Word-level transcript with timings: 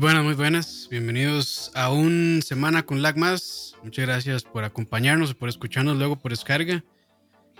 buenas, 0.00 0.24
muy 0.24 0.34
buenas. 0.34 0.88
Bienvenidos 0.90 1.70
a 1.74 1.92
un 1.92 2.40
semana 2.42 2.86
con 2.86 3.02
lag 3.02 3.18
más. 3.18 3.74
Muchas 3.82 4.06
gracias 4.06 4.42
por 4.44 4.64
acompañarnos 4.64 5.30
y 5.30 5.34
por 5.34 5.50
escucharnos 5.50 5.98
luego 5.98 6.16
por 6.16 6.30
descarga. 6.30 6.82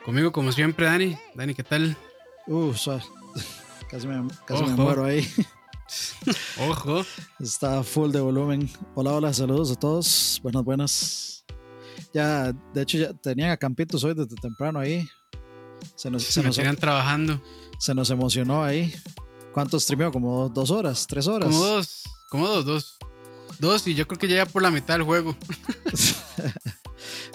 Conmigo, 0.06 0.32
como 0.32 0.50
siempre, 0.50 0.86
Dani. 0.86 1.18
Dani, 1.34 1.54
¿qué 1.54 1.62
tal? 1.62 1.94
Uh, 2.46 2.72
casi, 3.90 4.08
me, 4.08 4.26
casi 4.46 4.64
me 4.64 4.74
muero 4.74 5.04
ahí. 5.04 5.28
Ojo. 6.66 7.04
Está 7.38 7.82
full 7.82 8.10
de 8.10 8.20
volumen. 8.20 8.70
Hola, 8.94 9.12
hola, 9.12 9.34
saludos 9.34 9.72
a 9.72 9.74
todos. 9.74 10.40
Buenas, 10.42 10.64
buenas. 10.64 11.44
Ya, 12.14 12.52
de 12.72 12.82
hecho, 12.82 12.96
ya 12.96 13.12
tenían 13.12 13.50
a 13.50 13.58
Campitos 13.58 14.02
hoy 14.02 14.14
desde 14.14 14.34
temprano 14.36 14.78
ahí. 14.78 15.06
Se 15.94 16.10
nos, 16.10 16.22
se, 16.22 16.42
trabajando. 16.76 17.42
Se 17.78 17.94
nos 17.94 18.08
emocionó 18.08 18.64
ahí. 18.64 18.94
¿Cuánto 19.52 19.78
streameó? 19.78 20.10
¿Como 20.10 20.48
dos 20.48 20.70
horas? 20.70 21.06
¿Tres 21.06 21.26
horas? 21.26 21.50
Como 21.50 21.66
dos. 21.66 22.04
Como 22.30 22.48
dos, 22.48 22.64
dos. 22.64 22.98
Dos 23.58 23.86
y 23.86 23.94
yo 23.94 24.08
creo 24.08 24.18
que 24.18 24.28
ya 24.28 24.46
por 24.46 24.62
la 24.62 24.70
mitad 24.70 24.94
del 24.94 25.02
juego. 25.02 25.36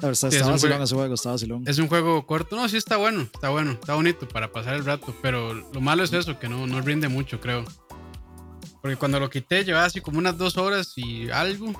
A 0.01 0.07
ver, 0.07 0.11
está, 0.13 0.27
vacilón 0.27 0.81
ese 0.81 0.95
juego, 0.95 1.13
está 1.13 1.31
vacilón. 1.31 1.63
Es 1.67 1.77
un 1.77 1.87
juego 1.87 2.25
corto. 2.25 2.55
No, 2.55 2.67
sí 2.67 2.77
está 2.77 2.97
bueno, 2.97 3.23
está 3.23 3.49
bueno, 3.49 3.71
está 3.71 3.93
bonito 3.93 4.27
para 4.27 4.51
pasar 4.51 4.75
el 4.75 4.85
rato. 4.85 5.13
Pero 5.21 5.53
lo 5.53 5.81
malo 5.81 6.03
es 6.03 6.13
eso, 6.13 6.39
que 6.39 6.47
no, 6.47 6.65
no 6.65 6.81
rinde 6.81 7.09
mucho, 7.09 7.39
creo. 7.39 7.65
Porque 8.81 8.95
cuando 8.95 9.19
lo 9.19 9.29
quité 9.29 9.63
llevaba 9.65 9.85
así 9.85 9.99
como 10.01 10.17
unas 10.17 10.37
dos 10.37 10.57
horas 10.57 10.93
y 10.95 11.29
algo. 11.29 11.73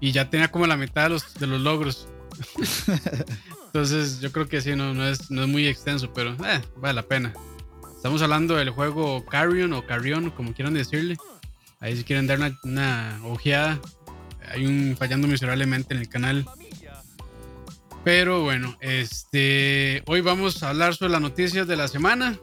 Y 0.00 0.12
ya 0.12 0.30
tenía 0.30 0.50
como 0.50 0.66
la 0.66 0.76
mitad 0.76 1.04
de 1.04 1.08
los, 1.10 1.34
de 1.34 1.46
los 1.46 1.60
logros. 1.60 2.08
Entonces 3.66 4.20
yo 4.20 4.32
creo 4.32 4.48
que 4.48 4.60
sí, 4.62 4.74
no, 4.74 4.94
no, 4.94 5.06
es, 5.06 5.30
no 5.30 5.42
es 5.42 5.48
muy 5.48 5.66
extenso, 5.66 6.12
pero 6.12 6.32
eh, 6.44 6.62
vale 6.76 6.94
la 6.94 7.02
pena. 7.02 7.34
Estamos 7.94 8.22
hablando 8.22 8.56
del 8.56 8.70
juego 8.70 9.24
Carrion 9.26 9.72
o 9.74 9.86
Carrion, 9.86 10.30
como 10.30 10.54
quieran 10.54 10.74
decirle. 10.74 11.16
Ahí 11.82 11.96
si 11.96 12.04
quieren 12.04 12.28
dar 12.28 12.38
una, 12.38 12.58
una 12.62 13.20
ojeada. 13.24 13.80
Hay 14.48 14.66
un 14.66 14.96
fallando 14.96 15.26
miserablemente 15.26 15.94
en 15.94 16.00
el 16.00 16.08
canal. 16.08 16.46
Pero 18.04 18.42
bueno, 18.42 18.76
este 18.80 20.02
hoy 20.06 20.20
vamos 20.20 20.62
a 20.62 20.70
hablar 20.70 20.94
sobre 20.94 21.12
las 21.12 21.20
noticias 21.20 21.66
de 21.66 21.76
la 21.76 21.88
semana. 21.88 22.38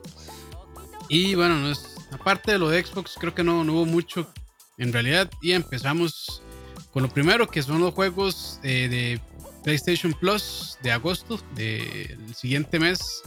Y 1.07 1.35
bueno, 1.35 1.73
aparte 2.11 2.51
de 2.51 2.59
lo 2.59 2.69
de 2.69 2.83
Xbox, 2.83 3.15
creo 3.19 3.33
que 3.33 3.43
no, 3.43 3.63
no 3.63 3.73
hubo 3.73 3.85
mucho 3.85 4.31
en 4.77 4.91
realidad. 4.91 5.29
Y 5.41 5.53
empezamos 5.53 6.43
con 6.91 7.03
lo 7.03 7.09
primero, 7.09 7.47
que 7.47 7.63
son 7.63 7.79
los 7.79 7.93
juegos 7.93 8.59
eh, 8.63 8.89
de 8.89 9.21
PlayStation 9.63 10.13
Plus 10.13 10.77
de 10.83 10.91
agosto 10.91 11.39
del 11.55 12.35
siguiente 12.35 12.77
mes 12.77 13.21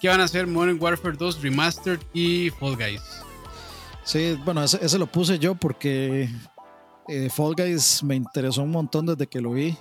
que 0.00 0.08
van 0.08 0.20
a 0.20 0.26
ser 0.26 0.48
Modern 0.48 0.82
Warfare 0.82 1.16
2 1.16 1.42
Remastered 1.42 2.00
y 2.12 2.50
Fall 2.58 2.76
Guys. 2.76 3.21
Sí, 4.04 4.38
bueno, 4.44 4.62
ese, 4.64 4.98
lo 4.98 5.06
puse 5.06 5.38
yo 5.38 5.54
porque 5.54 6.28
eh, 7.08 7.30
Fall 7.30 7.54
Guys 7.54 8.02
me 8.02 8.16
interesó 8.16 8.62
un 8.62 8.70
montón 8.70 9.06
desde 9.06 9.26
que 9.26 9.40
lo 9.40 9.52
vi. 9.52 9.76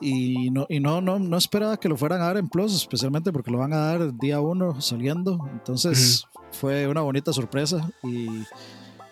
Y 0.00 0.50
no, 0.50 0.66
y 0.68 0.80
no, 0.80 1.00
no, 1.00 1.18
no 1.18 1.36
esperaba 1.36 1.78
que 1.78 1.88
lo 1.88 1.96
fueran 1.96 2.20
a 2.20 2.26
dar 2.26 2.36
en 2.36 2.48
Plus, 2.48 2.74
especialmente 2.74 3.32
porque 3.32 3.50
lo 3.50 3.58
van 3.58 3.72
a 3.72 3.78
dar 3.78 4.02
el 4.02 4.18
día 4.18 4.40
uno 4.40 4.80
saliendo. 4.80 5.48
Entonces 5.52 6.24
fue 6.52 6.86
una 6.86 7.00
bonita 7.00 7.32
sorpresa 7.32 7.90
y 8.02 8.28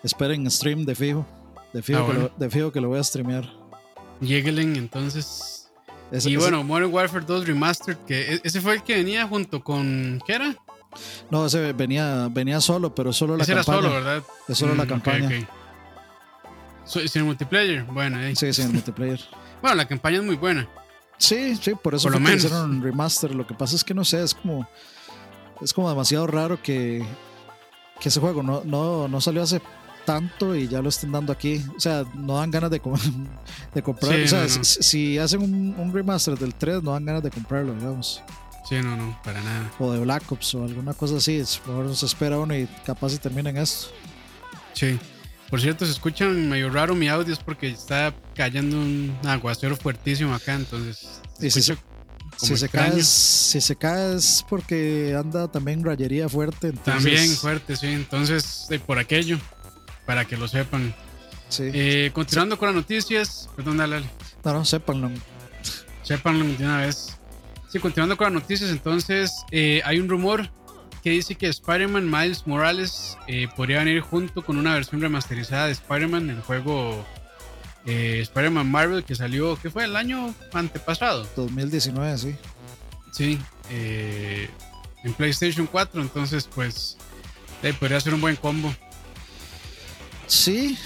esperen 0.03 0.49
stream 0.51 0.85
de 0.85 0.93
fijo. 0.93 1.25
De 1.73 1.81
fijo, 1.81 2.05
ah, 2.07 2.11
que, 2.11 2.13
lo, 2.13 2.31
de 2.37 2.49
fijo 2.49 2.71
que 2.71 2.81
lo 2.81 2.89
voy 2.89 2.99
a 2.99 3.03
streamear. 3.03 3.49
Lleguen 4.19 4.75
entonces 4.75 5.63
y 6.25 6.35
bueno, 6.35 6.63
Modern 6.63 6.93
Warfare 6.93 7.25
2 7.25 7.47
Remastered, 7.47 7.97
que 8.05 8.33
e, 8.33 8.41
ese 8.43 8.61
fue 8.61 8.75
el 8.75 8.83
que 8.83 8.95
venía 8.95 9.27
junto 9.27 9.63
con. 9.63 10.21
¿Qué 10.25 10.33
era? 10.33 10.55
No, 11.29 11.45
ese 11.45 11.73
venía, 11.73 12.27
venía 12.31 12.61
solo, 12.61 12.93
pero 12.93 13.13
solo 13.13 13.37
la 13.37 13.45
campaña. 13.45 13.79
era 13.79 13.81
solo, 13.81 13.89
¿verdad? 13.91 14.23
Es 14.47 14.57
solo 14.57 14.75
la 14.75 14.85
mm, 14.85 14.87
campaña. 14.87 15.29
¿Sin 16.85 17.23
multiplayer? 17.23 17.83
Bueno, 17.83 18.17
ahí. 18.17 18.35
Sí, 18.35 18.53
sin 18.53 18.71
multiplayer. 18.71 19.19
bueno, 19.61 19.75
la 19.75 19.87
campaña 19.87 20.17
es 20.17 20.23
muy 20.23 20.35
buena. 20.35 20.67
Sí, 21.17 21.55
sí, 21.55 21.73
por 21.75 21.95
eso 21.95 22.09
por 22.09 22.19
lo 22.19 22.33
hicieron 22.33 22.81
remaster. 22.81 23.33
Lo 23.33 23.47
que 23.47 23.53
pasa 23.53 23.75
es 23.75 23.83
que 23.83 23.93
no 23.93 24.03
sé, 24.03 24.23
es 24.23 24.33
como. 24.33 24.67
Es 25.61 25.73
como 25.73 25.89
demasiado 25.89 26.27
raro 26.27 26.61
que, 26.61 27.05
que 28.01 28.09
ese 28.09 28.19
juego 28.19 28.43
no, 28.43 28.63
no, 28.65 29.07
no 29.07 29.21
salió 29.21 29.43
hace 29.43 29.61
tanto 30.05 30.55
y 30.55 30.67
ya 30.67 30.81
lo 30.81 30.89
estén 30.89 31.11
dando 31.11 31.31
aquí. 31.31 31.63
O 31.75 31.79
sea, 31.79 32.03
no 32.13 32.37
dan 32.37 32.51
ganas 32.51 32.71
de, 32.71 32.81
de 33.73 33.83
comprar. 33.83 34.19
o 34.19 34.27
sea, 34.27 34.47
si, 34.49 35.17
hacen 35.17 35.41
un, 35.41 35.93
remaster 35.93 36.37
del 36.37 36.53
3, 36.55 36.83
no 36.83 36.91
dan 36.91 37.05
ganas 37.05 37.23
de 37.23 37.31
comprarlo, 37.31 37.73
digamos. 37.73 38.21
Sí, 38.67 38.75
no, 38.81 38.95
no, 38.95 39.19
para 39.23 39.41
nada. 39.41 39.71
O 39.79 39.91
de 39.91 39.99
Black 39.99 40.31
Ops 40.31 40.55
o 40.55 40.63
alguna 40.63 40.93
cosa 40.93 41.17
así. 41.17 41.43
Mejor 41.67 41.95
se 41.95 42.05
espera 42.05 42.39
uno 42.39 42.55
y 42.55 42.67
capaz 42.85 43.09
se 43.09 43.17
termina 43.17 43.49
en 43.49 43.57
esto. 43.57 43.87
Sí. 44.73 44.99
Por 45.49 45.61
cierto, 45.61 45.85
se 45.85 45.91
escuchan 45.91 46.49
medio 46.49 46.69
raro 46.69 46.95
mi 46.95 47.09
audio 47.09 47.31
es 47.31 47.39
porque 47.39 47.67
está 47.67 48.13
cayendo 48.33 48.77
un 48.77 49.15
aguacero 49.23 49.75
fuertísimo 49.75 50.33
acá, 50.33 50.55
entonces. 50.55 51.21
si, 51.37 51.51
se, 51.51 51.77
si 52.37 52.57
se, 52.57 52.69
cae, 52.69 53.03
si 53.03 53.61
se 53.61 53.75
cae 53.75 54.15
es 54.15 54.43
porque 54.49 55.15
anda 55.15 55.47
también 55.49 55.83
rayería 55.83 56.27
fuerte. 56.27 56.71
También 56.71 57.29
fuerte, 57.35 57.75
sí. 57.75 57.87
Entonces, 57.87 58.67
por 58.87 58.97
aquello 58.97 59.37
para 60.05 60.25
que 60.25 60.37
lo 60.37 60.47
sepan. 60.47 60.95
Sí. 61.49 61.69
Eh, 61.71 62.11
continuando 62.13 62.57
con 62.57 62.69
las 62.69 62.75
noticias, 62.75 63.47
perdón, 63.55 63.77
dale, 63.77 63.97
dale. 63.97 64.09
No, 64.43 64.53
no, 64.53 64.65
sépanlo. 64.65 65.11
Sépanlo 66.01 66.45
de 66.45 66.65
una 66.65 66.79
vez. 66.79 67.19
Sí, 67.73 67.79
continuando 67.79 68.15
con 68.15 68.25
las 68.25 68.33
noticias, 68.39 68.69
entonces 68.69 69.43
eh, 69.49 69.81
hay 69.83 69.99
un 69.99 70.07
rumor 70.07 70.47
que 71.01 71.09
dice 71.09 71.33
que 71.33 71.47
Spider-Man 71.47 72.05
Miles 72.07 72.45
Morales 72.45 73.17
eh, 73.27 73.47
podría 73.55 73.79
venir 73.79 74.01
junto 74.01 74.45
con 74.45 74.59
una 74.59 74.75
versión 74.75 75.01
remasterizada 75.01 75.65
de 75.65 75.71
Spider-Man, 75.71 76.29
el 76.29 76.41
juego 76.43 77.03
Spider-Man 77.83 78.69
Marvel 78.69 79.03
que 79.03 79.15
salió, 79.15 79.57
¿qué 79.59 79.71
fue? 79.71 79.85
El 79.85 79.95
año 79.95 80.35
antepasado. 80.53 81.27
2019, 81.35 82.15
sí. 82.19 82.35
Sí, 83.11 83.39
en 83.71 85.13
PlayStation 85.15 85.65
4, 85.65 85.99
entonces 85.99 86.47
pues 86.53 86.95
podría 87.79 87.99
ser 87.99 88.13
un 88.13 88.21
buen 88.21 88.35
combo. 88.35 88.71
Sí. 90.27 90.77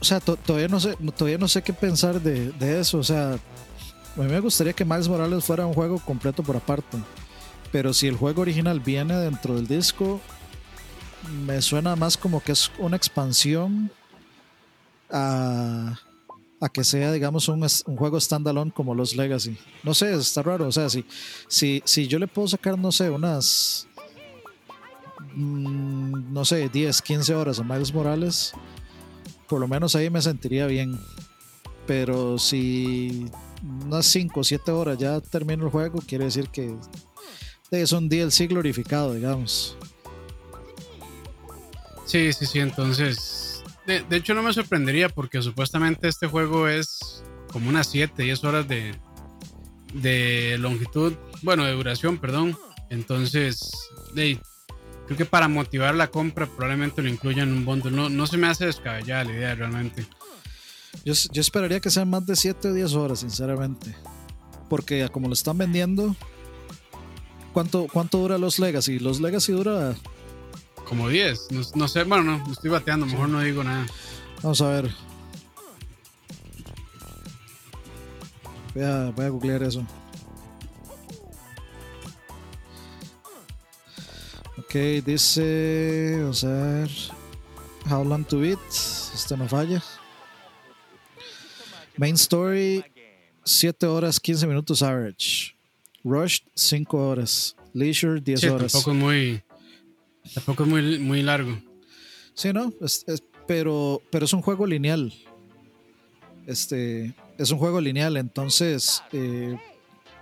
O 0.00 0.04
sea, 0.04 0.20
todavía 0.20 0.68
no 0.68 0.78
sé, 0.78 0.96
todavía 1.16 1.38
no 1.38 1.48
sé 1.48 1.62
qué 1.62 1.72
pensar 1.72 2.20
de, 2.20 2.80
eso. 2.80 2.98
O 2.98 3.02
sea, 3.02 3.32
a 3.32 4.20
mí 4.20 4.26
me 4.26 4.40
gustaría 4.40 4.72
que 4.72 4.84
Miles 4.84 5.08
Morales 5.08 5.44
fuera 5.44 5.66
un 5.66 5.74
juego 5.74 5.98
completo 5.98 6.42
por 6.42 6.56
aparte. 6.56 6.98
Pero 7.72 7.92
si 7.92 8.06
el 8.06 8.16
juego 8.16 8.42
original 8.42 8.80
viene 8.80 9.16
dentro 9.16 9.54
del 9.54 9.66
disco, 9.66 10.20
me 11.44 11.60
suena 11.62 11.96
más 11.96 12.16
como 12.16 12.42
que 12.42 12.52
es 12.52 12.70
una 12.78 12.96
expansión 12.96 13.90
a, 15.10 15.98
que 16.72 16.84
sea, 16.84 17.12
digamos, 17.12 17.48
un, 17.48 17.66
juego 17.96 18.20
standalone 18.20 18.70
como 18.70 18.94
los 18.94 19.16
Legacy. 19.16 19.56
No 19.82 19.94
sé, 19.94 20.14
está 20.14 20.42
raro. 20.42 20.68
O 20.68 20.72
sea, 20.72 20.88
si, 20.90 21.04
si, 21.48 21.82
si 21.84 22.06
yo 22.06 22.18
le 22.18 22.26
puedo 22.26 22.48
sacar, 22.48 22.78
no 22.78 22.92
sé, 22.92 23.10
unas 23.10 23.88
Mm, 25.36 26.32
no 26.32 26.46
sé, 26.46 26.70
10, 26.70 27.02
15 27.02 27.34
horas 27.34 27.60
a 27.60 27.62
Miles 27.62 27.92
Morales, 27.92 28.54
por 29.48 29.60
lo 29.60 29.68
menos 29.68 29.94
ahí 29.94 30.10
me 30.10 30.22
sentiría 30.22 30.66
bien. 30.66 30.98
Pero 31.86 32.38
si 32.38 33.30
unas 33.62 34.06
5 34.06 34.40
o 34.40 34.44
7 34.44 34.70
horas 34.72 34.98
ya 34.98 35.20
termino 35.20 35.64
el 35.64 35.70
juego, 35.70 36.00
quiere 36.06 36.24
decir 36.24 36.48
que 36.48 36.74
es 37.70 37.92
un 37.92 38.08
DLC 38.08 38.48
glorificado, 38.48 39.14
digamos. 39.14 39.76
Sí, 42.04 42.32
sí, 42.32 42.46
sí, 42.46 42.60
entonces. 42.60 43.64
De, 43.86 44.04
hecho, 44.16 44.34
no 44.34 44.42
me 44.42 44.52
sorprendería 44.52 45.08
porque 45.08 45.40
supuestamente 45.42 46.08
este 46.08 46.26
juego 46.26 46.66
es 46.66 47.22
como 47.52 47.68
unas 47.68 47.86
7, 47.88 48.20
10 48.20 48.44
horas 48.44 48.66
de, 48.66 48.96
de 49.94 50.56
longitud, 50.58 51.12
bueno, 51.42 51.64
de 51.64 51.72
duración, 51.72 52.18
perdón. 52.18 52.56
Entonces, 52.90 53.70
de, 54.14 54.40
creo 55.06 55.16
que 55.16 55.24
para 55.24 55.48
motivar 55.48 55.94
la 55.94 56.08
compra 56.08 56.46
probablemente 56.46 57.02
lo 57.02 57.08
incluyan 57.08 57.48
en 57.48 57.56
un 57.56 57.64
bundle. 57.64 57.90
No, 57.90 58.08
no 58.08 58.26
se 58.26 58.36
me 58.36 58.48
hace 58.48 58.66
descabellada 58.66 59.24
la 59.24 59.32
idea 59.32 59.54
realmente. 59.54 60.06
Yo, 61.04 61.14
yo 61.32 61.40
esperaría 61.40 61.80
que 61.80 61.90
sean 61.90 62.10
más 62.10 62.26
de 62.26 62.36
7 62.36 62.68
o 62.68 62.74
10 62.74 62.94
horas, 62.94 63.20
sinceramente. 63.20 63.94
Porque 64.68 65.08
como 65.10 65.28
lo 65.28 65.34
están 65.34 65.58
vendiendo, 65.58 66.16
¿cuánto, 67.52 67.86
cuánto 67.92 68.18
dura 68.18 68.38
los 68.38 68.58
Legacy? 68.58 68.98
Los 68.98 69.20
Legacy 69.20 69.52
dura... 69.52 69.94
Como 70.88 71.08
10. 71.08 71.74
No, 71.74 71.88
sé, 71.88 72.04
bueno, 72.04 72.38
no, 72.38 72.52
estoy 72.52 72.70
bateando, 72.70 73.06
mejor 73.06 73.28
no 73.28 73.40
digo 73.40 73.64
nada. 73.64 73.86
Vamos 74.42 74.60
a 74.60 74.68
ver. 74.68 74.90
Voy 78.74 78.84
a, 78.84 79.10
voy 79.10 79.24
a 79.24 79.28
googlear 79.30 79.62
eso. 79.62 79.84
Dice. 85.04 86.18
Vamos 86.20 86.44
a 86.44 86.48
ver. 86.48 86.90
How 87.90 88.04
long 88.04 88.24
to 88.24 88.40
beat. 88.40 88.58
Este 88.68 89.36
no 89.36 89.48
falla. 89.48 89.82
Main 91.96 92.14
story: 92.14 92.84
7 93.44 93.86
horas 93.86 94.20
15 94.20 94.46
minutos 94.46 94.82
average. 94.82 95.56
Rushed 96.04 96.46
5 96.54 96.96
horas. 96.96 97.56
Leisure 97.72 98.20
10 98.20 98.44
horas. 98.44 98.72
Tampoco 98.72 98.94
muy. 98.94 99.42
Tampoco 100.34 100.64
es 100.64 100.68
muy, 100.68 100.98
muy 100.98 101.22
largo. 101.22 101.58
Sí, 102.34 102.52
no, 102.52 102.72
pero, 103.46 104.02
pero 104.10 104.24
es 104.24 104.32
un 104.32 104.42
juego 104.42 104.66
lineal. 104.66 105.12
Este, 106.46 107.14
es 107.38 107.50
un 107.50 107.58
juego 107.58 107.80
lineal, 107.80 108.16
entonces 108.16 109.02
eh, 109.12 109.58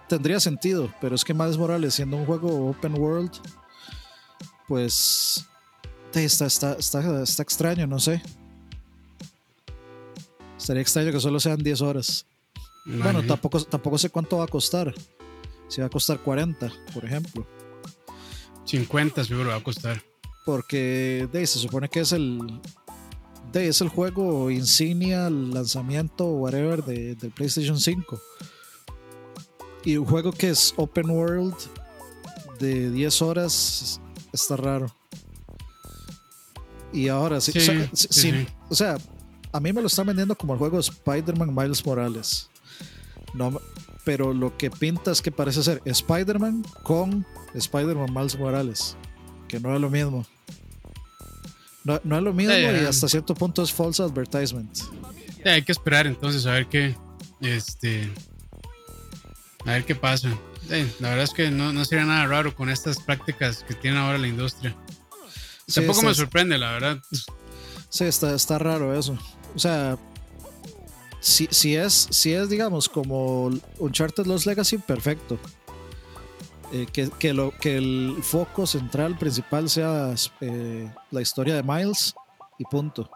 tendría 0.08 0.40
sentido, 0.40 0.92
pero 1.00 1.14
es 1.14 1.24
que 1.24 1.34
Miles 1.34 1.58
Morales, 1.58 1.94
siendo 1.94 2.16
un 2.16 2.24
juego 2.24 2.70
open 2.70 2.94
world, 2.94 3.32
pues 4.68 5.46
está, 6.22 6.46
está, 6.46 6.76
está, 6.78 7.22
está 7.22 7.42
extraño, 7.42 7.86
no 7.86 7.98
sé. 7.98 8.22
Estaría 10.56 10.82
extraño 10.82 11.12
que 11.12 11.20
solo 11.20 11.40
sean 11.40 11.58
10 11.58 11.80
horas. 11.82 12.26
Bueno, 12.86 13.22
tampoco, 13.22 13.62
tampoco 13.64 13.98
sé 13.98 14.10
cuánto 14.10 14.38
va 14.38 14.44
a 14.44 14.48
costar. 14.48 14.94
Si 15.68 15.80
va 15.80 15.88
a 15.88 15.90
costar 15.90 16.18
40, 16.20 16.72
por 16.92 17.04
ejemplo. 17.04 17.46
50 18.64 19.24
seguro 19.24 19.50
va 19.50 19.56
a 19.56 19.62
costar. 19.62 20.02
Porque 20.44 21.28
de, 21.32 21.46
se 21.46 21.58
supone 21.58 21.88
que 21.88 22.00
es 22.00 22.12
el. 22.12 22.60
De, 23.52 23.68
es 23.68 23.80
el 23.80 23.88
juego 23.88 24.50
insignia, 24.50 25.26
el 25.26 25.52
lanzamiento, 25.52 26.26
whatever, 26.26 26.84
de, 26.84 27.14
del 27.14 27.30
PlayStation 27.30 27.78
5. 27.78 28.20
Y 29.84 29.96
un 29.96 30.06
juego 30.06 30.32
que 30.32 30.50
es 30.50 30.72
open 30.76 31.10
world 31.10 31.54
de 32.58 32.90
10 32.90 33.22
horas 33.22 34.00
está 34.34 34.56
raro. 34.56 34.94
Y 36.92 37.08
ahora 37.08 37.40
sí, 37.40 37.52
o 38.68 38.74
sea, 38.74 38.98
a 39.52 39.60
mí 39.60 39.72
me 39.72 39.80
lo 39.80 39.86
están 39.86 40.06
vendiendo 40.06 40.36
como 40.36 40.52
el 40.52 40.58
juego 40.58 40.78
Spider-Man 40.78 41.54
Miles 41.54 41.84
Morales. 41.84 42.50
No, 43.32 43.60
pero 44.04 44.32
lo 44.32 44.56
que 44.56 44.70
pinta 44.70 45.10
es 45.10 45.22
que 45.22 45.32
parece 45.32 45.62
ser 45.62 45.82
Spider-Man 45.84 46.64
con 46.82 47.26
Spider-Man 47.54 48.12
Miles 48.12 48.38
Morales, 48.38 48.96
que 49.48 49.58
no 49.58 49.74
es 49.74 49.80
lo 49.80 49.90
mismo. 49.90 50.26
No, 51.84 51.96
es 51.96 52.22
lo 52.22 52.32
mismo 52.32 52.54
y 52.54 52.64
hasta 52.64 53.08
cierto 53.08 53.34
punto 53.34 53.62
es 53.62 53.72
false 53.72 54.02
advertisement. 54.02 54.78
hay 55.44 55.62
que 55.62 55.72
esperar 55.72 56.06
entonces 56.06 56.46
a 56.46 56.52
ver 56.52 56.66
qué 56.66 56.96
este 57.40 58.10
a 59.66 59.72
ver 59.72 59.84
qué 59.84 59.94
pasa. 59.94 60.30
La 60.68 61.08
verdad 61.10 61.24
es 61.24 61.30
que 61.32 61.50
no, 61.50 61.84
sería 61.84 62.04
nada 62.04 62.26
raro 62.26 62.54
con 62.54 62.70
estas 62.70 62.98
prácticas 63.00 63.64
que 63.64 63.74
tiene 63.74 63.98
ahora 63.98 64.18
la 64.18 64.28
industria. 64.28 64.74
Tampoco 65.72 66.02
me 66.02 66.14
sorprende, 66.14 66.58
la 66.58 66.72
verdad. 66.72 66.98
Sí, 67.88 68.04
está, 68.04 68.34
está 68.34 68.58
raro 68.58 68.98
eso. 68.98 69.18
O 69.54 69.58
sea, 69.58 69.96
si, 71.20 71.48
si, 71.50 71.76
es, 71.76 72.08
si 72.10 72.34
es, 72.34 72.48
digamos, 72.48 72.88
como 72.88 73.50
Uncharted 73.78 74.26
Lost 74.26 74.46
Legacy, 74.46 74.78
perfecto. 74.78 75.38
Eh, 76.72 76.86
que, 76.92 77.32
lo, 77.32 77.52
que 77.52 77.76
el 77.76 78.16
foco 78.22 78.66
central 78.66 79.16
principal 79.16 79.70
sea 79.70 80.14
eh, 80.40 80.90
la 81.10 81.22
historia 81.22 81.54
de 81.54 81.62
Miles 81.62 82.14
y 82.58 82.64
punto. 82.64 83.08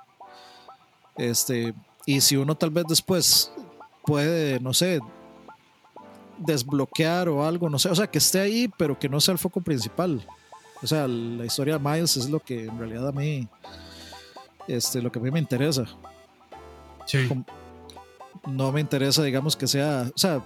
Este, 1.17 1.75
y 2.07 2.21
si 2.21 2.37
uno 2.37 2.55
tal 2.57 2.71
vez 2.71 2.85
después 2.89 3.51
puede, 4.05 4.61
no 4.61 4.73
sé, 4.73 5.01
desbloquear 6.39 7.29
o 7.29 7.45
algo, 7.45 7.69
no 7.69 7.79
sé, 7.79 7.89
o 7.89 7.95
sea, 7.95 8.07
que 8.07 8.19
esté 8.19 8.41
ahí, 8.41 8.71
pero 8.77 8.99
que 8.99 9.09
no 9.09 9.21
sea 9.21 9.33
el 9.33 9.39
foco 9.39 9.61
principal. 9.61 10.25
O 10.83 10.87
sea, 10.87 11.09
la 11.09 11.45
historia 11.45 11.79
de 11.79 11.91
Miles 11.91 12.17
es 12.17 12.31
lo 12.31 12.41
que 12.41 12.65
en 12.65 12.79
realidad 12.79 13.09
a 13.09 13.13
mí, 13.13 13.49
este, 14.69 15.03
lo 15.03 15.11
que 15.11 15.19
a 15.19 15.23
mí 15.23 15.31
me 15.31 15.41
interesa. 15.41 15.85
No 18.47 18.71
me 18.71 18.81
interesa, 18.81 19.23
digamos, 19.23 19.57
que 19.57 19.67
sea. 19.67 20.11
O 20.15 20.19
sea, 20.19 20.43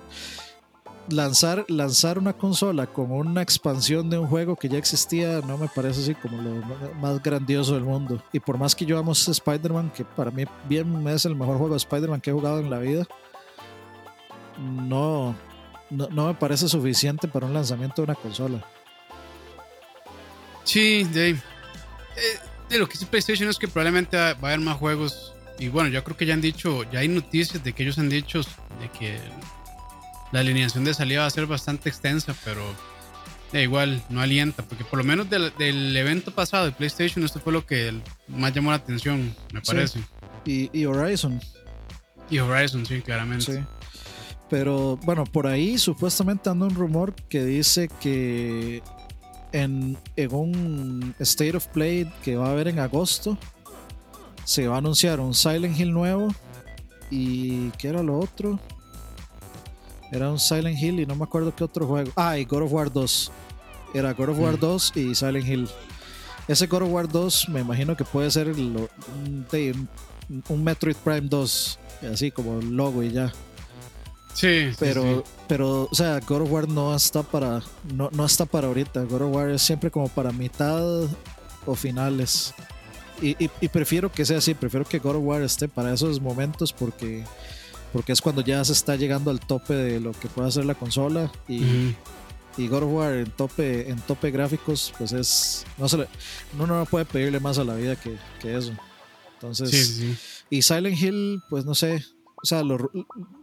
lanzar, 1.08 1.64
lanzar 1.68 2.18
una 2.18 2.32
consola 2.32 2.86
como 2.86 3.16
una 3.16 3.42
expansión 3.42 4.08
de 4.08 4.18
un 4.18 4.26
juego 4.28 4.56
que 4.56 4.68
ya 4.68 4.78
existía 4.78 5.40
no 5.40 5.58
me 5.58 5.68
parece 5.68 6.00
así 6.00 6.14
como 6.14 6.40
lo 6.40 6.62
más 7.00 7.22
grandioso 7.22 7.74
del 7.74 7.84
mundo. 7.84 8.22
Y 8.32 8.40
por 8.40 8.58
más 8.58 8.74
que 8.74 8.86
yo 8.86 8.98
amo 8.98 9.12
Spider-Man, 9.12 9.92
que 9.94 10.04
para 10.04 10.30
mí 10.30 10.44
bien 10.68 11.06
es 11.08 11.24
el 11.24 11.34
mejor 11.34 11.58
juego 11.58 11.74
de 11.74 11.78
Spider-Man 11.78 12.20
que 12.20 12.30
he 12.30 12.32
jugado 12.32 12.60
en 12.60 12.70
la 12.70 12.78
vida, 12.78 13.06
no, 14.58 15.34
no, 15.92 16.26
me 16.26 16.34
parece 16.34 16.68
suficiente 16.68 17.28
para 17.28 17.46
un 17.46 17.54
lanzamiento 17.54 18.02
de 18.02 18.04
una 18.04 18.14
consola. 18.14 18.66
Sí, 20.64 21.04
Dave. 21.04 21.40
Eh, 22.16 22.38
de 22.68 22.78
lo 22.78 22.86
que 22.86 22.94
dice 22.94 23.06
PlayStation 23.06 23.48
es 23.48 23.58
que 23.58 23.68
probablemente 23.68 24.16
va 24.16 24.30
a 24.30 24.30
haber 24.30 24.60
más 24.60 24.76
juegos 24.76 25.32
y 25.58 25.68
bueno, 25.68 25.90
yo 25.90 26.02
creo 26.02 26.16
que 26.16 26.26
ya 26.26 26.34
han 26.34 26.40
dicho, 26.40 26.82
ya 26.90 27.00
hay 27.00 27.08
noticias 27.08 27.62
de 27.62 27.72
que 27.72 27.82
ellos 27.82 27.98
han 27.98 28.08
dicho 28.08 28.40
de 28.40 28.88
que 28.98 29.18
la 30.32 30.40
alineación 30.40 30.84
de 30.84 30.94
salida 30.94 31.20
va 31.20 31.26
a 31.26 31.30
ser 31.30 31.46
bastante 31.46 31.88
extensa, 31.88 32.34
pero 32.44 32.62
da 33.52 33.60
igual, 33.60 34.02
no 34.08 34.20
alienta, 34.20 34.62
porque 34.62 34.84
por 34.84 34.98
lo 34.98 35.04
menos 35.04 35.28
del, 35.28 35.96
evento 35.96 36.32
pasado 36.32 36.64
de 36.64 36.72
PlayStation, 36.72 37.24
esto 37.24 37.38
fue 37.38 37.52
lo 37.52 37.66
que 37.66 37.92
más 38.28 38.52
llamó 38.52 38.70
la 38.70 38.78
atención, 38.78 39.34
me 39.52 39.60
parece. 39.60 40.00
Y, 40.44 40.84
Horizon. 40.84 41.40
Y 42.30 42.38
Horizon, 42.38 42.84
sí, 42.86 43.00
claramente. 43.02 43.44
Sí. 43.44 43.60
Pero 44.52 44.98
bueno, 45.06 45.24
por 45.24 45.46
ahí 45.46 45.78
supuestamente 45.78 46.50
anda 46.50 46.66
un 46.66 46.74
rumor 46.74 47.14
que 47.14 47.42
dice 47.42 47.88
que 47.88 48.82
en, 49.50 49.96
en 50.14 50.34
un 50.34 51.14
State 51.20 51.56
of 51.56 51.68
Play 51.68 52.12
que 52.22 52.36
va 52.36 52.48
a 52.48 52.50
haber 52.50 52.68
en 52.68 52.78
agosto, 52.78 53.38
se 54.44 54.68
va 54.68 54.74
a 54.74 54.78
anunciar 54.78 55.20
un 55.20 55.32
Silent 55.32 55.80
Hill 55.80 55.94
nuevo. 55.94 56.34
¿Y 57.10 57.70
qué 57.78 57.88
era 57.88 58.02
lo 58.02 58.18
otro? 58.18 58.60
Era 60.10 60.30
un 60.30 60.38
Silent 60.38 60.78
Hill 60.78 61.00
y 61.00 61.06
no 61.06 61.16
me 61.16 61.24
acuerdo 61.24 61.56
qué 61.56 61.64
otro 61.64 61.86
juego. 61.86 62.12
Ah, 62.14 62.36
y 62.36 62.44
God 62.44 62.64
of 62.64 62.72
War 62.74 62.92
2. 62.92 63.32
Era 63.94 64.12
God 64.12 64.28
of 64.28 64.38
War 64.38 64.58
2 64.58 64.92
mm. 64.94 64.98
y 64.98 65.14
Silent 65.14 65.48
Hill. 65.48 65.68
Ese 66.46 66.66
God 66.66 66.82
of 66.82 66.90
War 66.90 67.08
2 67.08 67.48
me 67.48 67.60
imagino 67.60 67.96
que 67.96 68.04
puede 68.04 68.30
ser 68.30 68.48
un, 68.48 69.46
Metroid 70.62 70.96
Prime 70.96 71.22
2. 71.22 71.78
Así 72.12 72.30
como 72.30 72.60
el 72.60 72.68
logo 72.68 73.02
y 73.02 73.12
ya. 73.12 73.32
Sí, 74.34 74.70
pero, 74.78 75.24
pero, 75.46 75.88
o 75.90 75.94
sea, 75.94 76.18
God 76.20 76.42
of 76.42 76.50
War 76.50 76.68
no 76.68 76.94
está 76.94 77.22
para, 77.22 77.62
no, 77.94 78.08
no 78.12 78.24
está 78.24 78.46
para 78.46 78.68
ahorita. 78.68 79.02
God 79.04 79.22
of 79.22 79.34
War 79.34 79.50
es 79.50 79.62
siempre 79.62 79.90
como 79.90 80.08
para 80.08 80.32
mitad 80.32 81.06
o 81.66 81.74
finales. 81.74 82.54
Y, 83.20 83.68
prefiero 83.68 84.10
que 84.10 84.24
sea 84.24 84.38
así, 84.38 84.52
prefiero 84.52 84.84
que 84.84 84.98
God 84.98 85.16
of 85.16 85.22
War 85.24 85.42
esté 85.42 85.68
para 85.68 85.92
esos 85.92 86.20
momentos 86.20 86.72
porque, 86.72 87.24
porque 87.92 88.10
es 88.10 88.20
cuando 88.20 88.42
ya 88.42 88.64
se 88.64 88.72
está 88.72 88.96
llegando 88.96 89.30
al 89.30 89.38
tope 89.38 89.74
de 89.74 90.00
lo 90.00 90.10
que 90.10 90.28
puede 90.28 90.48
hacer 90.48 90.64
la 90.64 90.74
consola 90.74 91.30
y, 91.46 91.94
y 92.56 92.66
God 92.68 92.82
of 92.82 92.92
War 92.92 93.14
en 93.14 93.30
tope, 93.30 93.88
en 93.88 94.00
tope 94.00 94.32
gráficos, 94.32 94.92
pues 94.98 95.12
es, 95.12 95.64
no 95.78 95.88
se 95.88 95.98
le, 95.98 96.08
uno 96.54 96.66
no 96.66 96.84
puede 96.84 97.04
pedirle 97.04 97.38
más 97.38 97.58
a 97.58 97.64
la 97.64 97.74
vida 97.74 97.94
que, 97.94 98.16
eso. 98.42 98.72
Entonces, 99.34 100.02
y 100.50 100.62
Silent 100.62 101.00
Hill, 101.00 101.42
pues 101.48 101.64
no 101.64 101.76
sé, 101.76 102.04
o 102.42 102.46
sea, 102.46 102.62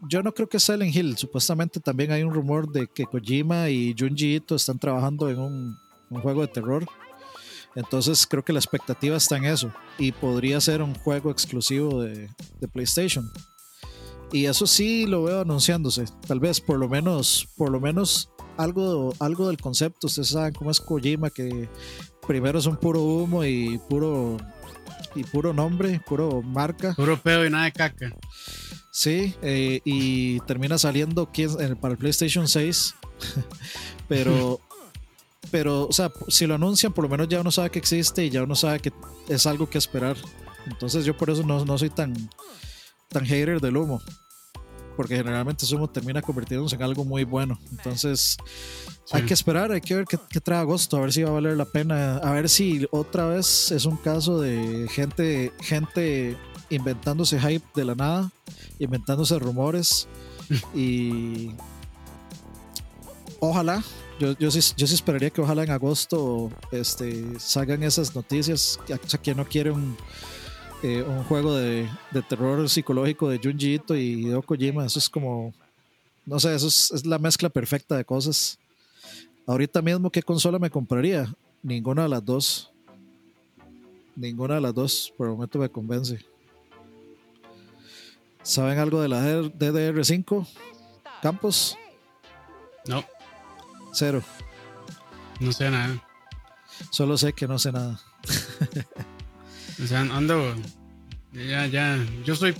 yo 0.09 0.23
no 0.23 0.33
creo 0.33 0.49
que 0.49 0.59
Silent 0.59 0.93
Hill, 0.93 1.17
supuestamente 1.17 1.79
también 1.79 2.11
hay 2.11 2.23
un 2.23 2.33
rumor 2.33 2.69
de 2.69 2.87
que 2.87 3.05
Kojima 3.05 3.69
y 3.69 3.95
Junji 3.97 4.35
Ito 4.35 4.55
están 4.55 4.77
trabajando 4.77 5.29
en 5.29 5.39
un, 5.39 5.77
juego 6.21 6.41
de 6.41 6.47
terror. 6.47 6.85
Entonces 7.75 8.27
creo 8.27 8.43
que 8.43 8.51
la 8.51 8.59
expectativa 8.59 9.15
está 9.15 9.37
en 9.37 9.45
eso. 9.45 9.71
Y 9.97 10.11
podría 10.11 10.59
ser 10.59 10.81
un 10.81 10.95
juego 10.95 11.31
exclusivo 11.31 12.01
de, 12.01 12.29
PlayStation. 12.73 13.31
Y 14.33 14.45
eso 14.45 14.67
sí 14.67 15.05
lo 15.05 15.23
veo 15.23 15.41
anunciándose. 15.41 16.03
Tal 16.27 16.41
vez 16.41 16.59
por 16.59 16.77
lo 16.77 16.89
menos, 16.89 17.47
por 17.55 17.71
lo 17.71 17.79
menos 17.79 18.29
algo, 18.57 19.13
algo 19.19 19.47
del 19.47 19.61
concepto. 19.61 20.07
Ustedes 20.07 20.29
saben 20.29 20.53
cómo 20.53 20.71
es 20.71 20.81
Kojima, 20.81 21.29
que 21.29 21.69
primero 22.27 22.59
es 22.59 22.65
un 22.65 22.75
puro 22.75 23.01
humo 23.01 23.45
y 23.45 23.79
puro 23.89 24.35
y 25.15 25.23
puro 25.23 25.53
nombre, 25.53 26.01
puro 26.05 26.41
marca. 26.41 26.93
Puro 26.95 27.17
y 27.45 27.49
nada 27.49 27.65
de 27.65 27.71
caca. 27.71 28.13
Sí, 28.99 29.33
eh, 29.41 29.79
y 29.85 30.41
termina 30.41 30.77
saliendo 30.77 31.31
para 31.79 31.93
el 31.93 31.97
PlayStation 31.97 32.49
6. 32.49 32.95
Pero 34.09 34.59
pero, 35.51 35.87
o 35.87 35.93
sea, 35.93 36.11
si 36.27 36.45
lo 36.45 36.55
anuncian, 36.55 36.91
por 36.91 37.05
lo 37.05 37.09
menos 37.09 37.29
ya 37.29 37.39
uno 37.39 37.49
sabe 37.49 37.69
que 37.69 37.79
existe 37.79 38.25
y 38.25 38.29
ya 38.29 38.43
uno 38.43 38.55
sabe 38.55 38.81
que 38.81 38.91
es 39.29 39.45
algo 39.45 39.69
que 39.69 39.77
esperar. 39.77 40.17
Entonces 40.67 41.05
yo 41.05 41.15
por 41.15 41.29
eso 41.29 41.43
no, 41.43 41.63
no 41.63 41.77
soy 41.77 41.89
tan, 41.89 42.13
tan 43.07 43.25
hater 43.25 43.61
del 43.61 43.77
humo. 43.77 44.01
Porque 44.97 45.15
generalmente 45.15 45.63
ese 45.63 45.75
humo 45.77 45.89
termina 45.89 46.21
convirtiéndose 46.21 46.75
en 46.75 46.83
algo 46.83 47.05
muy 47.05 47.23
bueno. 47.23 47.57
Entonces 47.71 48.35
hay 49.13 49.23
que 49.23 49.33
esperar, 49.33 49.71
hay 49.71 49.79
que 49.79 49.95
ver 49.95 50.05
qué, 50.05 50.19
qué, 50.29 50.41
trae 50.41 50.59
agosto, 50.59 50.97
a 50.97 51.01
ver 51.01 51.13
si 51.13 51.23
va 51.23 51.29
a 51.29 51.33
valer 51.33 51.55
la 51.55 51.63
pena. 51.63 52.17
A 52.17 52.33
ver 52.33 52.49
si 52.49 52.85
otra 52.91 53.27
vez 53.27 53.71
es 53.71 53.85
un 53.85 53.95
caso 53.95 54.41
de 54.41 54.89
gente, 54.91 55.53
gente 55.61 56.37
inventándose 56.69 57.39
hype 57.39 57.65
de 57.75 57.85
la 57.85 57.95
nada, 57.95 58.31
inventándose 58.79 59.37
rumores. 59.39 60.07
y 60.75 61.51
ojalá 63.39 63.83
yo, 64.19 64.37
yo, 64.37 64.51
sí, 64.51 64.59
yo 64.75 64.85
sí 64.85 64.95
esperaría 64.95 65.29
que 65.29 65.39
ojalá 65.39 65.63
en 65.63 65.71
agosto 65.71 66.51
este, 66.71 67.39
salgan 67.39 67.83
esas 67.83 68.13
noticias. 68.13 68.77
O 68.83 69.07
sea, 69.07 69.21
que 69.21 69.33
no 69.33 69.45
quiere 69.45 69.71
un, 69.71 69.95
eh, 70.83 71.01
un 71.03 71.23
juego 71.23 71.55
de, 71.55 71.87
de, 72.11 72.21
terror 72.23 72.67
psicológico 72.69 73.29
de 73.29 73.39
Junji 73.41 73.75
Ito 73.75 73.95
y 73.95 74.25
Hideo 74.25 74.41
Kojima. 74.41 74.85
Eso 74.85 74.99
es 74.99 75.09
como, 75.09 75.53
no 76.25 76.37
sé, 76.37 76.53
eso 76.53 76.67
es, 76.67 76.91
es, 76.91 77.05
la 77.05 77.17
mezcla 77.17 77.47
perfecta 77.47 77.95
de 77.95 78.03
cosas. 78.03 78.59
Ahorita 79.47 79.81
mismo, 79.81 80.09
¿qué 80.09 80.21
consola 80.21 80.59
me 80.59 80.69
compraría? 80.69 81.33
Ninguna 81.63 82.03
de 82.03 82.09
las 82.09 82.25
dos. 82.25 82.71
ninguna 84.17 84.55
de 84.55 84.61
las 84.61 84.73
dos 84.73 85.13
por 85.17 85.27
el 85.27 85.33
momento 85.33 85.59
me 85.59 85.69
convence. 85.69 86.19
¿Saben 88.43 88.79
algo 88.79 89.01
de 89.01 89.09
la 89.09 89.21
DDR5? 89.21 90.47
Campos. 91.21 91.77
No. 92.87 93.05
Cero. 93.93 94.23
No 95.39 95.51
sé 95.51 95.69
nada. 95.69 96.03
Solo 96.91 97.17
sé 97.17 97.33
que 97.33 97.47
no 97.47 97.59
sé 97.59 97.71
nada. 97.71 97.99
o 99.83 99.87
sea, 99.87 100.01
ando. 100.01 100.55
Ya, 101.33 101.67
ya. 101.67 101.97
Yo 102.25 102.35
soy. 102.35 102.55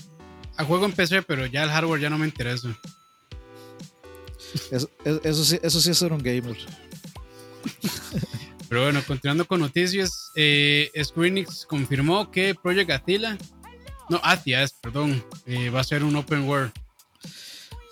A 0.57 0.65
juego 0.65 0.86
en 0.86 0.91
PC, 0.91 1.21
pero 1.21 1.45
ya 1.45 1.63
el 1.63 1.69
hardware 1.69 2.01
ya 2.01 2.09
no 2.09 2.17
me 2.17 2.25
interesa. 2.25 2.77
Eso, 4.71 5.45
sí, 5.45 5.59
eso 5.62 5.79
sí 5.79 5.91
es 5.91 5.98
ser 5.98 6.12
un 6.12 6.21
gamer. 6.21 6.57
Pero 8.67 8.83
bueno, 8.83 9.01
continuando 9.07 9.48
con 9.48 9.62
noticias, 9.62 10.31
eh, 10.36 10.91
confirmó 11.67 12.29
que 12.29 12.53
Project 12.53 12.91
Attila, 12.91 13.38
no, 14.09 14.19
Atia 14.23 14.63
es, 14.63 14.73
perdón, 14.73 15.23
eh, 15.45 15.69
va 15.69 15.81
a 15.81 15.83
ser 15.83 16.03
un 16.03 16.15
open 16.15 16.47
world. 16.47 16.71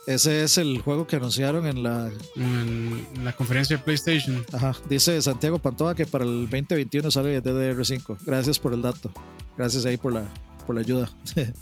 Ese 0.07 0.43
es 0.43 0.57
el 0.57 0.79
juego 0.79 1.05
que 1.05 1.17
anunciaron 1.17 1.67
en 1.67 1.83
la, 1.83 2.09
en 2.37 3.25
la 3.25 3.33
conferencia 3.33 3.75
de 3.75 3.83
PlayStation. 3.83 4.45
Ajá, 4.53 4.73
dice 4.87 5.21
Santiago 5.21 5.59
Pantoa 5.59 5.95
que 5.95 6.05
para 6.05 6.23
el 6.23 6.49
2021 6.49 7.11
sale 7.11 7.43
DDR5. 7.43 8.19
Gracias 8.25 8.57
por 8.57 8.73
el 8.73 8.81
dato. 8.81 9.11
Gracias 9.57 9.85
ahí 9.85 9.97
por 9.97 10.13
la, 10.13 10.23
por 10.65 10.75
la 10.75 10.81
ayuda. 10.81 11.11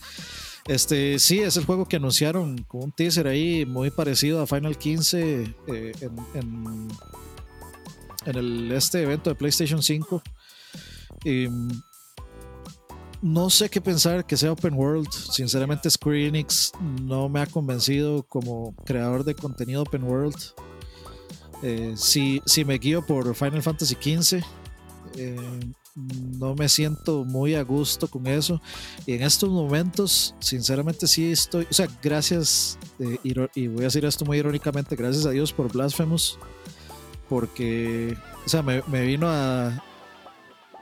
Este, 0.68 1.20
sí, 1.20 1.42
es 1.42 1.58
el 1.58 1.66
juego 1.66 1.88
que 1.88 1.98
anunciaron 1.98 2.58
con 2.64 2.86
un 2.86 2.92
teaser 2.92 3.28
ahí 3.28 3.68
muy 3.68 3.92
parecido 3.92 4.42
a 4.42 4.48
Final 4.48 4.80
15 4.80 5.56
eh, 5.68 5.92
en, 6.02 6.88
en, 8.26 8.36
el, 8.36 8.72
este 8.72 9.04
evento 9.04 9.30
de 9.30 9.36
PlayStation 9.36 9.84
5. 9.84 10.24
Y, 11.24 11.48
no 13.22 13.50
sé 13.50 13.70
qué 13.70 13.82
pensar 13.82 14.26
que 14.26 14.38
sea 14.38 14.52
open 14.52 14.74
world. 14.74 15.10
Sinceramente, 15.12 15.90
Square 15.90 16.28
Enix 16.28 16.72
no 17.02 17.30
me 17.30 17.42
ha 17.42 17.46
convencido 17.46 18.24
como 18.24 18.76
creador 18.86 19.24
de 19.24 19.36
contenido 19.36 19.84
open 19.84 20.04
world. 20.04 20.36
Eh, 21.64 21.94
si, 21.96 22.42
si, 22.46 22.66
me 22.66 22.78
guío 22.78 23.06
por 23.06 23.34
Final 23.34 23.64
Fantasy 23.64 23.96
XV, 23.96 24.44
eh, 25.18 25.36
no 25.96 26.56
me 26.56 26.68
siento 26.68 27.24
muy 27.24 27.56
a 27.56 27.64
gusto 27.64 28.08
con 28.08 28.28
eso. 28.28 28.62
Y 29.06 29.14
en 29.14 29.24
estos 29.24 29.50
momentos, 29.50 30.36
sinceramente, 30.40 31.08
sí 31.08 31.32
estoy. 31.32 31.68
O 31.70 31.74
sea, 31.74 31.88
gracias, 32.04 32.78
eh, 33.00 33.18
y 33.24 33.68
voy 33.68 33.82
a 33.82 33.86
decir 33.86 34.06
esto 34.06 34.26
muy 34.26 34.38
irónicamente, 34.38 34.96
gracias 34.96 35.26
a 35.26 35.32
Dios 35.32 35.54
por 35.54 35.72
Blasphemous, 35.72 36.38
porque, 37.30 38.16
o 38.46 38.50
sea, 38.50 38.62
me, 38.62 38.84
me 38.88 39.06
vino 39.06 39.28
a, 39.30 39.84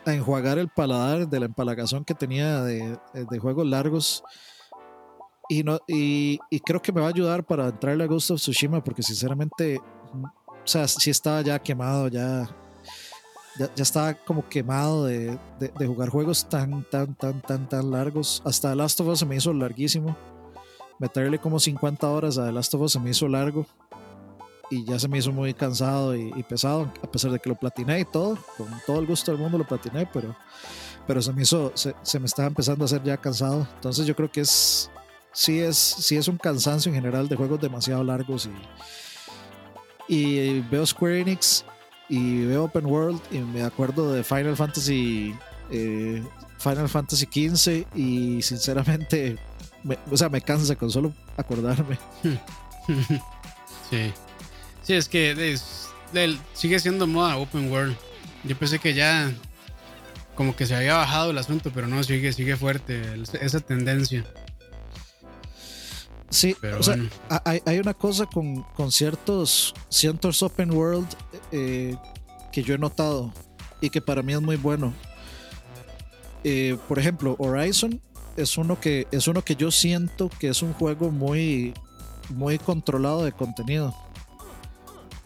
a 0.05 0.13
enjuagar 0.13 0.57
el 0.57 0.69
paladar 0.69 1.27
de 1.27 1.39
la 1.39 1.45
empalagazón 1.45 2.05
que 2.05 2.13
tenía 2.13 2.61
de, 2.61 2.97
de 3.13 3.39
juegos 3.39 3.65
largos. 3.65 4.23
Y, 5.49 5.63
no, 5.63 5.79
y, 5.87 6.39
y, 6.49 6.59
creo 6.61 6.81
que 6.81 6.91
me 6.91 7.01
va 7.01 7.07
a 7.07 7.09
ayudar 7.09 7.43
para 7.43 7.67
entrarle 7.67 8.03
a 8.05 8.07
Ghost 8.07 8.31
of 8.31 8.39
Tsushima 8.39 8.83
porque 8.83 9.03
sinceramente, 9.03 9.77
o 9.77 10.67
sea, 10.67 10.87
sí 10.87 11.09
estaba 11.09 11.41
ya 11.41 11.59
quemado, 11.59 12.07
ya, 12.07 12.49
ya, 13.59 13.69
ya 13.75 13.83
estaba 13.83 14.13
como 14.13 14.47
quemado 14.47 15.05
de, 15.05 15.37
de, 15.59 15.71
de, 15.77 15.87
jugar 15.87 16.09
juegos 16.09 16.47
tan, 16.47 16.89
tan, 16.89 17.13
tan, 17.15 17.41
tan, 17.41 17.67
tan 17.67 17.91
largos. 17.91 18.41
Hasta 18.45 18.69
The 18.69 18.75
Last 18.77 19.01
of 19.01 19.07
Us 19.07 19.19
se 19.19 19.25
me 19.25 19.35
hizo 19.35 19.53
larguísimo. 19.53 20.15
Meterle 20.99 21.39
como 21.39 21.59
50 21.59 22.07
horas 22.09 22.37
a 22.37 22.45
The 22.45 22.51
Last 22.53 22.73
of 22.75 22.81
Us 22.81 22.93
se 22.93 22.99
me 22.99 23.09
hizo 23.09 23.27
largo 23.27 23.65
y 24.73 24.83
ya 24.85 24.97
se 24.97 25.07
me 25.07 25.19
hizo 25.19 25.31
muy 25.31 25.53
cansado 25.53 26.15
y, 26.15 26.43
pesado, 26.43 26.91
a 27.03 27.11
pesar 27.11 27.31
de 27.31 27.39
que 27.39 27.49
lo 27.49 27.55
platiné 27.55 27.99
y 27.99 28.05
todo, 28.05 28.37
con 28.57 28.67
todo 28.87 28.99
el 28.99 29.05
gusto 29.05 29.31
del 29.31 29.39
mundo 29.39 29.59
lo 29.59 29.67
platiné, 29.67 30.09
pero, 30.11 30.35
pero 31.05 31.21
se 31.21 31.31
me 31.31 31.43
hizo, 31.43 31.71
se, 31.75 32.19
me 32.19 32.25
estaba 32.25 32.47
empezando 32.47 32.83
a 32.83 32.85
hacer 32.85 33.03
ya 33.03 33.17
cansado. 33.17 33.67
Entonces 33.75 34.07
yo 34.07 34.15
creo 34.15 34.31
que 34.31 34.41
es, 34.41 34.89
sí 35.31 35.59
es, 35.59 35.77
sí 35.77 36.17
es 36.17 36.27
un 36.27 36.37
cansancio 36.37 36.89
en 36.89 36.95
general 36.95 37.29
de 37.29 37.35
juegos 37.35 37.61
demasiado 37.61 38.03
largos 38.03 38.49
y, 40.07 40.13
y 40.13 40.61
veo 40.61 40.85
Square 40.85 41.21
Enix 41.21 41.63
y 42.09 42.45
veo 42.45 42.63
Open 42.63 42.87
World 42.87 43.21
y 43.31 43.37
me 43.39 43.61
acuerdo 43.61 44.11
de 44.11 44.23
Final 44.23 44.57
Fantasy, 44.57 45.35
eh, 45.69 46.23
Final 46.57 46.89
Fantasy 46.89 47.25
XV 47.25 47.85
y 47.95 48.41
sinceramente, 48.41 49.37
o 50.09 50.17
sea, 50.17 50.29
me 50.29 50.41
cansa 50.41 50.75
con 50.75 50.89
solo 50.89 51.13
acordarme. 51.37 51.99
Sí. 53.89 54.11
Sí, 54.83 54.93
es 54.93 55.07
que 55.07 55.57
sigue 56.53 56.79
siendo 56.79 57.07
moda 57.07 57.37
open 57.37 57.71
world. 57.71 57.95
Yo 58.43 58.57
pensé 58.57 58.79
que 58.79 58.93
ya 58.93 59.33
como 60.35 60.55
que 60.55 60.65
se 60.65 60.75
había 60.75 60.95
bajado 60.95 61.31
el 61.31 61.37
asunto, 61.37 61.71
pero 61.73 61.87
no, 61.87 62.03
sigue, 62.03 62.33
sigue 62.33 62.57
fuerte 62.57 63.01
esa 63.41 63.59
tendencia. 63.59 64.25
Sí, 66.29 66.55
pero 66.59 66.79
o 66.79 66.83
sea, 66.83 66.97
hay, 67.45 67.77
una 67.77 67.93
cosa 67.93 68.25
con, 68.25 68.63
con, 68.73 68.91
ciertos, 68.91 69.73
ciertos 69.89 70.41
open 70.41 70.71
world 70.71 71.07
eh, 71.51 71.95
que 72.51 72.63
yo 72.63 72.73
he 72.73 72.77
notado 72.79 73.31
y 73.81 73.91
que 73.91 74.01
para 74.01 74.23
mí 74.23 74.33
es 74.33 74.41
muy 74.41 74.55
bueno. 74.55 74.93
Eh, 76.43 76.75
por 76.87 76.97
ejemplo, 76.97 77.35
Horizon 77.37 78.01
es 78.35 78.57
uno 78.57 78.79
que 78.79 79.07
es 79.11 79.27
uno 79.27 79.43
que 79.43 79.55
yo 79.55 79.69
siento 79.69 80.29
que 80.39 80.49
es 80.49 80.63
un 80.63 80.73
juego 80.73 81.11
muy 81.11 81.75
muy 82.29 82.57
controlado 82.57 83.23
de 83.23 83.31
contenido. 83.31 83.95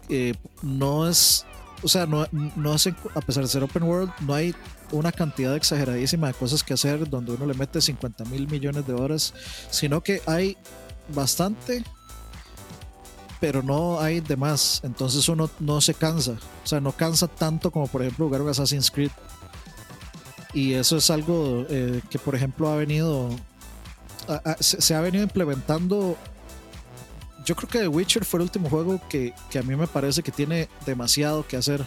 Eh, 0.09 0.33
no 0.61 1.07
es, 1.07 1.45
o 1.83 1.87
sea, 1.87 2.05
no, 2.05 2.25
no 2.55 2.73
es, 2.73 2.87
a 2.87 3.21
pesar 3.21 3.43
de 3.43 3.49
ser 3.49 3.63
open 3.63 3.83
world, 3.83 4.11
no 4.21 4.33
hay 4.33 4.55
una 4.91 5.11
cantidad 5.11 5.55
exageradísima 5.55 6.27
de 6.27 6.33
cosas 6.33 6.63
que 6.63 6.73
hacer 6.73 7.09
donde 7.09 7.33
uno 7.33 7.45
le 7.45 7.53
mete 7.53 7.81
50 7.81 8.25
mil 8.25 8.47
millones 8.47 8.87
de 8.87 8.93
horas, 8.93 9.33
sino 9.69 10.01
que 10.01 10.21
hay 10.25 10.57
bastante, 11.13 11.83
pero 13.39 13.61
no 13.61 13.99
hay 13.99 14.21
de 14.21 14.37
más. 14.37 14.81
Entonces 14.83 15.27
uno 15.29 15.49
no 15.59 15.81
se 15.81 15.93
cansa, 15.93 16.37
o 16.63 16.67
sea, 16.67 16.79
no 16.79 16.91
cansa 16.91 17.27
tanto 17.27 17.71
como 17.71 17.87
por 17.87 18.01
ejemplo 18.01 18.25
jugar 18.25 18.41
un 18.41 18.49
Assassin's 18.49 18.91
Creed. 18.91 19.11
Y 20.53 20.73
eso 20.73 20.97
es 20.97 21.09
algo 21.09 21.65
eh, 21.69 22.01
que 22.09 22.17
por 22.17 22.33
ejemplo 22.33 22.69
ha 22.69 22.75
venido, 22.77 23.29
se 24.59 24.95
ha 24.95 25.01
venido 25.01 25.23
implementando 25.23 26.17
yo 27.47 27.55
creo 27.55 27.69
que 27.69 27.79
The 27.79 27.87
Witcher 27.87 28.25
fue 28.25 28.39
el 28.39 28.43
último 28.43 28.69
juego 28.69 28.99
que, 29.07 29.33
a 29.57 29.61
mí 29.61 29.73
me 29.77 29.87
parece 29.87 30.21
que 30.21 30.33
tiene 30.33 30.67
demasiado 30.85 31.47
que 31.47 31.55
hacer. 31.55 31.81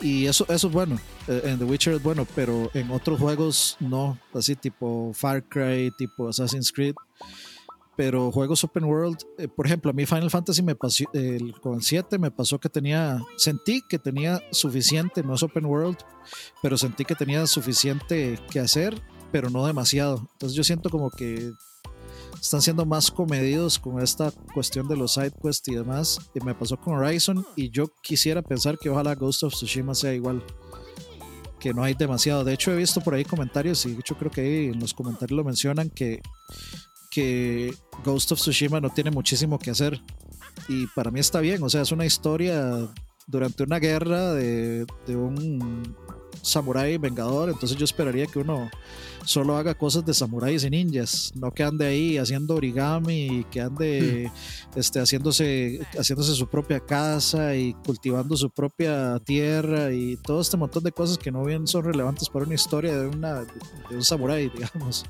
Y 0.00 0.26
eso, 0.26 0.44
eso 0.48 0.66
es 0.66 0.72
bueno. 0.72 0.98
Eh, 1.28 1.42
en 1.44 1.58
The 1.60 1.64
Witcher 1.64 1.94
es 1.94 2.02
bueno, 2.02 2.26
pero 2.34 2.68
en 2.74 2.90
otros 2.90 3.20
juegos 3.20 3.76
no. 3.78 4.18
Así 4.34 4.56
tipo 4.56 5.12
Far 5.14 5.44
Cry, 5.44 5.92
tipo 5.96 6.28
Assassin's 6.28 6.72
Creed. 6.72 6.96
Pero 7.94 8.32
juegos 8.32 8.64
open 8.64 8.84
world, 8.84 9.16
eh, 9.38 9.46
por 9.46 9.64
ejemplo, 9.64 9.92
a 9.92 9.94
mí 9.94 10.04
Final 10.04 10.28
Fantasy 10.28 10.60
me 10.60 10.74
pasó, 10.74 11.04
con 11.62 11.76
el 11.76 11.82
7 11.82 12.18
me 12.18 12.30
pasó 12.30 12.58
que 12.58 12.68
tenía, 12.68 13.22
sentí 13.38 13.80
que 13.88 13.98
tenía 13.98 14.42
suficiente, 14.50 15.22
no 15.22 15.34
es 15.34 15.42
open 15.42 15.64
world, 15.64 15.96
pero 16.60 16.76
sentí 16.76 17.06
que 17.06 17.14
tenía 17.14 17.46
suficiente 17.46 18.38
que 18.50 18.60
hacer, 18.60 19.00
pero 19.32 19.48
no 19.48 19.64
demasiado. 19.64 20.28
Entonces 20.32 20.54
yo 20.54 20.62
siento 20.62 20.90
como 20.90 21.10
que 21.10 21.52
están 22.40 22.62
siendo 22.62 22.84
más 22.84 23.10
comedidos 23.10 23.78
con 23.78 24.00
esta 24.00 24.30
cuestión 24.54 24.88
de 24.88 24.96
los 24.96 25.14
side 25.14 25.32
quests 25.42 25.68
y 25.68 25.74
demás. 25.74 26.18
Y 26.34 26.44
me 26.44 26.54
pasó 26.54 26.76
con 26.76 26.94
Horizon 26.94 27.44
y 27.56 27.70
yo 27.70 27.88
quisiera 28.02 28.42
pensar 28.42 28.78
que 28.78 28.90
ojalá 28.90 29.14
Ghost 29.14 29.42
of 29.44 29.54
Tsushima 29.54 29.94
sea 29.94 30.14
igual. 30.14 30.44
Que 31.58 31.72
no 31.72 31.82
hay 31.82 31.94
demasiado. 31.94 32.44
De 32.44 32.52
hecho, 32.52 32.72
he 32.72 32.76
visto 32.76 33.00
por 33.00 33.14
ahí 33.14 33.24
comentarios 33.24 33.84
y 33.86 33.92
hecho 33.92 34.16
creo 34.16 34.30
que 34.30 34.40
ahí 34.40 34.66
en 34.66 34.78
los 34.78 34.94
comentarios 34.94 35.36
lo 35.36 35.44
mencionan 35.44 35.90
que, 35.90 36.20
que 37.10 37.74
Ghost 38.04 38.32
of 38.32 38.40
Tsushima 38.40 38.80
no 38.80 38.90
tiene 38.90 39.10
muchísimo 39.10 39.58
que 39.58 39.70
hacer. 39.70 40.00
Y 40.68 40.86
para 40.88 41.10
mí 41.10 41.20
está 41.20 41.40
bien, 41.40 41.62
o 41.62 41.68
sea, 41.68 41.82
es 41.82 41.92
una 41.92 42.06
historia 42.06 42.88
durante 43.26 43.64
una 43.64 43.78
guerra 43.78 44.32
de, 44.32 44.86
de 45.06 45.16
un 45.16 45.96
samurái 46.42 46.98
vengador, 46.98 47.50
entonces 47.50 47.76
yo 47.76 47.84
esperaría 47.84 48.26
que 48.26 48.38
uno 48.38 48.70
solo 49.24 49.56
haga 49.56 49.74
cosas 49.74 50.04
de 50.04 50.14
samuráis 50.14 50.64
y 50.64 50.70
ninjas, 50.70 51.32
no 51.34 51.50
que 51.50 51.64
ande 51.64 51.86
ahí 51.86 52.16
haciendo 52.16 52.54
origami, 52.54 53.44
que 53.50 53.60
ande 53.60 54.30
hmm. 54.30 54.78
este, 54.78 55.00
haciéndose, 55.00 55.80
haciéndose 55.98 56.34
su 56.34 56.48
propia 56.48 56.80
casa 56.80 57.54
y 57.56 57.74
cultivando 57.74 58.36
su 58.36 58.50
propia 58.50 59.18
tierra 59.24 59.92
y 59.92 60.16
todo 60.16 60.40
este 60.40 60.56
montón 60.56 60.84
de 60.84 60.92
cosas 60.92 61.18
que 61.18 61.32
no 61.32 61.44
bien 61.44 61.66
son 61.66 61.84
relevantes 61.84 62.28
para 62.28 62.44
una 62.44 62.54
historia 62.54 62.96
de, 62.96 63.08
una, 63.08 63.40
de 63.42 63.96
un 63.96 64.04
samurái, 64.04 64.48
digamos. 64.48 65.04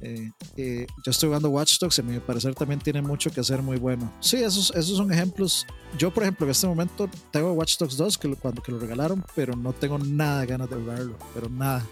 Eh, 0.00 0.30
eh, 0.56 0.86
yo 1.04 1.10
estoy 1.10 1.26
jugando 1.28 1.48
Watch 1.50 1.78
Dogs 1.80 1.98
y 1.98 2.00
a 2.02 2.04
mi 2.04 2.18
parecer 2.20 2.54
también 2.54 2.80
tiene 2.80 3.02
mucho 3.02 3.30
que 3.30 3.40
hacer 3.40 3.62
muy 3.62 3.78
bueno. 3.78 4.12
Sí, 4.20 4.36
esos, 4.36 4.70
esos 4.70 4.96
son 4.96 5.12
ejemplos. 5.12 5.66
Yo, 5.98 6.12
por 6.12 6.22
ejemplo, 6.22 6.46
en 6.46 6.52
este 6.52 6.66
momento 6.68 7.10
tengo 7.32 7.52
Watch 7.52 7.76
Dogs 7.78 7.96
2 7.96 8.16
que 8.18 8.32
cuando 8.36 8.62
que 8.62 8.70
lo 8.70 8.78
regalaron, 8.78 9.24
pero 9.34 9.56
no 9.56 9.72
tengo 9.72 9.98
nada 9.98 10.40
de 10.42 10.46
ganas 10.46 10.70
de 10.70 10.76
jugarlo, 10.76 11.18
pero 11.34 11.48
nada. 11.48 11.84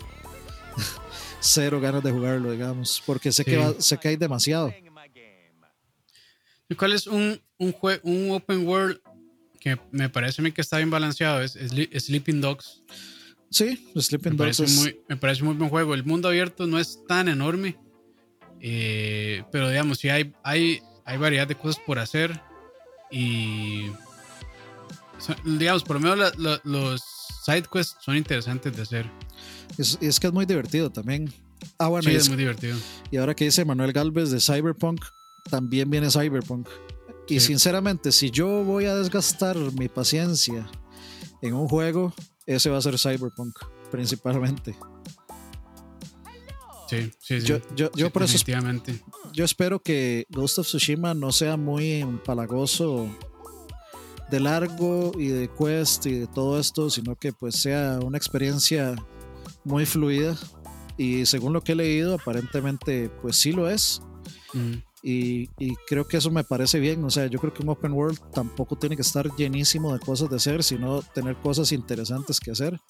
Cero 1.41 1.81
ganas 1.81 2.03
de 2.03 2.13
jugarlo, 2.13 2.51
digamos, 2.53 3.03
porque 3.07 3.33
sé, 3.33 3.45
que, 3.45 3.75
sé 3.79 3.99
que 3.99 4.09
hay 4.09 4.17
demasiado. 4.17 4.73
¿Y 6.69 6.75
cuál 6.75 6.93
es 6.93 7.07
un, 7.07 7.41
un, 7.59 7.75
un 8.03 8.31
open 8.33 8.67
world 8.67 9.01
que 9.61 9.79
me 9.93 10.09
parece 10.09 10.41
a 10.41 10.45
mí 10.45 10.53
que 10.53 10.61
está 10.61 10.79
bien 10.79 10.91
balanceado? 10.91 11.41
Es, 11.43 11.53
Sleeping 11.53 12.41
Dogs. 12.41 12.83
Sí, 13.51 13.89
Sleeping 13.97 14.33
Me 14.33 14.37
Dogs 14.39 14.59
parece, 14.59 14.65
es- 14.65 14.75
muy, 14.77 15.01
me 15.09 15.17
parece 15.17 15.43
muy 15.45 15.55
buen 15.55 15.71
juego. 15.71 15.95
El 15.95 16.05
mundo 16.05 16.29
abierto 16.29 16.67
no 16.67 16.79
es 16.81 16.99
tan 17.07 17.29
enorme, 17.29 17.77
eh, 18.61 19.43
pero 19.53 19.69
digamos, 19.69 19.99
sí 19.99 20.09
hay, 20.09 20.33
hay, 20.43 20.81
hay 21.05 21.17
variedad 21.19 21.47
de 21.47 21.55
cosas 21.57 21.81
por 21.87 21.99
hacer 21.99 22.41
y, 23.11 23.87
digamos, 25.45 25.83
por 25.85 25.97
lo 25.97 26.01
menos 26.01 26.19
la- 26.19 26.33
la- 26.51 26.61
los 26.65 27.03
side 27.45 27.65
quests 27.73 27.97
son 28.01 28.17
interesantes 28.17 28.75
de 28.77 28.83
hacer. 28.83 29.11
es, 29.79 29.99
es 30.01 30.19
que 30.21 30.27
es 30.29 30.33
muy 30.33 30.47
divertido 30.47 30.91
también. 30.91 31.33
Ah, 31.79 31.89
bueno, 31.89 32.05
sí, 32.09 32.11
y, 32.13 32.17
es 32.17 32.23
es- 32.25 32.29
muy 32.29 32.39
divertido. 32.39 32.77
y 33.11 33.17
ahora 33.17 33.35
que 33.35 33.45
dice 33.45 33.65
Manuel 33.65 33.93
Galvez 33.93 34.31
de 34.31 34.41
Cyberpunk, 34.41 35.05
también 35.51 35.89
viene 35.91 36.11
Cyberpunk. 36.11 36.69
Y 37.29 37.41
Sí. 37.41 37.47
sinceramente, 37.49 38.13
si 38.13 38.31
yo 38.31 38.63
voy 38.65 38.85
a 38.87 38.95
desgastar 38.95 39.57
mi 39.57 39.89
paciencia 39.89 40.67
en 41.43 41.55
un 41.55 41.69
juego, 41.69 42.15
ese 42.47 42.71
va 42.71 42.79
a 42.79 42.83
ser 42.83 42.99
Cyberpunk, 42.99 43.59
principalmente. 43.91 44.77
Sí, 46.89 47.11
sí, 47.19 47.41
sí. 47.41 47.47
Yo, 47.47 47.59
yo, 47.75 47.91
yo 47.95 48.07
Sí, 48.07 48.13
por 48.13 48.23
eso 48.23 48.37
yo 49.33 49.45
espero 49.45 49.81
que 49.81 50.27
Ghost 50.31 50.59
of 50.59 50.67
Tsushima 50.67 51.15
no 51.15 51.33
sea 51.33 51.57
muy 51.57 51.93
empalagoso 51.95 53.09
de 54.31 54.41
largo 54.41 55.13
y 55.19 55.29
de 55.29 55.49
quest 55.49 56.07
y 56.07 56.13
de 56.21 56.27
todo 56.27 56.59
esto, 56.59 56.91
sino 56.91 57.17
que 57.17 57.33
pues 57.33 57.57
sea 57.57 57.99
una 58.03 58.19
experiencia 58.19 58.95
muy 59.65 59.87
fluida 59.87 60.37
y 60.97 61.27
según 61.27 61.53
lo 61.53 61.61
que 61.63 61.73
he 61.73 61.77
leído 61.77 62.15
aparentemente 62.15 63.11
pues 63.21 63.37
sí 63.37 63.53
lo 63.53 63.69
es 63.69 64.01
Mm. 64.53 64.75
y, 65.03 65.51
y 65.59 65.77
creo 65.87 66.07
que 66.07 66.17
eso 66.17 66.31
me 66.31 66.45
parece 66.45 66.81
bien, 66.81 67.05
o 67.05 67.11
sea 67.11 67.27
yo 67.27 67.39
creo 67.39 67.53
que 67.53 67.63
un 67.63 67.69
open 67.69 67.93
world 67.93 68.19
tampoco 68.33 68.77
tiene 68.77 68.97
que 68.97 69.03
estar 69.03 69.29
llenísimo 69.37 69.93
de 69.93 70.01
cosas 70.01 70.31
de 70.31 70.37
hacer, 70.37 70.63
sino 70.63 71.03
tener 71.03 71.37
cosas 71.37 71.73
interesantes 71.73 72.41
que 72.41 72.53
hacer. 72.53 72.81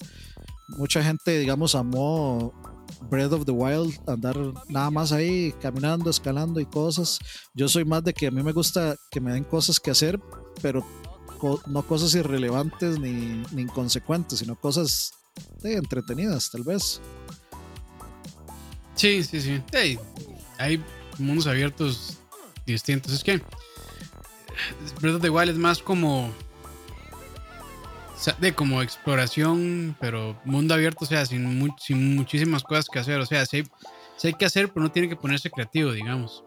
Mucha 0.67 1.03
gente 1.03 1.39
digamos 1.39 1.75
amó 1.75 2.53
Breath 3.09 3.33
of 3.33 3.45
the 3.45 3.51
Wild, 3.51 3.97
andar 4.07 4.35
nada 4.69 4.89
más 4.91 5.11
ahí 5.11 5.53
caminando, 5.61 6.09
escalando 6.09 6.59
y 6.59 6.65
cosas. 6.65 7.19
Yo 7.53 7.67
soy 7.67 7.85
más 7.85 8.03
de 8.03 8.13
que 8.13 8.27
a 8.27 8.31
mí 8.31 8.43
me 8.43 8.51
gusta 8.51 8.95
que 9.11 9.21
me 9.21 9.33
den 9.33 9.43
cosas 9.43 9.79
que 9.79 9.91
hacer, 9.91 10.19
pero 10.61 10.85
no 11.67 11.83
cosas 11.83 12.15
irrelevantes 12.15 12.99
ni, 12.99 13.43
ni 13.51 13.61
inconsecuentes, 13.61 14.39
sino 14.39 14.55
cosas 14.55 15.11
eh, 15.63 15.73
entretenidas, 15.73 16.49
tal 16.51 16.63
vez. 16.63 16.99
Sí, 18.95 19.23
sí, 19.23 19.41
sí. 19.41 19.61
Hay 20.57 20.83
mundos 21.19 21.47
abiertos 21.47 22.17
distintos. 22.65 23.13
Es 23.13 23.23
que 23.23 23.41
Breath 24.99 25.15
of 25.15 25.21
the 25.21 25.29
Wild 25.29 25.51
es 25.51 25.57
más 25.57 25.81
como. 25.81 26.33
Sea, 28.19 28.35
De 28.39 28.53
como 28.53 28.81
exploración, 28.81 29.95
pero 29.99 30.39
mundo 30.43 30.73
abierto, 30.73 31.05
o 31.05 31.07
sea, 31.07 31.25
sin, 31.25 31.59
mu- 31.59 31.75
sin 31.79 32.15
muchísimas 32.15 32.63
cosas 32.63 32.87
que 32.91 32.99
hacer. 32.99 33.19
O 33.19 33.25
sea, 33.25 33.45
sí 33.45 33.57
hay, 33.57 33.63
hay 34.23 34.33
que 34.33 34.45
hacer, 34.45 34.69
pero 34.73 34.83
no 34.83 34.91
tiene 34.91 35.07
que 35.09 35.15
ponerse 35.15 35.49
creativo, 35.51 35.91
digamos. 35.91 36.43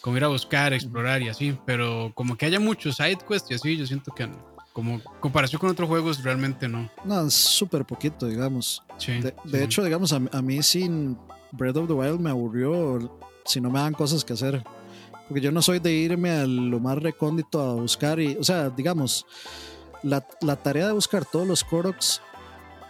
Como 0.00 0.16
ir 0.16 0.24
a 0.24 0.28
buscar, 0.28 0.72
explorar 0.74 1.22
y 1.22 1.28
así. 1.28 1.56
Pero 1.64 2.12
como 2.14 2.36
que 2.36 2.46
haya 2.46 2.60
muchos 2.60 2.96
side 2.96 3.18
quests 3.26 3.50
y 3.50 3.54
así, 3.54 3.76
yo 3.76 3.86
siento 3.86 4.12
que 4.14 4.28
como 4.72 5.00
comparación 5.20 5.60
con 5.60 5.70
otros 5.70 5.88
juegos, 5.88 6.22
realmente 6.22 6.66
no. 6.68 6.90
No, 7.04 7.26
es 7.26 7.34
súper 7.34 7.84
poquito, 7.84 8.26
digamos. 8.26 8.82
Sí, 8.98 9.12
De, 9.20 9.30
sí, 9.30 9.34
de 9.44 9.58
sí. 9.58 9.64
hecho, 9.64 9.84
digamos, 9.84 10.12
a, 10.12 10.20
a 10.32 10.42
mí 10.42 10.62
sin 10.62 11.16
Breath 11.52 11.76
of 11.76 11.86
the 11.86 11.92
Wild 11.94 12.20
me 12.20 12.30
aburrió 12.30 13.18
si 13.44 13.60
no 13.60 13.70
me 13.70 13.78
dan 13.78 13.94
cosas 13.94 14.24
que 14.24 14.32
hacer. 14.32 14.62
Porque 15.28 15.40
yo 15.40 15.52
no 15.52 15.62
soy 15.62 15.78
de 15.78 15.92
irme 15.92 16.32
a 16.32 16.44
lo 16.46 16.80
más 16.80 16.98
recóndito 16.98 17.62
a 17.62 17.74
buscar 17.74 18.20
y, 18.20 18.36
o 18.36 18.44
sea, 18.44 18.68
digamos, 18.68 19.24
la, 20.04 20.26
la 20.40 20.56
tarea 20.56 20.86
de 20.86 20.92
buscar 20.92 21.24
todos 21.24 21.46
los 21.46 21.64
Koroks 21.64 22.20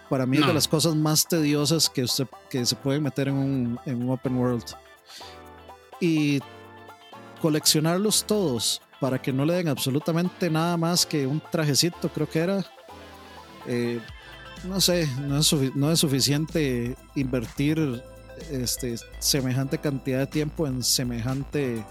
para 0.09 0.25
mí 0.25 0.37
es 0.37 0.45
de 0.45 0.53
las 0.53 0.67
cosas 0.67 0.95
más 0.95 1.27
tediosas 1.27 1.89
que, 1.89 2.03
usted, 2.03 2.27
que 2.49 2.65
se 2.65 2.75
pueden 2.75 3.03
meter 3.03 3.27
en 3.27 3.35
un, 3.35 3.79
en 3.85 4.03
un 4.03 4.11
open 4.11 4.37
world. 4.37 4.63
Y 5.99 6.39
coleccionarlos 7.41 8.23
todos 8.25 8.81
para 8.99 9.21
que 9.21 9.33
no 9.33 9.45
le 9.45 9.53
den 9.53 9.67
absolutamente 9.67 10.49
nada 10.49 10.77
más 10.77 11.05
que 11.05 11.25
un 11.25 11.41
trajecito, 11.51 12.09
creo 12.09 12.29
que 12.29 12.39
era. 12.39 12.65
eh, 13.67 13.99
no 14.63 14.79
sé, 14.79 15.07
no 15.21 15.37
es, 15.37 15.53
no 15.75 15.91
es 15.91 15.99
suficiente 15.99 16.95
invertir 17.15 18.03
este, 18.51 18.95
semejante 19.19 19.77
cantidad 19.77 20.19
de 20.19 20.27
tiempo 20.27 20.67
en 20.67 20.83
semejante, 20.83 21.83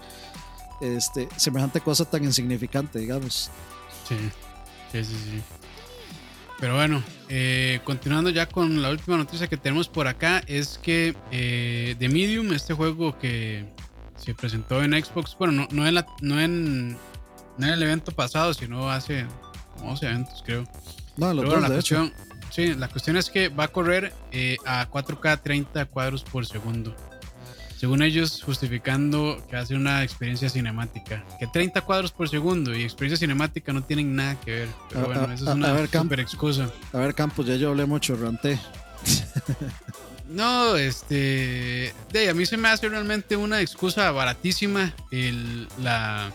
este, 0.81 1.27
semejante 1.37 1.81
cosa 1.81 2.05
tan 2.05 2.23
insignificante, 2.23 2.99
digamos. 2.99 3.49
Sí, 4.07 4.15
sí, 4.91 5.03
sí, 5.03 5.13
sí. 5.13 5.41
Pero 6.59 6.75
bueno, 6.75 7.03
eh, 7.27 7.79
continuando 7.83 8.29
ya 8.29 8.47
con 8.47 8.81
la 8.81 8.89
última 8.89 9.17
noticia 9.17 9.47
que 9.47 9.57
tenemos 9.57 9.89
por 9.89 10.07
acá, 10.07 10.41
es 10.47 10.77
que 10.81 11.13
eh, 11.31 11.95
The 11.99 12.07
Medium, 12.09 12.53
este 12.53 12.73
juego 12.73 13.17
que 13.19 13.65
se 14.17 14.33
presentó 14.33 14.81
en 14.81 14.93
Xbox, 14.93 15.35
bueno, 15.37 15.51
no, 15.53 15.67
no, 15.71 15.85
en, 15.87 15.95
la- 15.95 16.07
no, 16.21 16.39
en, 16.39 16.93
no 16.93 17.67
en 17.67 17.73
el 17.73 17.83
evento 17.83 18.11
pasado, 18.13 18.53
sino 18.53 18.89
hace 18.89 19.25
como 19.77 19.91
12 19.91 20.05
eventos, 20.05 20.43
creo. 20.45 20.63
No, 21.17 21.27
Pero 21.35 21.49
dos, 21.51 21.61
la 21.61 21.67
cuestión, 21.67 22.13
sí, 22.51 22.73
la 22.73 22.87
cuestión 22.87 23.17
es 23.17 23.29
que 23.29 23.49
va 23.49 23.65
a 23.65 23.67
correr 23.67 24.13
eh, 24.31 24.55
a 24.65 24.89
4K 24.89 25.41
30 25.43 25.85
cuadros 25.87 26.23
por 26.23 26.45
segundo. 26.45 26.95
Según 27.85 28.01
ellos, 28.01 28.41
justificando 28.43 29.39
que 29.47 29.63
ser 29.63 29.77
una 29.77 30.01
experiencia 30.03 30.49
cinemática. 30.49 31.23
Que 31.39 31.45
30 31.45 31.81
cuadros 31.81 32.11
por 32.11 32.27
segundo 32.27 32.75
y 32.75 32.81
experiencia 32.81 33.19
cinemática 33.19 33.71
no 33.73 33.83
tienen 33.83 34.15
nada 34.15 34.39
que 34.41 34.51
ver. 34.51 34.69
Pero 34.89 35.01
A- 35.01 35.05
bueno, 35.05 35.21
a- 35.21 35.33
eso 35.35 35.47
es 35.51 35.55
una 35.55 35.71
ver, 35.71 35.87
super 35.87 36.19
excusa. 36.19 36.71
A 36.93 36.97
ver, 36.97 37.13
Campos, 37.13 37.45
ya 37.45 37.57
yo 37.57 37.69
hablé 37.69 37.85
mucho, 37.85 38.15
ranté. 38.15 38.59
No, 40.27 40.75
este. 40.75 41.93
De, 42.11 42.29
a 42.29 42.33
mí 42.33 42.47
se 42.47 42.57
me 42.57 42.69
hace 42.69 42.89
realmente 42.89 43.37
una 43.37 43.61
excusa 43.61 44.09
baratísima. 44.09 44.91
El, 45.11 45.67
la 45.83 46.31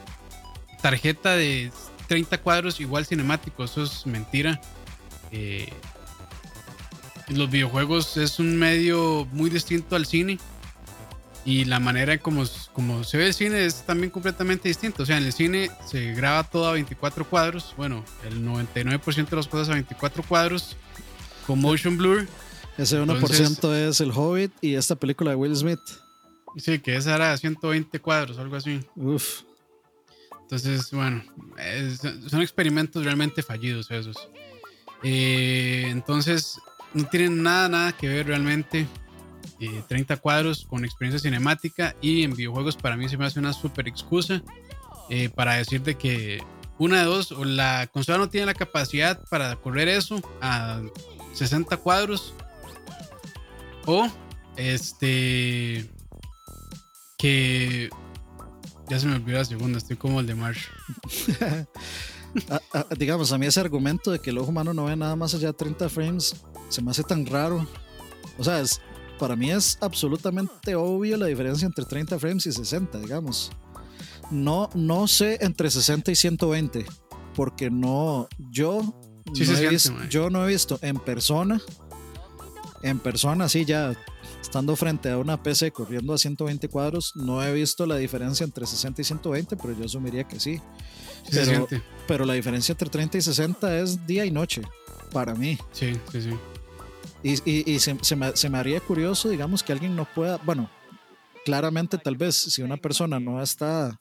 tarjeta 0.80 1.34
de 1.34 1.72
30 2.06 2.38
cuadros 2.38 2.78
igual 2.78 3.04
cinemático, 3.06 3.64
eso 3.64 3.82
es 3.82 4.06
mentira. 4.06 4.60
Eh, 5.32 5.68
los 7.30 7.50
videojuegos 7.50 8.16
es 8.16 8.38
un 8.38 8.56
medio 8.56 9.26
muy 9.32 9.50
distinto 9.50 9.96
al 9.96 10.06
cine. 10.06 10.38
Y 11.44 11.64
la 11.64 11.80
manera 11.80 12.12
en 12.12 12.18
como, 12.18 12.44
como 12.74 13.02
se 13.02 13.16
ve 13.16 13.26
el 13.26 13.34
cine 13.34 13.64
es 13.64 13.86
también 13.86 14.10
completamente 14.10 14.68
distinto. 14.68 15.02
O 15.02 15.06
sea, 15.06 15.16
en 15.16 15.24
el 15.24 15.32
cine 15.32 15.70
se 15.86 16.12
graba 16.12 16.44
todo 16.44 16.68
a 16.68 16.72
24 16.72 17.24
cuadros. 17.28 17.72
Bueno, 17.76 18.04
el 18.24 18.44
99% 18.44 19.28
de 19.30 19.36
las 19.36 19.48
cosas 19.48 19.70
a 19.70 19.72
24 19.72 20.22
cuadros. 20.22 20.76
Con 21.46 21.60
motion 21.60 21.96
blur. 21.96 22.26
Ese 22.76 22.96
1% 23.00 23.46
Entonces- 23.46 23.88
es 23.88 24.00
El 24.00 24.12
Hobbit 24.12 24.52
y 24.60 24.74
esta 24.74 24.96
película 24.96 25.30
de 25.30 25.36
Will 25.36 25.56
Smith. 25.56 25.80
Sí, 26.56 26.78
que 26.78 26.96
esa 26.96 27.14
era 27.14 27.36
120 27.36 28.00
cuadros, 28.00 28.38
algo 28.38 28.56
así. 28.56 28.80
Uf. 28.96 29.42
Entonces, 30.42 30.90
bueno, 30.90 31.22
es- 31.58 32.00
son 32.28 32.42
experimentos 32.42 33.04
realmente 33.04 33.42
fallidos 33.42 33.90
esos. 33.90 34.16
Eh, 35.02 35.86
entonces, 35.88 36.58
no 36.92 37.04
tienen 37.06 37.42
nada, 37.42 37.68
nada 37.68 37.92
que 37.92 38.08
ver 38.08 38.26
realmente. 38.26 38.86
Eh, 39.60 39.82
30 39.88 40.16
cuadros 40.18 40.64
con 40.66 40.84
experiencia 40.84 41.20
cinemática 41.20 41.94
y 42.00 42.22
en 42.24 42.34
videojuegos 42.34 42.76
para 42.76 42.96
mí 42.96 43.08
se 43.08 43.16
me 43.16 43.26
hace 43.26 43.38
una 43.38 43.52
super 43.52 43.86
excusa 43.88 44.42
eh, 45.10 45.28
para 45.28 45.54
decir 45.54 45.82
de 45.82 45.96
que 45.96 46.42
una 46.78 47.00
de 47.00 47.04
dos, 47.04 47.30
o 47.32 47.44
la 47.44 47.86
consola 47.92 48.18
no 48.18 48.28
tiene 48.30 48.46
la 48.46 48.54
capacidad 48.54 49.20
para 49.28 49.54
correr 49.56 49.88
eso 49.88 50.20
a 50.40 50.80
60 51.34 51.76
cuadros 51.78 52.32
o 53.86 54.08
este 54.56 55.90
que 57.18 57.90
ya 58.88 58.98
se 58.98 59.06
me 59.06 59.14
olvidó 59.16 59.38
la 59.38 59.44
segunda, 59.44 59.78
estoy 59.78 59.96
como 59.96 60.20
el 60.20 60.26
de 60.26 60.34
Marsh. 60.34 60.64
A- 62.48 62.60
a- 62.78 62.86
digamos, 62.96 63.30
a 63.32 63.38
mí 63.38 63.46
ese 63.46 63.60
argumento 63.60 64.10
de 64.10 64.18
que 64.20 64.30
el 64.30 64.38
ojo 64.38 64.48
humano 64.50 64.72
no 64.74 64.84
ve 64.86 64.96
nada 64.96 65.14
más 65.16 65.34
allá 65.34 65.48
de 65.48 65.52
30 65.54 65.88
frames 65.88 66.34
se 66.70 66.82
me 66.82 66.90
hace 66.90 67.02
tan 67.04 67.26
raro. 67.26 67.66
O 68.38 68.44
sea, 68.44 68.60
es, 68.60 68.80
para 69.20 69.36
mí 69.36 69.50
es 69.52 69.78
absolutamente 69.80 70.74
obvio 70.74 71.16
la 71.16 71.26
diferencia 71.26 71.66
entre 71.66 71.84
30 71.84 72.18
frames 72.18 72.46
y 72.46 72.52
60, 72.52 72.98
digamos. 72.98 73.50
No, 74.30 74.70
no 74.74 75.06
sé 75.06 75.38
entre 75.42 75.70
60 75.70 76.10
y 76.10 76.16
120, 76.16 76.86
porque 77.34 77.70
no, 77.70 78.28
yo, 78.50 78.80
Sí 79.34 79.44
no 79.44 79.52
he 79.52 79.56
siente, 79.56 79.68
visto, 79.68 79.94
yo 80.08 80.30
no 80.30 80.44
he 80.44 80.48
visto 80.48 80.78
en 80.82 80.98
persona, 80.98 81.60
en 82.82 82.98
persona, 82.98 83.44
así 83.44 83.64
ya 83.64 83.94
estando 84.40 84.74
frente 84.74 85.10
a 85.10 85.18
una 85.18 85.42
PC 85.42 85.70
corriendo 85.70 86.14
a 86.14 86.18
120 86.18 86.68
cuadros, 86.68 87.12
no 87.14 87.42
he 87.44 87.52
visto 87.52 87.84
la 87.86 87.96
diferencia 87.96 88.44
entre 88.44 88.66
60 88.66 89.02
y 89.02 89.04
120, 89.04 89.56
pero 89.56 89.76
yo 89.78 89.84
asumiría 89.84 90.24
que 90.24 90.40
sí 90.40 90.60
Sí 91.30 91.36
Pero- 91.44 91.68
pero 92.08 92.24
la 92.24 92.32
diferencia 92.32 92.72
entre 92.72 92.88
30 92.88 93.18
y 93.18 93.20
60 93.20 93.78
es 93.78 94.06
día 94.06 94.24
y 94.24 94.30
noche 94.30 94.62
para 95.12 95.34
mí. 95.34 95.58
Sí, 95.72 95.92
sí, 96.10 96.22
sí. 96.22 96.30
Y, 97.22 97.72
y- 97.74 97.78
se, 97.78 98.16
me, 98.16 98.34
se 98.34 98.48
me 98.48 98.58
haría 98.58 98.80
curioso, 98.80 99.28
digamos, 99.28 99.62
que 99.62 99.72
alguien 99.72 99.94
no 99.94 100.06
pueda, 100.06 100.38
bueno, 100.38 100.70
claramente 101.44 101.98
tal 101.98 102.16
vez 102.16 102.34
si 102.34 102.62
una 102.62 102.76
persona 102.76 103.20
no 103.20 103.42
está, 103.42 104.00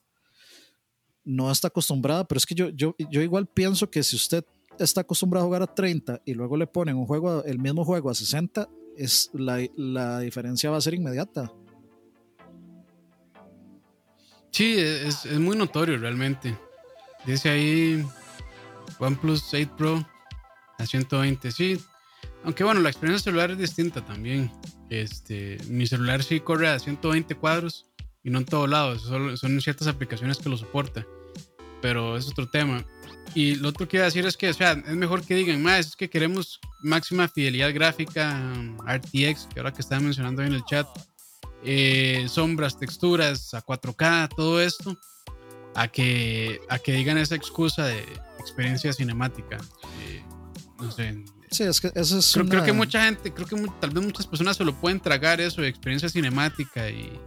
no 1.25 1.51
está 1.51 1.67
acostumbrada, 1.67 2.25
pero 2.25 2.37
es 2.37 2.45
que 2.45 2.55
yo, 2.55 2.69
yo, 2.69 2.95
yo 3.09 3.21
igual 3.21 3.45
pienso 3.45 3.89
que 3.89 4.03
si 4.03 4.15
usted 4.15 4.45
está 4.77 5.01
acostumbrado 5.01 5.45
a 5.45 5.47
jugar 5.47 5.63
a 5.63 5.67
30 5.67 6.21
y 6.25 6.33
luego 6.33 6.55
le 6.55 6.67
ponen 6.67 6.95
un 6.95 7.05
juego, 7.05 7.43
el 7.43 7.59
mismo 7.59 7.83
juego 7.83 8.09
a 8.09 8.15
60, 8.15 8.69
es 8.97 9.29
la, 9.33 9.65
la 9.75 10.19
diferencia 10.19 10.69
va 10.69 10.77
a 10.77 10.81
ser 10.81 10.93
inmediata. 10.93 11.51
Sí, 14.51 14.75
es, 14.77 15.25
es, 15.25 15.39
muy 15.39 15.55
notorio 15.55 15.97
realmente. 15.97 16.57
Dice 17.25 17.49
ahí 17.49 18.05
OnePlus 18.97 19.53
8 19.53 19.75
Pro 19.77 20.07
a 20.77 20.85
120, 20.85 21.51
sí. 21.51 21.79
Aunque 22.43 22.63
bueno, 22.63 22.81
la 22.81 22.89
experiencia 22.89 23.25
celular 23.25 23.51
es 23.51 23.57
distinta 23.57 24.03
también. 24.03 24.51
Este, 24.89 25.57
mi 25.67 25.85
celular 25.85 26.23
sí 26.23 26.39
corre 26.39 26.69
a 26.69 26.79
120 26.79 27.35
cuadros 27.35 27.85
y 28.23 28.29
no 28.29 28.39
en 28.39 28.45
todos 28.45 28.69
lados, 28.69 29.03
solo, 29.03 29.37
son 29.37 29.59
ciertas 29.61 29.87
aplicaciones 29.87 30.37
que 30.37 30.49
lo 30.49 30.57
soporta. 30.57 31.05
Pero 31.81 32.17
es 32.17 32.27
otro 32.27 32.49
tema. 32.49 32.85
Y 33.35 33.55
lo 33.55 33.69
otro 33.69 33.87
que 33.87 33.97
iba 33.97 34.03
a 34.03 34.07
decir 34.07 34.25
es 34.25 34.35
que, 34.35 34.49
o 34.49 34.53
sea, 34.53 34.71
es 34.71 34.95
mejor 34.95 35.21
que 35.23 35.35
digan, 35.35 35.61
más 35.61 35.87
es 35.87 35.95
que 35.95 36.09
queremos 36.09 36.59
máxima 36.81 37.27
fidelidad 37.27 37.73
gráfica, 37.73 38.41
RTX, 38.85 39.47
que 39.53 39.59
ahora 39.59 39.71
que 39.71 39.81
estaba 39.81 40.01
mencionando 40.01 40.41
en 40.41 40.53
el 40.53 40.63
chat, 40.65 40.87
eh, 41.63 42.25
sombras, 42.27 42.79
texturas, 42.79 43.53
a 43.53 43.61
4K, 43.61 44.29
todo 44.35 44.61
esto, 44.61 44.97
a 45.75 45.87
que, 45.87 46.59
a 46.69 46.79
que 46.79 46.93
digan 46.93 47.17
esa 47.17 47.35
excusa 47.35 47.85
de 47.85 48.03
experiencia 48.39 48.93
cinemática. 48.93 49.57
Eh, 50.01 50.23
no 50.79 50.91
sé. 50.91 51.23
Sí, 51.51 51.63
es 51.63 51.81
que 51.81 51.91
eso 51.95 52.19
es 52.19 52.31
creo, 52.33 52.47
creo, 52.47 52.63
que 52.63 52.73
mucha 52.73 53.03
gente, 53.03 53.33
creo 53.33 53.47
que 53.47 53.55
tal 53.79 53.89
vez 53.89 54.03
muchas 54.03 54.27
personas 54.27 54.57
se 54.57 54.63
lo 54.63 54.73
pueden 54.73 54.99
tragar 54.99 55.41
eso 55.41 55.61
de 55.61 55.67
experiencia 55.67 56.07
cinemática 56.09 56.89
y, 56.89 57.19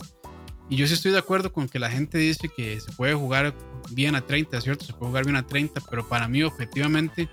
y 0.68 0.76
yo 0.76 0.87
sí 0.87 0.94
estoy 0.94 1.12
de 1.12 1.18
acuerdo 1.18 1.52
con 1.52 1.68
que 1.68 1.78
la 1.78 1.90
gente 1.90 2.18
dice 2.18 2.48
que 2.48 2.80
se 2.80 2.92
puede 2.92 3.14
jugar 3.14 3.54
bien 3.90 4.14
a 4.14 4.20
30, 4.20 4.61
¿cierto? 4.61 4.85
Se 4.85 4.92
puede 4.92 5.11
jugar 5.11 5.24
bien 5.24 5.37
a 5.37 5.46
30, 5.46 5.80
pero 5.90 6.08
para 6.08 6.28
mí 6.28 6.42
objetivamente 6.42 7.28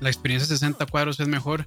la 0.00 0.08
experiencia 0.08 0.46
60 0.46 0.86
cuadros 0.86 1.18
es 1.18 1.26
mejor 1.26 1.66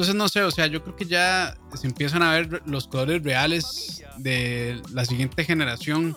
entonces, 0.00 0.14
no 0.14 0.28
sé, 0.28 0.42
o 0.44 0.50
sea, 0.50 0.66
yo 0.66 0.82
creo 0.82 0.96
que 0.96 1.04
ya 1.04 1.58
se 1.74 1.86
empiezan 1.86 2.22
a 2.22 2.32
ver 2.32 2.62
los 2.64 2.86
colores 2.86 3.22
reales 3.22 4.02
de 4.16 4.80
la 4.92 5.04
siguiente 5.04 5.44
generación, 5.44 6.16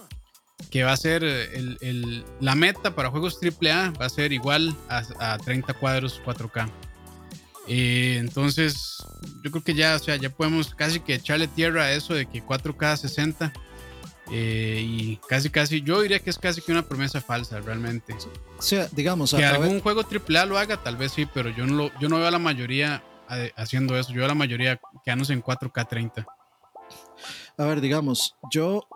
que 0.69 0.83
va 0.83 0.93
a 0.93 0.97
ser 0.97 1.23
el, 1.23 1.77
el, 1.81 2.23
la 2.39 2.55
meta 2.55 2.95
para 2.95 3.09
juegos 3.09 3.39
AAA, 3.41 3.91
va 3.99 4.05
a 4.05 4.09
ser 4.09 4.31
igual 4.31 4.73
a, 4.87 5.33
a 5.33 5.37
30 5.37 5.73
cuadros 5.73 6.21
4K. 6.23 6.69
Eh, 7.67 8.17
entonces, 8.19 8.97
yo 9.43 9.51
creo 9.51 9.63
que 9.63 9.73
ya, 9.73 9.95
o 9.95 9.99
sea, 9.99 10.15
ya 10.15 10.29
podemos 10.29 10.73
casi 10.75 10.99
que 10.99 11.15
echarle 11.15 11.47
tierra 11.47 11.83
a 11.83 11.93
eso 11.93 12.13
de 12.13 12.25
que 12.25 12.43
4K 12.43 12.97
60. 12.97 13.53
Eh, 14.31 14.81
y 14.83 15.17
casi, 15.27 15.49
casi, 15.49 15.81
yo 15.81 16.01
diría 16.01 16.19
que 16.19 16.29
es 16.29 16.37
casi 16.37 16.61
que 16.61 16.71
una 16.71 16.83
promesa 16.83 17.21
falsa 17.21 17.59
realmente. 17.59 18.15
O 18.57 18.61
sea, 18.61 18.87
digamos, 18.91 19.33
que 19.33 19.45
algún 19.45 19.81
juego 19.81 20.01
AAA 20.01 20.45
lo 20.45 20.57
haga, 20.57 20.81
tal 20.81 20.97
vez 20.97 21.11
sí, 21.11 21.27
pero 21.31 21.49
yo 21.49 21.65
no, 21.65 21.75
lo, 21.75 21.99
yo 21.99 22.09
no 22.09 22.17
veo 22.17 22.27
a 22.27 22.31
la 22.31 22.39
mayoría 22.39 23.03
haciendo 23.55 23.97
eso. 23.97 24.13
Yo 24.13 24.25
la 24.27 24.35
mayoría 24.35 24.79
quedamos 25.03 25.29
en 25.29 25.41
4K30. 25.41 26.25
A 27.57 27.65
ver, 27.65 27.81
digamos, 27.81 28.35
yo 28.51 28.87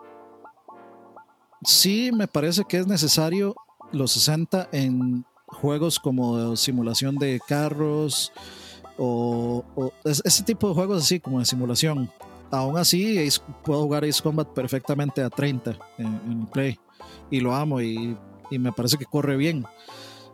sí 1.62 2.10
me 2.12 2.28
parece 2.28 2.64
que 2.68 2.78
es 2.78 2.86
necesario 2.86 3.54
los 3.92 4.12
60 4.12 4.68
en 4.72 5.24
juegos 5.48 5.98
como 5.98 6.56
simulación 6.56 7.16
de 7.16 7.40
carros 7.46 8.32
o, 8.96 9.64
ese 10.04 10.42
tipo 10.44 10.68
de 10.68 10.74
juegos 10.74 11.02
así 11.02 11.20
como 11.20 11.40
de 11.40 11.44
simulación. 11.44 12.10
Aún 12.50 12.78
así, 12.78 13.28
puedo 13.62 13.82
jugar 13.82 14.04
Ace 14.04 14.22
Combat 14.22 14.48
perfectamente 14.48 15.22
a 15.22 15.28
30 15.28 15.76
en, 15.98 16.46
Play 16.46 16.78
y 17.30 17.40
lo 17.40 17.54
amo 17.54 17.80
y, 17.80 18.16
me 18.50 18.72
parece 18.72 18.96
que 18.96 19.04
corre 19.04 19.36
bien. 19.36 19.66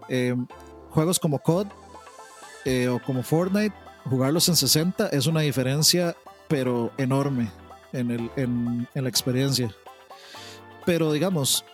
Eh, 0.08 0.36
juegos 0.90 1.18
como 1.18 1.38
COD 1.38 1.66
eh, 2.64 2.88
o 2.88 3.00
como 3.02 3.22
Fortnite 3.22 3.74
jugarlos 4.08 4.48
en 4.48 4.56
60 4.56 5.08
es 5.08 5.26
una 5.26 5.40
diferencia, 5.40 6.16
pero 6.48 6.92
enorme 6.98 7.50
en, 7.92 8.10
el, 8.10 8.30
en, 8.36 8.88
la 8.94 9.08
experiencia. 9.08 9.74
Pero 10.84 11.12
digamos, 11.12 11.64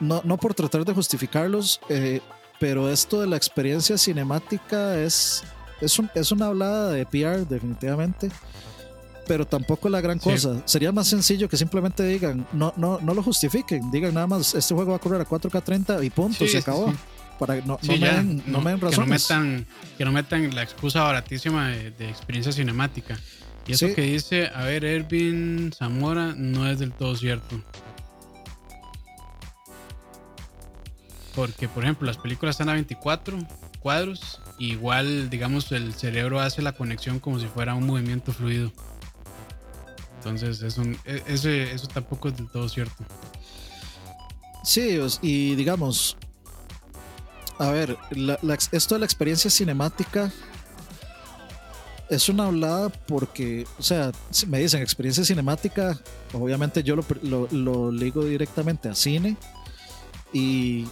no, 0.00 0.20
no 0.24 0.36
por 0.36 0.54
tratar 0.54 0.84
de 0.84 0.92
justificarlos, 0.92 1.80
eh, 1.88 2.20
pero 2.58 2.90
esto 2.90 3.20
de 3.20 3.26
la 3.26 3.36
experiencia 3.36 3.98
cinemática 3.98 4.98
es, 4.98 5.44
es, 5.80 5.98
un, 5.98 6.10
es 6.14 6.32
una 6.32 6.46
hablada 6.46 6.92
de 6.92 7.04
PR, 7.06 7.46
definitivamente. 7.46 8.30
Pero 9.26 9.44
tampoco 9.44 9.88
la 9.88 10.00
gran 10.00 10.20
cosa. 10.20 10.62
Sería 10.66 10.92
más 10.92 11.08
sencillo 11.08 11.48
que 11.48 11.56
simplemente 11.56 12.04
digan, 12.04 12.46
no, 12.52 12.72
no, 12.76 13.00
no 13.00 13.12
lo 13.12 13.24
justifiquen, 13.24 13.90
digan 13.90 14.14
nada 14.14 14.28
más, 14.28 14.54
este 14.54 14.72
juego 14.72 14.92
va 14.92 14.98
a 14.98 15.00
correr 15.00 15.20
a 15.20 15.26
4K30 15.26 16.04
y 16.04 16.10
punto, 16.10 16.46
se 16.46 16.58
acabó 16.58 16.92
para 17.38 17.56
no, 17.56 17.78
no, 17.82 17.96
me 17.96 17.98
den, 17.98 18.42
no, 18.46 18.60
me 18.60 18.78
Que 18.78 18.96
no, 18.96 19.06
metan, 19.06 19.66
que 19.98 20.04
no 20.04 20.12
metan 20.12 20.54
la 20.54 20.62
excusa 20.62 21.02
baratísima 21.02 21.68
de, 21.68 22.08
experiencia 22.08 22.52
cinemática. 22.52 23.18
Y 23.66 23.72
eso 23.72 23.92
que 23.94 24.02
dice, 24.02 24.48
a 24.54 24.62
ver, 24.62 24.84
Ervin 24.84 25.72
Zamora 25.76 26.34
no 26.36 26.70
es 26.70 26.78
del 26.78 26.92
todo 26.92 27.16
cierto. 27.16 27.60
Porque, 31.36 31.68
por 31.68 31.84
ejemplo, 31.84 32.06
las 32.06 32.16
películas 32.16 32.54
están 32.54 32.70
a 32.70 32.72
24 32.72 33.38
cuadros. 33.78 34.40
igual, 34.58 35.30
digamos, 35.30 35.70
el 35.70 35.94
cerebro 35.94 36.40
hace 36.40 36.62
la 36.62 36.72
conexión 36.72 37.20
como 37.20 37.38
si 37.38 37.46
fuera 37.46 37.74
un 37.74 37.86
movimiento 37.86 38.32
fluido. 38.32 38.72
Entonces, 40.16 40.62
eso, 40.62 40.82
e, 41.04 41.22
eso 41.26 41.86
tampoco 41.86 42.28
es 42.28 42.36
del 42.36 42.50
todo 42.50 42.68
cierto. 42.68 43.04
Sí, 44.64 44.98
y 45.22 45.54
digamos, 45.54 46.16
a 47.58 47.70
ver, 47.70 47.96
esto 48.72 48.94
de 48.96 48.98
la 48.98 49.06
experiencia 49.06 49.50
cinemática 49.50 50.32
es 52.10 52.28
una 52.28 52.46
hablada 52.46 52.88
porque, 52.88 53.66
o 53.78 53.82
sea, 53.82 54.12
me 54.46 54.58
dicen 54.58 54.82
experiencia 54.82 55.24
cinemática, 55.24 55.98
obviamente 56.32 56.82
yo 56.82 56.96
lo, 56.96 57.48
lo, 57.50 57.92
ligo 57.92 58.24
directamente 58.24 58.88
a 58.88 58.94
cine 58.94 59.36
y 60.32 60.86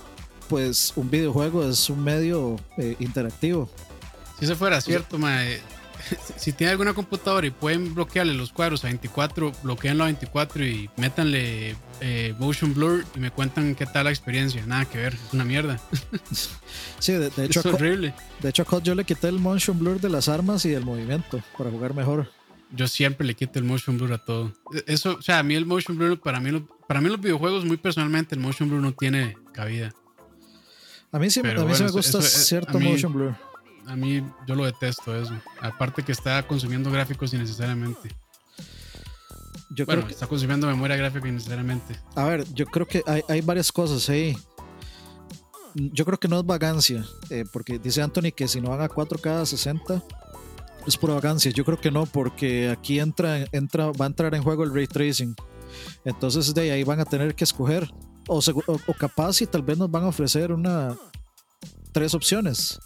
pues 0.49 0.93
un 0.97 1.11
videojuego 1.11 1.69
es 1.69 1.89
un 1.91 2.03
medio 2.03 2.57
eh, 2.77 2.97
interactivo. 2.99 3.71
Si 4.39 4.45
eso 4.45 4.57
fuera 4.57 4.81
cierto, 4.81 5.19
mae, 5.19 5.61
si 6.37 6.53
tiene 6.53 6.73
alguna 6.73 6.95
computadora 6.95 7.47
y 7.47 7.51
pueden 7.51 7.95
bloquearle 7.95 8.35
los 8.35 8.53
cuadros 8.53 8.85
a 8.85 8.89
24, 8.89 9.53
bloqueenlo 9.63 10.05
a 10.05 10.07
24 10.07 10.65
y 10.67 10.91
métanle 10.97 11.77
eh, 12.01 12.35
motion 12.39 12.75
blur 12.75 13.05
y 13.15 13.21
me 13.21 13.31
cuentan 13.31 13.75
qué 13.75 13.87
tal 13.87 14.05
la 14.05 14.11
experiencia. 14.11 14.65
Nada 14.67 14.85
que 14.85 14.99
ver, 14.99 15.15
es 15.15 15.33
una 15.33 15.45
mierda. 15.45 15.81
Sí, 16.99 17.13
de, 17.13 17.27
hecho, 17.45 17.61
es 17.61 17.67
horrible. 17.67 18.15
De 18.41 18.49
hecho, 18.49 18.63
a 18.67 18.83
yo 18.83 18.95
le 18.95 19.05
quité 19.05 19.29
el 19.29 19.39
motion 19.39 19.79
blur 19.79 20.01
de 20.01 20.09
las 20.09 20.27
armas 20.31 20.65
y 20.65 20.71
del 20.71 20.87
movimiento 20.87 21.43
para 21.59 21.71
jugar 21.71 21.93
mejor. 21.93 22.31
Yo 22.71 22.89
siempre 22.89 23.27
le 23.27 23.35
quito 23.35 23.59
el 23.59 23.67
motion 23.67 23.99
blur 23.99 24.15
a 24.15 24.19
todo. 24.19 24.55
Eso, 24.87 25.17
o 25.19 25.23
sea, 25.23 25.41
a 25.41 25.43
mí 25.43 25.55
el 25.55 25.67
motion 25.67 25.99
blur, 25.99 26.19
para 26.19 26.41
mí, 26.41 26.65
para 26.89 27.03
mí 27.03 27.11
los 27.11 27.21
videojuegos, 27.21 27.67
muy 27.67 27.77
personalmente, 27.77 28.35
el 28.35 28.41
motion 28.41 28.71
blur 28.71 28.81
no 28.81 28.93
tiene 28.93 29.37
cabida. 29.53 29.93
A 31.15 31.19
mí 31.19 31.31
sí, 31.31 31.41
a 31.41 31.45
mí 31.45 31.73
me 31.81 31.91
gusta 31.91 32.21
cierto 32.21 32.79
motion 32.79 33.13
blur 33.13 33.35
a 33.87 33.97
mí 33.97 34.23
yo 34.47 34.55
lo 34.55 34.65
detesto 34.65 35.17
eso. 35.17 35.35
Aparte 35.61 36.03
que 36.03 36.13
está 36.13 36.47
consumiendo 36.47 36.91
gráficos 36.91 37.33
innecesariamente. 37.35 38.11
Yo 39.71 39.87
bueno, 39.87 40.03
creo 40.03 40.07
que, 40.09 40.15
está 40.15 40.27
consumiendo 40.27 40.67
memoria 40.67 40.97
gráfica 40.97 41.29
innecesariamente. 41.29 41.99
A 42.15 42.25
ver, 42.25 42.45
yo 42.55 42.67
creo 42.67 42.87
que 42.87 43.03
hay, 43.07 43.23
hay 43.29 43.41
varias 43.41 43.73
cosas 43.73 44.09
ahí. 44.09 44.37
Yo 45.75 46.05
creo 46.05 46.19
que 46.19 46.29
no 46.29 46.39
es 46.39 46.47
vagancia, 46.47 47.05
eh, 47.31 47.45
porque 47.53 47.79
dice 47.79 48.01
Anthony 48.01 48.31
que 48.35 48.47
si 48.47 48.61
no 48.61 48.71
van 48.71 48.81
a 48.81 48.89
4K 48.89 49.45
60 49.45 50.03
es 50.87 50.97
pura 50.97 51.15
vagancia. 51.15 51.51
Yo 51.51 51.65
creo 51.65 51.81
que 51.81 51.91
no, 51.91 52.07
porque 52.07 52.71
aquí 52.71 53.01
entra, 53.01 53.45
entra, 53.51 53.91
va 53.91 54.05
a 54.05 54.09
entrar 54.09 54.35
en 54.35 54.43
juego 54.43 54.63
el 54.63 54.73
ray 54.73 54.87
tracing. 54.87 55.35
Entonces 56.05 56.55
de 56.55 56.71
ahí 56.71 56.85
van 56.85 57.01
a 57.01 57.05
tener 57.05 57.35
que 57.35 57.45
escoger. 57.45 57.91
O, 58.29 58.41
capaz 58.99 59.43
y 59.43 59.47
tal 59.47 59.63
vez 59.63 59.77
nos 59.79 59.91
van 59.91 60.05
a 60.05 60.09
ofrecer 60.09 60.53
una 60.53 60.97
tres 61.93 62.15
opciones 62.15 62.79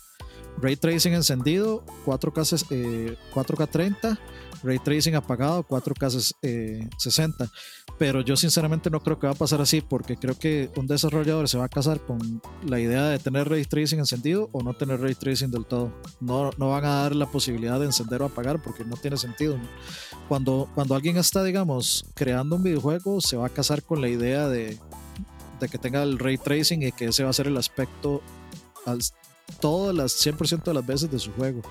Ray 0.61 0.77
Tracing 0.77 1.15
encendido, 1.15 1.85
4K, 2.05 3.17
4K30, 3.33 3.97
eh, 4.13 4.19
Ray 4.63 4.79
Tracing 4.79 5.15
apagado, 5.15 5.63
4K 5.65 6.35
60. 6.97 7.45
Eh, 7.45 7.49
Pero 7.99 8.21
yo 8.21 8.37
sinceramente 8.37 8.91
no 8.91 9.01
creo 9.01 9.19
que 9.19 9.27
va 9.27 9.33
a 9.33 9.37
pasar 9.37 9.61
así 9.61 9.81
porque 9.81 10.17
creo 10.17 10.37
que 10.39 10.71
un 10.77 10.87
desarrollador 10.87 11.49
se 11.49 11.59
va 11.59 11.65
a 11.65 11.69
casar 11.69 12.01
con 12.01 12.41
la 12.67 12.81
idea 12.81 13.09
de 13.09 13.19
tener 13.19 13.49
Ray 13.49 13.65
Tracing 13.65 13.99
encendido 13.99 14.49
o 14.53 14.63
no 14.63 14.75
tener 14.75 15.01
Ray 15.01 15.15
Tracing 15.15 15.51
del 15.51 15.65
todo. 15.65 15.93
No, 16.21 16.51
no 16.59 16.71
van 16.71 16.85
a 16.85 17.03
dar 17.03 17.15
la 17.15 17.27
posibilidad 17.27 17.79
de 17.79 17.87
encender 17.87 18.23
o 18.23 18.27
apagar 18.27 18.61
porque 18.63 18.85
no 18.85 18.97
tiene 18.97 19.17
sentido. 19.17 19.59
Cuando, 20.29 20.69
cuando 20.75 20.95
alguien 20.95 21.17
está, 21.17 21.43
digamos, 21.45 22.05
creando 22.15 22.57
un 22.57 22.63
videojuego, 22.63 23.21
se 23.21 23.37
va 23.37 23.47
a 23.47 23.51
casar 23.51 23.83
con 23.83 24.01
la 24.01 24.09
idea 24.09 24.49
de, 24.49 24.79
de 25.61 25.69
que 25.69 25.79
tenga 25.79 26.03
el 26.03 26.19
Ray 26.19 26.39
Tracing 26.39 26.83
y 26.83 26.93
que 26.93 27.07
ese 27.07 27.25
va 27.25 27.31
a 27.31 27.33
ser 27.35 27.47
el 27.47 27.57
aspecto 27.57 28.23
todas 29.61 29.95
las 29.95 30.13
100% 30.25 30.63
de 30.63 30.75
las 30.75 30.87
veces 30.87 31.11
de 31.11 31.19
su 31.19 31.33
juego. 31.33 31.63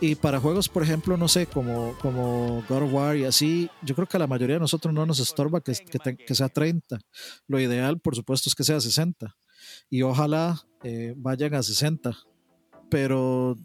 Y 0.00 0.14
para 0.14 0.40
juegos, 0.40 0.68
por 0.68 0.82
ejemplo, 0.82 1.16
no 1.16 1.28
sé, 1.28 1.46
como, 1.46 1.96
como 2.00 2.64
God 2.68 2.82
of 2.82 2.92
War 2.92 3.16
y 3.16 3.24
así, 3.24 3.70
yo 3.82 3.94
creo 3.94 4.06
que 4.06 4.16
a 4.16 4.20
la 4.20 4.26
mayoría 4.26 4.56
de 4.56 4.60
nosotros 4.60 4.92
no 4.92 5.06
nos 5.06 5.20
estorba 5.20 5.60
que, 5.60 5.74
que, 6.26 6.34
sea 6.34 6.48
30. 6.48 6.98
Lo 7.46 7.60
ideal, 7.60 8.00
por 8.00 8.16
supuesto, 8.16 8.48
es 8.48 8.54
que 8.54 8.64
sea 8.64 8.80
60. 8.80 9.36
Y 9.90 10.02
ojalá 10.02 10.62
eh, 10.82 11.14
vayan 11.16 11.54
a 11.54 11.62
60. 11.62 12.16
pero 12.90 13.56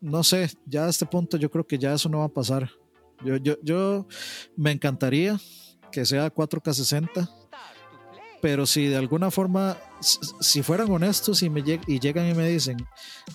no 0.00 0.24
sé, 0.24 0.50
ya 0.66 0.86
a 0.86 0.88
este 0.88 1.06
punto 1.06 1.36
yo 1.36 1.50
creo 1.50 1.64
que 1.64 1.78
ya 1.78 1.94
eso 1.94 2.08
no 2.08 2.18
va 2.18 2.24
a 2.24 2.32
pasar. 2.32 2.70
Yo, 3.24 3.36
yo, 3.36 3.56
yo 3.62 4.06
me 4.56 4.72
encantaría 4.72 5.38
que 5.92 6.04
sea 6.04 6.32
4K 6.32 6.72
60, 6.72 7.28
pero 8.42 8.66
si 8.66 8.88
de 8.88 8.96
alguna 8.96 9.30
forma, 9.30 9.78
si 10.00 10.64
fueran 10.64 10.90
honestos 10.90 11.44
y, 11.44 11.48
me 11.48 11.62
llegan 11.62 12.28
y 12.28 12.34
me 12.34 12.48
dicen, 12.48 12.76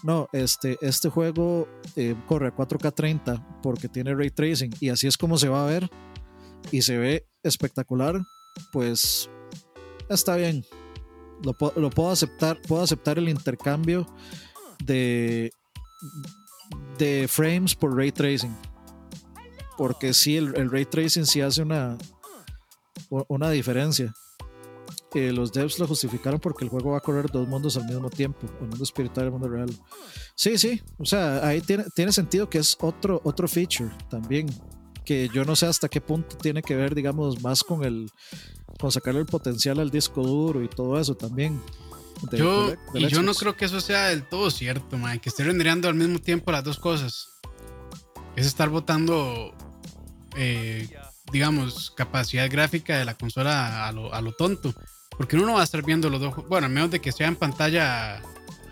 no, 0.03 0.27
este, 0.33 0.77
este 0.81 1.07
juego 1.07 1.65
eh, 1.95 2.13
corre 2.27 2.49
a 2.49 2.53
4K 2.53 2.93
30 2.93 3.61
porque 3.63 3.87
tiene 3.87 4.13
ray 4.13 4.29
tracing 4.31 4.75
y 4.81 4.89
así 4.89 5.07
es 5.07 5.17
como 5.17 5.37
se 5.37 5.47
va 5.47 5.63
a 5.63 5.65
ver 5.65 5.89
y 6.73 6.81
se 6.81 6.97
ve 6.97 7.25
espectacular, 7.41 8.21
pues 8.73 9.29
está 10.09 10.35
bien. 10.35 10.65
Lo, 11.41 11.53
puedo 11.53 12.11
aceptar, 12.11 12.61
puedo 12.63 12.83
aceptar 12.83 13.17
el 13.17 13.29
intercambio 13.29 14.05
de, 14.83 15.51
de 16.97 17.27
frames 17.29 17.75
por 17.75 17.95
ray 17.95 18.11
tracing. 18.11 18.53
Porque 19.77 20.13
sí, 20.13 20.35
el, 20.35 20.69
ray 20.69 20.83
tracing 20.83 21.25
sí 21.25 21.39
hace 21.39 21.61
una, 21.61 21.97
una 23.29 23.49
diferencia. 23.51 24.13
Los 25.31 25.51
devs 25.51 25.79
lo 25.79 25.87
justificaron 25.87 26.39
porque 26.39 26.63
el 26.63 26.69
juego 26.69 26.91
va 26.91 26.97
a 26.97 27.01
correr 27.01 27.29
dos 27.31 27.47
mundos 27.47 27.77
al 27.77 27.85
mismo 27.85 28.09
tiempo, 28.09 28.39
el 28.61 28.67
mundo 28.67 28.83
espiritual 28.83 29.25
y 29.25 29.27
el 29.27 29.31
mundo 29.31 29.49
real. 29.49 29.69
Sí, 30.35 30.57
sí, 30.57 30.81
o 30.97 31.05
sea, 31.05 31.45
ahí 31.45 31.61
tiene, 31.61 31.85
tiene 31.95 32.11
sentido 32.11 32.49
que 32.49 32.59
es 32.59 32.77
otro, 32.79 33.21
otro 33.23 33.47
feature 33.47 33.89
también, 34.09 34.47
que 35.05 35.29
yo 35.33 35.45
no 35.45 35.55
sé 35.55 35.65
hasta 35.65 35.89
qué 35.89 36.01
punto 36.01 36.37
tiene 36.37 36.61
que 36.61 36.75
ver, 36.75 36.93
digamos, 36.93 37.41
más 37.41 37.63
con 37.63 37.83
el 37.83 38.11
con 38.79 38.91
sacarle 38.91 39.21
el 39.21 39.25
potencial 39.25 39.79
al 39.79 39.89
disco 39.89 40.21
duro 40.21 40.61
y 40.63 40.67
todo 40.67 40.99
eso 40.99 41.15
también. 41.15 41.61
yo, 42.31 42.73
y 42.93 43.07
yo 43.07 43.23
no 43.23 43.33
creo 43.33 43.55
que 43.55 43.65
eso 43.65 43.81
sea 43.81 44.09
del 44.09 44.27
todo 44.27 44.51
cierto, 44.51 44.97
man, 44.97 45.19
que 45.19 45.29
esté 45.29 45.43
rendereando 45.43 45.87
al 45.87 45.95
mismo 45.95 46.19
tiempo 46.19 46.51
las 46.51 46.63
dos 46.63 46.77
cosas. 46.77 47.29
Es 48.35 48.45
estar 48.45 48.69
botando, 48.69 49.53
eh, 50.35 50.87
digamos, 51.31 51.91
capacidad 51.91 52.49
gráfica 52.51 52.99
de 52.99 53.05
la 53.05 53.15
consola 53.15 53.87
a 53.87 53.91
lo, 53.91 54.13
a 54.13 54.21
lo 54.21 54.33
tonto. 54.33 54.73
Porque 55.17 55.35
uno 55.35 55.47
no 55.47 55.53
va 55.55 55.61
a 55.61 55.63
estar 55.63 55.83
viendo 55.83 56.09
los 56.09 56.21
dos. 56.21 56.47
Bueno, 56.47 56.67
a 56.67 56.69
menos 56.69 56.91
de 56.91 57.01
que 57.01 57.11
sea 57.11 57.27
en 57.27 57.35
pantalla 57.35 58.21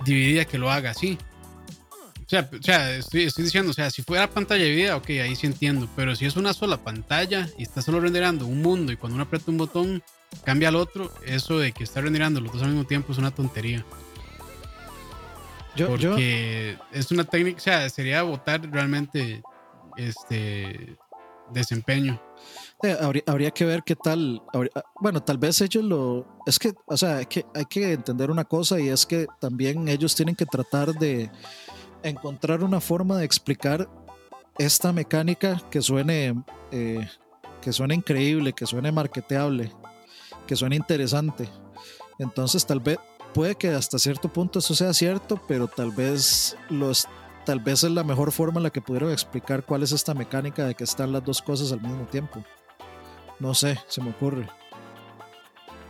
dividida 0.05 0.45
que 0.45 0.57
lo 0.57 0.71
haga 0.71 0.91
así. 0.91 1.17
O 2.25 2.29
sea, 2.29 2.49
o 2.51 2.61
sea 2.61 2.95
estoy, 2.95 3.23
estoy, 3.23 3.43
diciendo, 3.43 3.71
o 3.71 3.73
sea, 3.73 3.91
si 3.91 4.01
fuera 4.01 4.29
pantalla 4.29 4.63
dividida, 4.63 4.95
ok, 4.95 5.09
ahí 5.09 5.35
sí 5.35 5.47
entiendo. 5.47 5.87
Pero 5.95 6.15
si 6.15 6.25
es 6.25 6.35
una 6.35 6.53
sola 6.53 6.77
pantalla 6.77 7.49
y 7.57 7.63
está 7.63 7.81
solo 7.81 7.99
renderando 7.99 8.45
un 8.45 8.61
mundo 8.61 8.91
y 8.91 8.97
cuando 8.97 9.15
uno 9.15 9.23
aprieta 9.23 9.51
un 9.51 9.57
botón 9.57 10.03
cambia 10.43 10.69
al 10.69 10.75
otro, 10.75 11.11
eso 11.25 11.59
de 11.59 11.71
que 11.71 11.83
está 11.83 12.01
renderando 12.01 12.39
los 12.39 12.51
dos 12.51 12.61
al 12.61 12.69
mismo 12.69 12.85
tiempo 12.85 13.11
es 13.11 13.17
una 13.17 13.31
tontería. 13.31 13.85
Yo, 15.75 15.87
Porque 15.87 16.77
es 16.93 17.11
una 17.11 17.25
técnica, 17.25 17.57
o 17.57 17.61
sea, 17.61 17.89
sería 17.89 18.23
votar 18.23 18.61
realmente 18.71 19.43
este 19.97 20.95
desempeño. 21.51 22.21
Eh, 22.83 22.97
habría, 23.25 23.51
que 23.51 23.65
ver 23.65 23.83
qué 23.83 23.95
tal. 23.95 24.41
Ah, 24.53 24.83
bueno, 24.99 25.23
tal 25.23 25.37
vez 25.37 25.61
ellos 25.61 25.83
lo. 25.83 26.25
Es 26.45 26.59
que, 26.59 26.73
o 26.85 26.97
sea, 26.97 27.17
hay 27.17 27.25
que, 27.25 27.45
hay 27.53 27.65
que 27.65 27.93
entender 27.93 28.29
una 28.29 28.45
cosa 28.45 28.79
y 28.79 28.89
es 28.89 29.05
que 29.05 29.27
también 29.39 29.87
ellos 29.87 30.15
tienen 30.15 30.35
que 30.35 30.45
tratar 30.45 30.93
de 30.93 31.31
encontrar 32.03 32.63
una 32.63 32.79
forma 32.79 33.17
de 33.17 33.25
explicar 33.25 33.89
esta 34.57 34.93
mecánica 34.93 35.61
que 35.69 35.81
suene, 35.81 36.35
eh, 36.71 37.07
que 37.61 37.73
suene 37.73 37.95
increíble, 37.95 38.53
que 38.53 38.65
suene 38.65 38.91
marketeable, 38.91 39.71
que 40.45 40.55
suene 40.55 40.75
interesante. 40.75 41.49
Entonces, 42.19 42.65
tal 42.65 42.79
vez 42.79 42.97
puede 43.33 43.55
que 43.55 43.69
hasta 43.69 43.99
cierto 43.99 44.31
punto 44.31 44.59
eso 44.59 44.75
sea 44.75 44.93
cierto, 44.93 45.41
pero 45.47 45.67
tal 45.67 45.91
vez 45.91 46.55
los 46.69 47.07
tal 47.45 47.59
vez 47.59 47.83
es 47.83 47.91
la 47.91 48.03
mejor 48.03 48.31
forma 48.31 48.59
en 48.59 48.63
la 48.63 48.69
que 48.69 48.81
pudieron 48.81 49.11
explicar 49.11 49.63
cuál 49.63 49.83
es 49.83 49.91
esta 49.91 50.13
mecánica 50.13 50.65
de 50.65 50.75
que 50.75 50.83
están 50.83 51.11
las 51.11 51.23
dos 51.23 51.41
cosas 51.41 51.71
al 51.71 51.81
mismo 51.81 52.05
tiempo. 52.05 52.43
No 53.39 53.53
sé, 53.53 53.79
se 53.87 54.01
me 54.01 54.09
ocurre. 54.09 54.47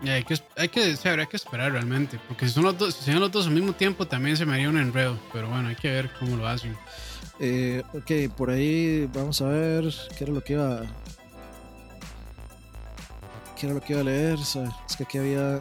hay 0.04 0.24
que, 0.24 0.38
hay 0.58 0.70
que, 0.70 0.96
habría 1.06 1.26
que 1.26 1.38
esperar 1.38 1.72
realmente, 1.72 2.20
porque 2.28 2.48
si 2.48 2.54
son, 2.54 2.64
los 2.64 2.78
dos, 2.78 2.94
si 2.94 3.12
son 3.12 3.22
los 3.22 3.32
dos 3.32 3.48
al 3.48 3.54
mismo 3.54 3.74
tiempo 3.74 4.06
también 4.08 4.36
se 4.38 4.46
me 4.46 4.54
haría 4.54 4.70
un 4.70 4.78
enredo, 4.78 5.18
pero 5.32 5.48
bueno, 5.50 5.70
hay 5.70 5.76
que 5.76 5.90
ver 5.90 6.12
cómo 6.20 6.36
lo 6.36 6.48
hacen. 6.48 6.76
Eh, 7.40 7.84
ok, 7.94 8.36
por 8.36 8.50
ahí 8.50 9.10
vamos 9.14 9.42
a 9.42 9.48
ver 9.48 9.94
qué 10.18 10.24
era 10.24 10.34
lo 10.34 10.44
que 10.44 10.54
iba 10.54 10.82
qué 13.58 13.68
era 13.68 13.76
lo 13.76 13.82
que 13.82 13.94
iba 13.94 14.02
a 14.02 14.06
leer, 14.06 14.38
es 14.40 14.96
que 14.98 15.04
aquí 15.04 15.18
había 15.18 15.60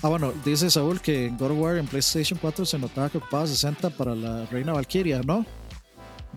Ah, 0.00 0.08
bueno, 0.08 0.32
dice 0.44 0.70
Saúl 0.70 1.00
que 1.00 1.26
en 1.26 1.36
God 1.36 1.50
of 1.50 1.58
War 1.58 1.76
en 1.76 1.86
PlayStation 1.86 2.38
4 2.40 2.64
se 2.64 2.78
notaba 2.78 3.10
que 3.10 3.18
ocupaba 3.18 3.46
60 3.46 3.90
para 3.90 4.14
la 4.14 4.46
Reina 4.46 4.72
Valkyria, 4.72 5.22
¿no? 5.22 5.44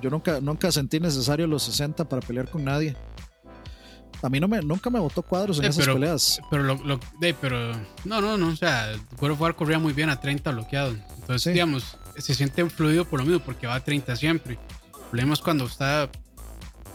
Yo 0.01 0.09
nunca, 0.09 0.41
nunca 0.41 0.71
sentí 0.71 0.99
necesario 0.99 1.45
los 1.45 1.63
60 1.63 2.05
para 2.05 2.25
pelear 2.25 2.49
con 2.49 2.63
nadie. 2.63 2.95
A 4.23 4.29
mí 4.29 4.39
no 4.39 4.47
me, 4.47 4.61
nunca 4.61 4.89
me 4.89 4.99
botó 4.99 5.21
cuadros 5.21 5.59
en 5.59 5.65
esas 5.65 5.85
peleas. 5.85 6.41
Pero, 6.49 6.63
lo, 6.63 6.99
pero, 7.39 7.71
no, 8.05 8.21
no, 8.21 8.37
no, 8.37 8.49
o 8.49 8.55
sea, 8.55 8.93
God 9.19 9.31
of 9.31 9.41
War 9.41 9.55
corría 9.55 9.77
muy 9.77 9.93
bien 9.93 10.09
a 10.09 10.19
30 10.19 10.51
bloqueado. 10.51 10.95
Entonces, 11.19 11.53
digamos, 11.53 11.97
se 12.17 12.33
siente 12.33 12.67
fluido 12.69 13.05
por 13.05 13.19
lo 13.19 13.25
mismo, 13.25 13.41
porque 13.43 13.67
va 13.67 13.75
a 13.75 13.83
30 13.83 14.15
siempre. 14.15 14.53
El 14.53 15.01
problema 15.09 15.33
es 15.33 15.39
cuando 15.39 15.65
está 15.65 16.09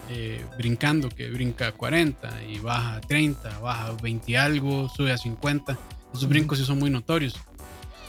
eh, 0.08 0.44
brincando, 0.58 1.08
que 1.08 1.30
brinca 1.30 1.68
a 1.68 1.72
40 1.72 2.44
y 2.44 2.58
baja 2.58 2.96
a 2.96 3.00
30, 3.00 3.58
baja 3.60 3.86
a 3.86 3.92
20 3.92 4.32
y 4.32 4.34
algo, 4.36 4.88
sube 4.88 5.12
a 5.12 5.18
50 5.18 5.78
esos 6.16 6.28
brincos 6.28 6.58
sí 6.58 6.64
son 6.64 6.78
muy 6.78 6.90
notorios. 6.90 7.34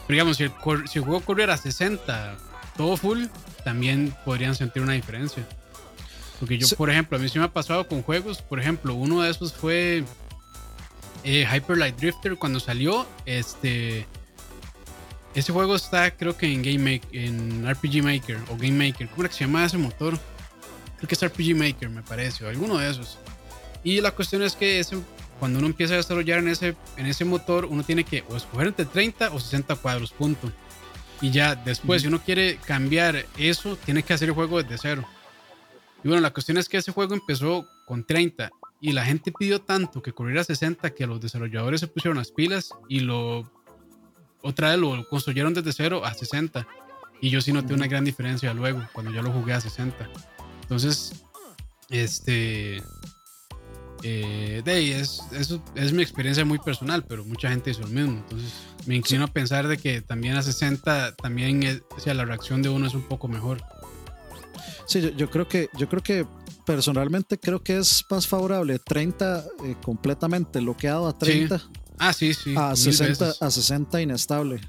Pero 0.06 0.14
digamos, 0.14 0.36
si 0.36 0.44
el, 0.44 0.52
si 0.86 0.98
el 0.98 1.04
juego 1.04 1.20
corriera 1.20 1.54
a 1.54 1.56
60, 1.56 2.36
todo 2.76 2.96
full, 2.96 3.24
también 3.64 4.14
podrían 4.24 4.54
sentir 4.54 4.82
una 4.82 4.94
diferencia. 4.94 5.46
Porque 6.40 6.56
yo, 6.56 6.68
por 6.76 6.88
ejemplo, 6.90 7.18
a 7.18 7.20
mí 7.20 7.28
sí 7.28 7.38
me 7.38 7.44
ha 7.44 7.52
pasado 7.52 7.86
con 7.88 8.02
juegos. 8.02 8.42
Por 8.42 8.60
ejemplo, 8.60 8.94
uno 8.94 9.22
de 9.22 9.30
esos 9.30 9.52
fue 9.52 10.04
eh, 11.24 11.46
Hyper 11.52 11.76
Light 11.76 11.96
Drifter 11.96 12.36
cuando 12.36 12.60
salió. 12.60 13.06
Este. 13.26 14.06
Ese 15.34 15.52
juego 15.52 15.76
está, 15.76 16.10
creo 16.10 16.36
que 16.36 16.50
en 16.50 16.62
Game 16.62 16.78
Maker, 16.78 17.16
en 17.16 17.70
RPG 17.70 18.02
Maker 18.02 18.38
o 18.48 18.56
Game 18.56 18.86
Maker. 18.88 19.08
¿Cómo 19.08 19.22
era 19.22 19.28
que 19.28 19.34
se 19.34 19.44
llama 19.44 19.64
ese 19.64 19.78
motor? 19.78 20.18
Creo 20.96 21.08
que 21.08 21.14
es 21.14 21.24
RPG 21.24 21.54
Maker, 21.54 21.90
me 21.90 22.02
parece, 22.02 22.44
o 22.44 22.48
alguno 22.48 22.78
de 22.78 22.90
esos. 22.90 23.18
Y 23.84 24.00
la 24.00 24.10
cuestión 24.10 24.42
es 24.42 24.56
que 24.56 24.80
ese 24.80 24.96
cuando 25.38 25.58
uno 25.58 25.68
empieza 25.68 25.94
a 25.94 25.98
desarrollar 25.98 26.40
en 26.40 26.48
ese, 26.48 26.76
en 26.96 27.06
ese 27.06 27.24
motor, 27.24 27.64
uno 27.64 27.82
tiene 27.82 28.04
que 28.04 28.24
o 28.28 28.36
escoger 28.36 28.68
entre 28.68 28.84
30 28.84 29.30
o 29.30 29.40
60 29.40 29.76
cuadros, 29.76 30.12
punto. 30.12 30.52
Y 31.20 31.30
ya 31.30 31.54
después, 31.54 32.02
si 32.02 32.08
uno 32.08 32.20
quiere 32.22 32.58
cambiar 32.64 33.26
eso, 33.36 33.76
tiene 33.76 34.02
que 34.02 34.12
hacer 34.12 34.28
el 34.28 34.34
juego 34.34 34.62
desde 34.62 34.78
cero. 34.78 35.04
Y 36.04 36.08
bueno, 36.08 36.20
la 36.20 36.32
cuestión 36.32 36.58
es 36.58 36.68
que 36.68 36.76
ese 36.76 36.92
juego 36.92 37.14
empezó 37.14 37.66
con 37.86 38.04
30 38.04 38.50
y 38.80 38.92
la 38.92 39.04
gente 39.04 39.32
pidió 39.36 39.60
tanto 39.60 40.00
que 40.00 40.12
corriera 40.12 40.42
a 40.42 40.44
60 40.44 40.94
que 40.94 41.06
los 41.06 41.20
desarrolladores 41.20 41.80
se 41.80 41.88
pusieron 41.88 42.18
las 42.18 42.30
pilas 42.30 42.70
y 42.88 43.00
lo 43.00 43.50
otra 44.42 44.70
vez 44.70 44.78
lo 44.78 45.08
construyeron 45.08 45.54
desde 45.54 45.72
cero 45.72 46.04
a 46.04 46.14
60. 46.14 46.66
Y 47.20 47.30
yo 47.30 47.40
sí 47.40 47.52
noté 47.52 47.74
una 47.74 47.88
gran 47.88 48.04
diferencia 48.04 48.54
luego, 48.54 48.80
cuando 48.92 49.12
ya 49.12 49.22
lo 49.22 49.32
jugué 49.32 49.52
a 49.52 49.60
60. 49.60 50.08
Entonces, 50.62 51.24
este, 51.90 52.80
eh, 54.02 54.62
de 54.64 55.00
es, 55.00 55.20
eso 55.32 55.62
es 55.74 55.92
mi 55.92 56.02
experiencia 56.02 56.44
muy 56.44 56.58
personal, 56.58 57.04
pero 57.04 57.24
mucha 57.24 57.50
gente 57.50 57.70
hizo 57.70 57.80
lo 57.80 57.88
mismo. 57.88 58.18
Entonces 58.18 58.52
me 58.86 58.96
inclino 58.96 59.24
a 59.24 59.28
pensar 59.28 59.66
de 59.66 59.76
que 59.76 60.00
también 60.00 60.36
a 60.36 60.42
60 60.42 61.16
también 61.16 61.62
es, 61.62 61.82
o 61.96 62.00
sea, 62.00 62.14
la 62.14 62.24
reacción 62.24 62.62
de 62.62 62.68
uno 62.68 62.86
es 62.86 62.94
un 62.94 63.02
poco 63.02 63.28
mejor. 63.28 63.62
Sí, 64.86 65.12
yo, 65.16 65.28
creo 65.30 65.48
que 65.48 65.68
yo 65.76 65.88
creo 65.88 66.02
que 66.02 66.26
personalmente 66.64 67.38
creo 67.38 67.62
que 67.62 67.78
es 67.78 68.04
más 68.10 68.26
favorable 68.26 68.78
30 68.78 69.44
eh, 69.64 69.76
completamente 69.82 70.60
bloqueado 70.60 71.06
a 71.08 71.16
30. 71.16 71.60
Ah, 71.98 72.12
sí, 72.12 72.32
sí. 72.32 72.54
A 72.56 72.76
60, 72.76 73.34
a 73.40 73.50
60 73.50 74.00
inestable. 74.00 74.60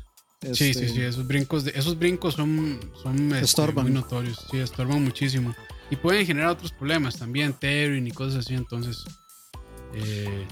sí, 0.42 0.56
sí, 0.56 0.70
este, 0.70 0.90
sí, 0.90 1.02
esos 1.02 1.28
brincos, 1.28 1.64
de, 1.64 1.72
esos 1.76 1.98
brincos 1.98 2.34
son, 2.34 2.80
son 3.02 3.34
este, 3.36 3.72
muy 3.74 3.92
notorios, 3.92 4.46
sí, 4.50 4.58
estorban 4.58 5.04
muchísimo. 5.04 5.56
Y 5.92 5.96
pueden 5.96 6.26
generar 6.26 6.50
otros 6.50 6.72
problemas 6.72 7.18
también, 7.18 7.54
tearing 7.54 8.06
y 8.06 8.12
cosas 8.12 8.46
así, 8.46 8.56
entonces 8.56 9.04
eh, 9.94 10.48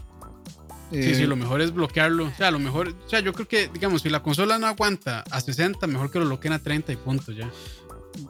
sí, 0.92 1.16
sí, 1.16 1.24
eh, 1.24 1.28
lo 1.28 1.36
mejor 1.36 1.62
es 1.62 1.74
bloquearlo. 1.74 2.26
O 2.26 2.34
sea, 2.36 2.52
lo 2.52 2.60
mejor, 2.60 2.90
o 2.90 3.10
sea, 3.10 3.20
yo 3.20 3.34
creo 3.34 3.48
que, 3.48 3.68
digamos, 3.68 4.02
si 4.02 4.10
la 4.10 4.24
consola 4.24 4.58
no 4.58 4.68
aguanta 4.68 5.24
a 5.30 5.42
60, 5.42 5.86
mejor 5.88 6.12
que 6.12 6.20
lo 6.20 6.26
bloqueen 6.26 6.54
a 6.54 6.60
30 6.60 6.94
y 6.94 6.96
punto 6.96 7.32
ya. 7.32 7.50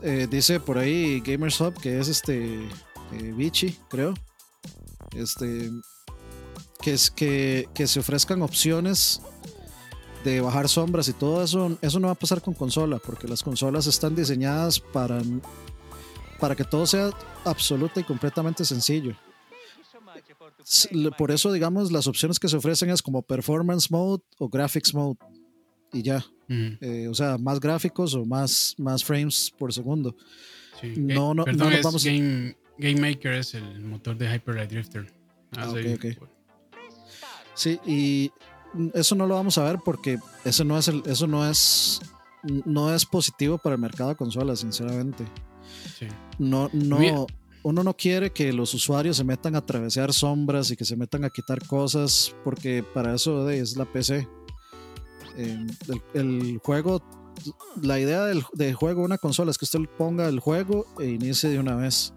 Eh, 0.01 0.27
dice 0.29 0.59
por 0.59 0.77
ahí 0.77 1.21
Gamers 1.21 1.61
Hub 1.61 1.79
que 1.79 1.99
es 1.99 2.09
este 2.09 2.59
Vichy, 3.11 3.77
creo. 3.89 4.13
Este 5.15 5.71
que 6.81 6.93
es 6.93 7.09
que, 7.09 7.69
que 7.73 7.87
se 7.87 7.99
ofrezcan 7.99 8.41
opciones 8.41 9.21
de 10.23 10.41
bajar 10.41 10.67
sombras 10.69 11.07
y 11.07 11.13
todo 11.13 11.43
eso, 11.43 11.77
eso 11.81 11.99
no 11.99 12.07
va 12.07 12.13
a 12.13 12.15
pasar 12.15 12.41
con 12.41 12.53
consola, 12.53 12.99
porque 12.99 13.27
las 13.27 13.41
consolas 13.41 13.87
están 13.87 14.15
diseñadas 14.15 14.79
para, 14.79 15.21
para 16.39 16.55
que 16.55 16.63
todo 16.63 16.85
sea 16.85 17.09
absoluta 17.45 17.99
y 17.99 18.03
completamente 18.03 18.65
sencillo 18.65 19.15
por 21.17 21.31
eso, 21.31 21.51
digamos, 21.51 21.91
las 21.91 22.07
opciones 22.07 22.39
que 22.39 22.47
se 22.47 22.57
ofrecen 22.57 22.89
es 22.89 23.01
como 23.01 23.21
Performance 23.21 23.89
Mode 23.91 24.23
o 24.39 24.49
Graphics 24.49 24.93
Mode. 24.93 25.17
Y 25.93 26.01
ya. 26.01 26.25
Eh, 26.49 27.07
o 27.09 27.13
sea, 27.13 27.37
más 27.37 27.59
gráficos 27.59 28.13
o 28.13 28.25
más, 28.25 28.75
más 28.77 29.03
frames 29.03 29.53
por 29.57 29.73
segundo. 29.73 30.15
Sí. 30.81 30.93
No, 30.97 31.33
no, 31.33 31.43
Perdón, 31.45 31.69
no 31.69 31.75
nos 31.75 31.81
vamos- 31.83 32.03
Game, 32.05 32.57
Game 32.77 32.99
Maker 33.01 33.33
es 33.33 33.53
el 33.53 33.79
motor 33.81 34.17
de 34.17 34.33
Hyper 34.35 34.55
Light 34.55 34.69
Drifter. 34.71 35.11
Ah, 35.55 35.73
sí. 37.55 37.79
y 37.85 38.31
eso 38.93 39.15
no 39.15 39.25
lo 39.25 39.35
vamos 39.35 39.57
a 39.57 39.63
ver 39.63 39.79
porque 39.83 40.19
eso 40.45 40.63
no 40.63 40.77
es 40.77 40.87
el, 40.89 41.01
eso 41.05 41.25
no 41.25 41.49
es 41.49 42.01
no 42.43 42.93
es 42.93 43.05
positivo 43.05 43.57
para 43.57 43.75
el 43.75 43.81
mercado 43.81 44.09
de 44.09 44.15
consolas, 44.15 44.59
sinceramente. 44.59 45.25
Sí. 45.97 46.07
No, 46.37 46.69
no, 46.73 46.99
Mira. 46.99 47.25
Uno 47.67 47.83
no 47.83 47.97
quiere 47.97 48.31
que 48.31 48.53
los 48.53 48.73
usuarios 48.73 49.17
se 49.17 49.25
metan 49.25 49.55
a 49.55 49.57
atravesar 49.57 50.13
sombras 50.13 50.71
y 50.71 50.77
que 50.77 50.85
se 50.85 50.95
metan 50.95 51.25
a 51.25 51.29
quitar 51.29 51.67
cosas, 51.67 52.33
porque 52.45 52.81
para 52.81 53.13
eso 53.13 53.49
es 53.49 53.75
la 53.75 53.83
PC. 53.83 54.25
Eh, 55.35 55.67
el, 55.89 56.01
el 56.13 56.61
juego, 56.63 57.03
la 57.81 57.99
idea 57.99 58.23
del, 58.23 58.45
del 58.53 58.73
juego 58.73 59.01
de 59.01 59.07
una 59.07 59.17
consola 59.17 59.51
es 59.51 59.57
que 59.57 59.65
usted 59.65 59.81
ponga 59.97 60.29
el 60.29 60.39
juego 60.39 60.85
e 60.97 61.07
inicie 61.07 61.49
de 61.49 61.59
una 61.59 61.75
vez. 61.75 62.13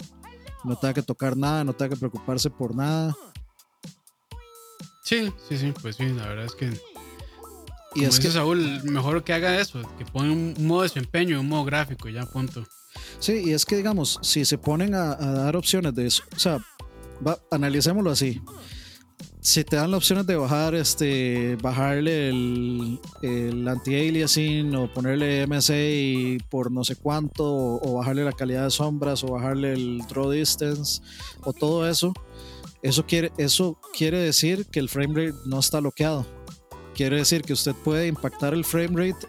No 0.62 0.76
tenga 0.76 0.94
que 0.94 1.02
tocar 1.02 1.36
nada, 1.36 1.64
no 1.64 1.72
tenga 1.72 1.94
que 1.94 1.98
preocuparse 1.98 2.48
por 2.48 2.76
nada. 2.76 3.16
Sí, 5.02 5.32
sí, 5.48 5.58
sí, 5.58 5.74
pues 5.82 5.96
sí, 5.96 6.06
la 6.10 6.28
verdad 6.28 6.44
es 6.44 6.54
que. 6.54 6.70
Y 7.96 8.04
es 8.04 8.20
que, 8.20 8.30
Saúl, 8.30 8.84
mejor 8.84 9.24
que 9.24 9.32
haga 9.32 9.58
eso, 9.58 9.82
que 9.98 10.04
pone 10.04 10.30
un 10.30 10.54
modo 10.64 10.82
desempeño 10.82 11.40
un 11.40 11.48
modo 11.48 11.64
gráfico, 11.64 12.08
ya, 12.08 12.24
punto. 12.24 12.64
Sí, 13.18 13.42
y 13.46 13.52
es 13.52 13.64
que 13.66 13.76
digamos, 13.76 14.18
si 14.22 14.44
se 14.44 14.58
ponen 14.58 14.94
a, 14.94 15.12
a 15.12 15.32
dar 15.32 15.56
opciones 15.56 15.94
de 15.94 16.06
eso, 16.06 16.22
o 16.34 16.38
sea, 16.38 16.58
va- 17.26 17.38
analicémoslo 17.50 18.10
así. 18.10 18.40
Si 19.42 19.64
te 19.64 19.76
dan 19.76 19.90
la 19.90 19.96
opción 19.96 20.24
de 20.26 20.36
bajar, 20.36 20.74
este, 20.74 21.56
bajarle 21.62 22.28
el, 22.28 23.00
el 23.22 23.66
anti-aliasing 23.66 24.74
o 24.76 24.92
ponerle 24.92 25.46
MSA 25.46 26.44
por 26.50 26.70
no 26.70 26.84
sé 26.84 26.96
cuánto, 26.96 27.44
o, 27.46 27.90
o 27.90 27.94
bajarle 27.94 28.24
la 28.24 28.32
calidad 28.32 28.64
de 28.64 28.70
sombras, 28.70 29.24
o 29.24 29.28
bajarle 29.28 29.72
el 29.72 29.98
draw 30.08 30.30
distance, 30.30 31.00
o 31.42 31.54
todo 31.54 31.88
eso, 31.88 32.12
eso 32.82 33.06
quiere, 33.06 33.32
eso 33.38 33.78
quiere 33.96 34.18
decir 34.18 34.66
que 34.66 34.78
el 34.78 34.90
frame 34.90 35.14
rate 35.28 35.38
no 35.46 35.58
está 35.60 35.80
bloqueado. 35.80 36.26
Quiere 36.94 37.16
decir 37.16 37.40
que 37.42 37.54
usted 37.54 37.72
puede 37.82 38.08
impactar 38.08 38.52
el 38.52 38.64
frame 38.66 38.88
rate 39.12 39.26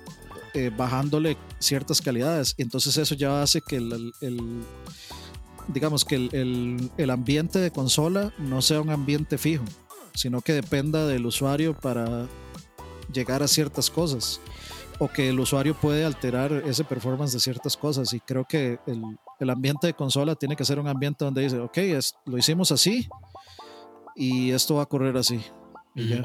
eh, 0.53 0.71
bajándole 0.75 1.37
ciertas 1.59 2.01
calidades. 2.01 2.53
Y 2.57 2.61
entonces 2.63 2.97
eso 2.97 3.15
ya 3.15 3.41
hace 3.41 3.61
que 3.61 3.77
el, 3.77 3.91
el- 3.93 4.13
el- 4.21 4.61
digamos 5.67 6.03
que 6.05 6.15
el, 6.15 6.29
el- 6.33 6.91
el 6.97 7.09
ambiente 7.09 7.59
de 7.59 7.71
consola 7.71 8.33
no 8.37 8.61
sea 8.61 8.81
un 8.81 8.89
ambiente 8.89 9.37
fijo, 9.37 9.63
sino 10.13 10.41
que 10.41 10.53
dependa 10.53 11.05
del 11.07 11.25
usuario 11.25 11.77
para 11.77 12.27
llegar 13.13 13.43
a 13.43 13.47
ciertas 13.47 13.89
cosas. 13.89 14.39
O 14.99 15.07
que 15.07 15.29
el 15.29 15.39
usuario 15.39 15.73
puede 15.73 16.05
alterar 16.05 16.51
ese 16.53 16.83
performance 16.83 17.33
de 17.33 17.39
ciertas 17.39 17.75
cosas. 17.75 18.13
Y 18.13 18.19
creo 18.19 18.45
que 18.47 18.77
el, 18.85 19.01
el 19.39 19.49
ambiente 19.49 19.87
de 19.87 19.93
consola 19.95 20.35
tiene 20.35 20.55
que 20.55 20.63
ser 20.63 20.79
un 20.79 20.87
ambiente 20.87 21.25
donde 21.25 21.41
dice, 21.41 21.57
ok, 21.59 21.77
es, 21.77 22.13
lo 22.25 22.37
hicimos 22.37 22.71
así 22.71 23.07
y 24.15 24.51
esto 24.51 24.75
va 24.75 24.83
a 24.83 24.85
correr 24.85 25.17
así. 25.17 25.41
Y 25.95 26.07
ya. 26.09 26.23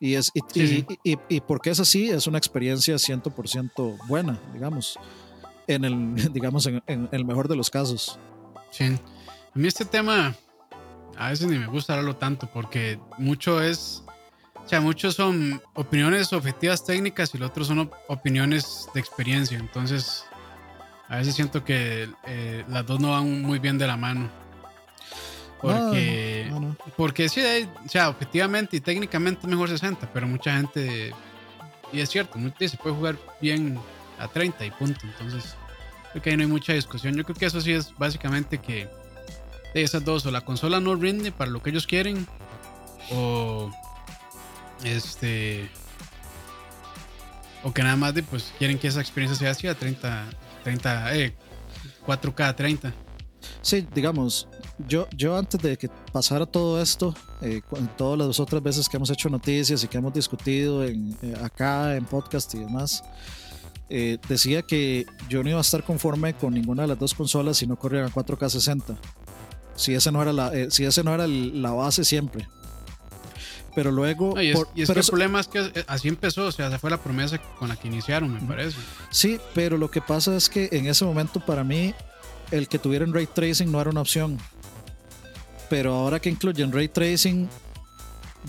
Y, 0.00 0.14
es, 0.14 0.30
y, 0.34 0.40
Sí, 0.52 0.86
y- 1.02 1.12
sí. 1.14 1.18
y- 1.28 1.40
porque 1.40 1.70
es 1.70 1.80
así, 1.80 2.08
es 2.10 2.26
una 2.26 2.38
experiencia 2.38 2.94
100% 2.98 3.98
buena, 4.06 4.38
digamos, 4.52 4.98
en 5.66 5.84
el, 5.84 6.14
digamos, 6.32 6.66
en, 6.66 6.82
en 6.86 7.08
el 7.12 7.24
mejor 7.24 7.48
de 7.48 7.56
los 7.56 7.68
casos. 7.70 8.18
Sí. 8.70 8.84
A 8.84 9.58
mí 9.58 9.66
este 9.66 9.84
tema 9.84 10.34
a 11.16 11.30
veces 11.30 11.48
ni 11.48 11.58
me 11.58 11.66
gusta 11.66 11.94
hablarlo 11.94 12.14
tanto 12.16 12.48
porque 12.52 13.00
mucho 13.18 13.60
es, 13.60 14.04
o 14.64 14.68
sea, 14.68 14.80
muchos 14.80 15.14
son 15.16 15.60
opiniones 15.74 16.32
objetivas 16.32 16.84
técnicas 16.84 17.34
y 17.34 17.38
lo 17.38 17.46
otro 17.46 17.64
son 17.64 17.80
op- 17.80 17.94
opiniones 18.06 18.86
de 18.94 19.00
experiencia. 19.00 19.58
Entonces, 19.58 20.24
a 21.08 21.16
veces 21.16 21.34
siento 21.34 21.64
que 21.64 22.08
eh, 22.26 22.64
las 22.68 22.86
dos 22.86 23.00
no 23.00 23.10
van 23.12 23.42
muy 23.42 23.58
bien 23.58 23.78
de 23.78 23.86
la 23.88 23.96
mano. 23.96 24.28
Porque, 25.60 26.46
No, 26.50 26.60
no, 26.60 26.68
no. 26.68 26.76
porque 26.96 27.28
sí, 27.28 27.40
hay- 27.40 27.68
o 27.84 27.88
sea, 27.88 28.08
objetivamente 28.10 28.76
y 28.76 28.80
técnicamente 28.80 29.40
es 29.42 29.48
mejor 29.48 29.68
60, 29.68 30.08
pero 30.12 30.26
mucha 30.28 30.56
gente, 30.56 31.12
y 31.92 32.00
es 32.00 32.08
cierto, 32.10 32.38
se 32.58 32.76
puede 32.76 32.94
jugar 32.94 33.16
bien 33.40 33.78
a 34.18 34.28
30 34.28 34.64
y 34.64 34.70
punto. 34.70 35.00
Entonces, 35.04 35.54
creo 36.12 36.22
que 36.22 36.30
ahí 36.30 36.36
no 36.36 36.42
hay 36.44 36.48
mucha 36.48 36.72
discusión. 36.72 37.14
Yo 37.16 37.24
creo 37.24 37.36
que 37.36 37.46
eso 37.46 37.60
sí 37.60 37.72
es 37.72 37.92
básicamente 37.98 38.58
que 38.58 38.88
de 39.74 39.82
esas 39.82 40.04
dos, 40.04 40.24
o 40.26 40.30
la 40.30 40.42
consola 40.42 40.80
no 40.80 40.94
rinde 40.94 41.32
para 41.32 41.50
lo 41.50 41.62
que 41.62 41.70
ellos 41.70 41.86
quieren, 41.86 42.26
o 43.10 43.70
este, 44.84 45.68
o 47.64 47.72
que 47.72 47.82
nada 47.82 47.96
más 47.96 48.14
de, 48.14 48.22
pues 48.22 48.52
quieren 48.58 48.78
que 48.78 48.86
esa 48.88 49.00
experiencia 49.00 49.36
sea 49.36 49.50
así 49.50 49.66
a 49.66 49.74
30, 49.74 50.26
30, 50.62 51.16
eh, 51.16 51.34
4K 52.06 52.48
a 52.48 52.56
30. 52.56 52.92
Sí, 53.62 53.86
digamos, 53.94 54.46
yo, 54.86 55.08
yo 55.16 55.36
antes 55.36 55.60
de 55.60 55.76
que 55.76 55.88
pasara 56.12 56.46
todo 56.46 56.80
esto, 56.80 57.14
eh, 57.42 57.60
con 57.68 57.88
todas 57.96 58.18
las 58.18 58.38
otras 58.40 58.62
veces 58.62 58.88
que 58.88 58.96
hemos 58.96 59.10
hecho 59.10 59.28
noticias 59.28 59.82
y 59.82 59.88
que 59.88 59.98
hemos 59.98 60.12
discutido 60.14 60.84
en, 60.84 61.16
eh, 61.22 61.34
acá 61.42 61.96
en 61.96 62.04
podcast 62.04 62.54
y 62.54 62.58
demás, 62.60 63.02
eh, 63.90 64.18
decía 64.28 64.62
que 64.62 65.06
yo 65.28 65.42
no 65.42 65.48
iba 65.50 65.58
a 65.58 65.62
estar 65.62 65.82
conforme 65.82 66.34
con 66.34 66.52
ninguna 66.54 66.82
de 66.82 66.88
las 66.88 66.98
dos 66.98 67.14
consolas 67.14 67.56
si 67.56 67.66
no 67.66 67.76
corrieran 67.76 68.08
a 68.10 68.12
4K 68.12 68.48
60. 68.50 68.96
Si 69.74 69.94
ese 69.94 70.12
no 70.12 70.20
era 70.22 70.32
la, 70.32 70.52
eh, 70.54 70.70
si 70.70 70.84
ese 70.84 71.02
no 71.02 71.14
era 71.14 71.24
el- 71.24 71.62
la 71.62 71.70
base 71.72 72.04
siempre. 72.04 72.48
Pero 73.74 73.92
luego... 73.92 74.34
No, 74.34 74.42
y 74.42 74.48
es, 74.50 74.56
por- 74.56 74.68
y 74.74 74.82
es 74.82 74.86
pero 74.88 74.94
que 74.94 75.00
el 75.00 75.04
eso- 75.04 75.10
problema 75.12 75.40
es 75.40 75.46
que 75.48 75.60
eh, 75.60 75.84
así 75.86 76.08
empezó, 76.08 76.46
o 76.46 76.52
sea, 76.52 76.66
esa 76.68 76.78
fue 76.78 76.90
la 76.90 76.96
promesa 76.98 77.38
con 77.58 77.68
la 77.68 77.76
que 77.76 77.88
iniciaron, 77.88 78.32
me 78.32 78.40
parece. 78.40 78.76
Sí, 79.10 79.38
pero 79.54 79.76
lo 79.78 79.90
que 79.90 80.00
pasa 80.00 80.34
es 80.36 80.48
que 80.48 80.68
en 80.72 80.86
ese 80.86 81.04
momento 81.04 81.38
para 81.44 81.62
mí 81.64 81.94
el 82.50 82.66
que 82.66 82.78
tuvieran 82.78 83.12
ray 83.12 83.26
tracing 83.26 83.70
no 83.70 83.80
era 83.80 83.90
una 83.90 84.00
opción. 84.00 84.38
Pero 85.68 85.94
ahora 85.94 86.20
que 86.20 86.30
incluyen 86.30 86.72
ray 86.72 86.88
tracing, 86.88 87.48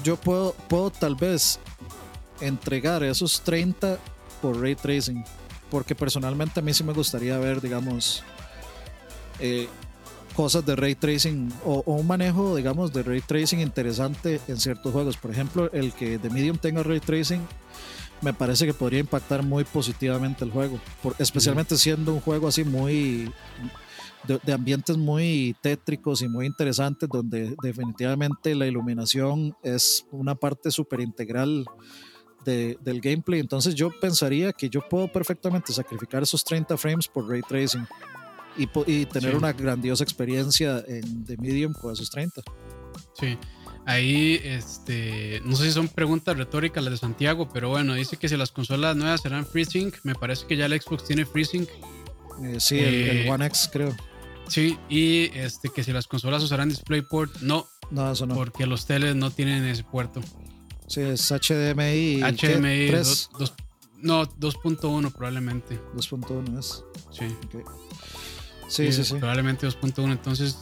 yo 0.04 0.16
puedo, 0.18 0.54
puedo 0.68 0.90
tal 0.90 1.16
vez 1.16 1.60
entregar 2.42 3.04
esos 3.04 3.42
30 3.42 3.98
por 4.42 4.60
ray 4.60 4.76
tracing. 4.76 5.24
Porque 5.70 5.94
personalmente 5.96 6.60
a 6.60 6.64
mí 6.64 6.74
sí 6.74 6.84
me 6.84 6.94
gustaría 6.94 7.38
ver, 7.38 7.62
digamos, 7.62 8.24
eh, 9.40 9.68
cosas 10.36 10.66
de 10.66 10.76
ray 10.76 10.96
tracing 10.96 11.52
o, 11.66 11.84
un 11.86 12.08
manejo, 12.08 12.56
digamos, 12.56 12.92
de 12.94 13.04
ray 13.04 13.22
tracing 13.22 13.60
interesante 13.60 14.40
en 14.48 14.58
ciertos 14.58 14.92
juegos. 14.92 15.18
Por 15.18 15.32
ejemplo, 15.32 15.70
el 15.74 15.92
que 15.94 16.18
de 16.18 16.30
Medium 16.30 16.58
tenga 16.58 16.82
ray 16.82 17.00
tracing 17.00 17.42
me 18.22 18.34
parece 18.34 18.66
que 18.66 18.74
podría 18.74 19.00
impactar 19.00 19.44
muy 19.44 19.64
positivamente 19.64 20.44
el 20.44 20.52
juego, 20.52 20.80
por- 21.04 21.16
especialmente 21.20 21.78
siendo 21.78 22.14
un 22.14 22.20
juego 22.20 22.48
así 22.50 22.64
muy 22.66 23.32
de, 24.28 24.40
de 24.44 24.54
ambientes 24.54 24.98
muy 24.98 25.56
tétricos 25.62 26.22
y 26.22 26.28
muy 26.28 26.46
interesantes, 26.46 27.08
donde 27.10 27.56
definitivamente 27.64 28.54
la 28.56 28.68
iluminación 28.68 29.56
es 29.64 30.06
una 30.12 30.36
parte 30.36 30.72
súper 30.72 31.00
integral 31.02 31.66
de- 32.46 32.78
del 32.82 33.02
gameplay. 33.02 33.40
Entonces 33.40 33.76
yo 33.76 33.92
pensaría 34.00 34.54
que 34.54 34.70
yo 34.70 34.82
puedo 34.88 35.12
perfectamente 35.12 35.74
sacrificar 35.74 36.24
esos 36.24 36.44
30 36.44 36.78
frames 36.78 37.08
por 37.08 37.28
ray 37.30 37.42
tracing 37.48 37.86
y, 38.58 38.64
y 38.88 39.06
tener 39.06 39.32
Sí. 39.32 39.38
una 39.38 39.54
grandiosa 39.54 40.04
experiencia 40.04 40.84
en 40.88 41.24
The 41.26 41.38
Medium 41.38 41.74
con 41.74 41.94
esos 41.94 42.10
30. 42.10 42.42
Sí. 43.14 43.38
Ahí, 43.86 44.40
este, 44.44 45.42
no 45.46 45.56
sé 45.56 45.66
si 45.66 45.72
son 45.72 45.88
preguntas 45.88 46.38
retóricas 46.38 46.84
las 46.84 46.92
de 46.92 46.98
Santiago, 46.98 47.50
pero 47.52 47.70
bueno, 47.70 47.94
dice 47.96 48.18
que 48.18 48.30
si 48.30 48.38
las 48.38 48.52
consolas 48.52 48.96
nuevas 48.96 49.22
serán 49.22 49.46
FreeSync, 49.48 49.96
me 50.04 50.14
parece 50.14 50.46
que 50.46 50.58
ya 50.58 50.66
el 50.68 50.80
Xbox 50.80 51.06
tiene 51.06 51.26
FreeSync. 51.26 51.68
Eh, 52.44 52.58
sí, 52.60 52.78
el, 52.80 52.94
el 52.94 53.18
Eh, 53.26 53.30
One 53.32 53.46
X 53.48 53.70
creo. 53.72 53.96
Sí, 54.54 54.78
y 54.90 55.26
este, 55.38 55.70
que 55.70 55.84
si 55.84 55.92
las 55.94 56.08
consolas 56.08 56.42
usarán 56.44 56.70
DisplayPort, 56.70 57.42
no, 57.42 57.68
No, 57.92 58.12
eso 58.12 58.26
no. 58.26 58.36
porque 58.36 58.66
los 58.66 58.86
teles 58.86 59.16
no 59.16 59.32
tienen 59.32 59.64
ese 59.66 59.84
puerto. 59.84 60.22
Sí, 60.88 61.02
es 61.02 61.32
HDMI. 61.32 62.22
HDMI 62.22 62.88
3, 62.88 62.92
dos- 62.92 63.30
dos- 63.38 63.54
no, 63.98 64.26
2.1 64.26 65.12
probablemente. 65.12 65.80
2.1 65.96 66.58
es. 66.60 66.84
Sí. 67.12 67.26
ok. 67.26 67.70
Sí, 68.68 68.92
sí, 68.92 69.04
sí. 69.04 69.16
Probablemente 69.16 69.68
2.1. 69.68 70.12
Entonces, 70.12 70.56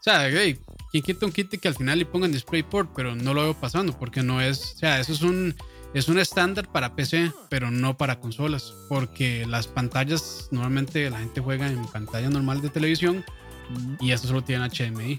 o 0.00 0.02
sea, 0.02 0.28
hey, 0.30 0.58
quien 0.90 1.02
quita 1.02 1.26
un 1.26 1.32
kit 1.32 1.50
que 1.60 1.68
al 1.68 1.74
final 1.74 1.98
le 1.98 2.06
pongan 2.06 2.32
DisplayPort, 2.32 2.90
pero 2.94 3.14
no 3.14 3.34
lo 3.34 3.42
veo 3.42 3.54
pasando 3.54 3.96
porque 3.98 4.22
no 4.22 4.40
es, 4.40 4.74
o 4.74 4.78
sea, 4.78 5.00
eso 5.00 5.12
es 5.12 5.22
un 5.22 5.54
es 5.96 6.08
un 6.08 6.18
estándar 6.18 6.70
para 6.70 6.94
PC, 6.94 7.32
pero 7.48 7.70
no 7.70 7.96
para 7.96 8.20
consolas, 8.20 8.74
porque 8.90 9.46
las 9.46 9.66
pantallas 9.66 10.48
normalmente 10.50 11.08
la 11.08 11.20
gente 11.20 11.40
juega 11.40 11.68
en 11.68 11.86
pantalla 11.86 12.28
normal 12.28 12.60
de 12.60 12.68
televisión 12.68 13.24
y 13.98 14.12
esto 14.12 14.28
solo 14.28 14.44
tiene 14.44 14.68
HDMI 14.68 15.18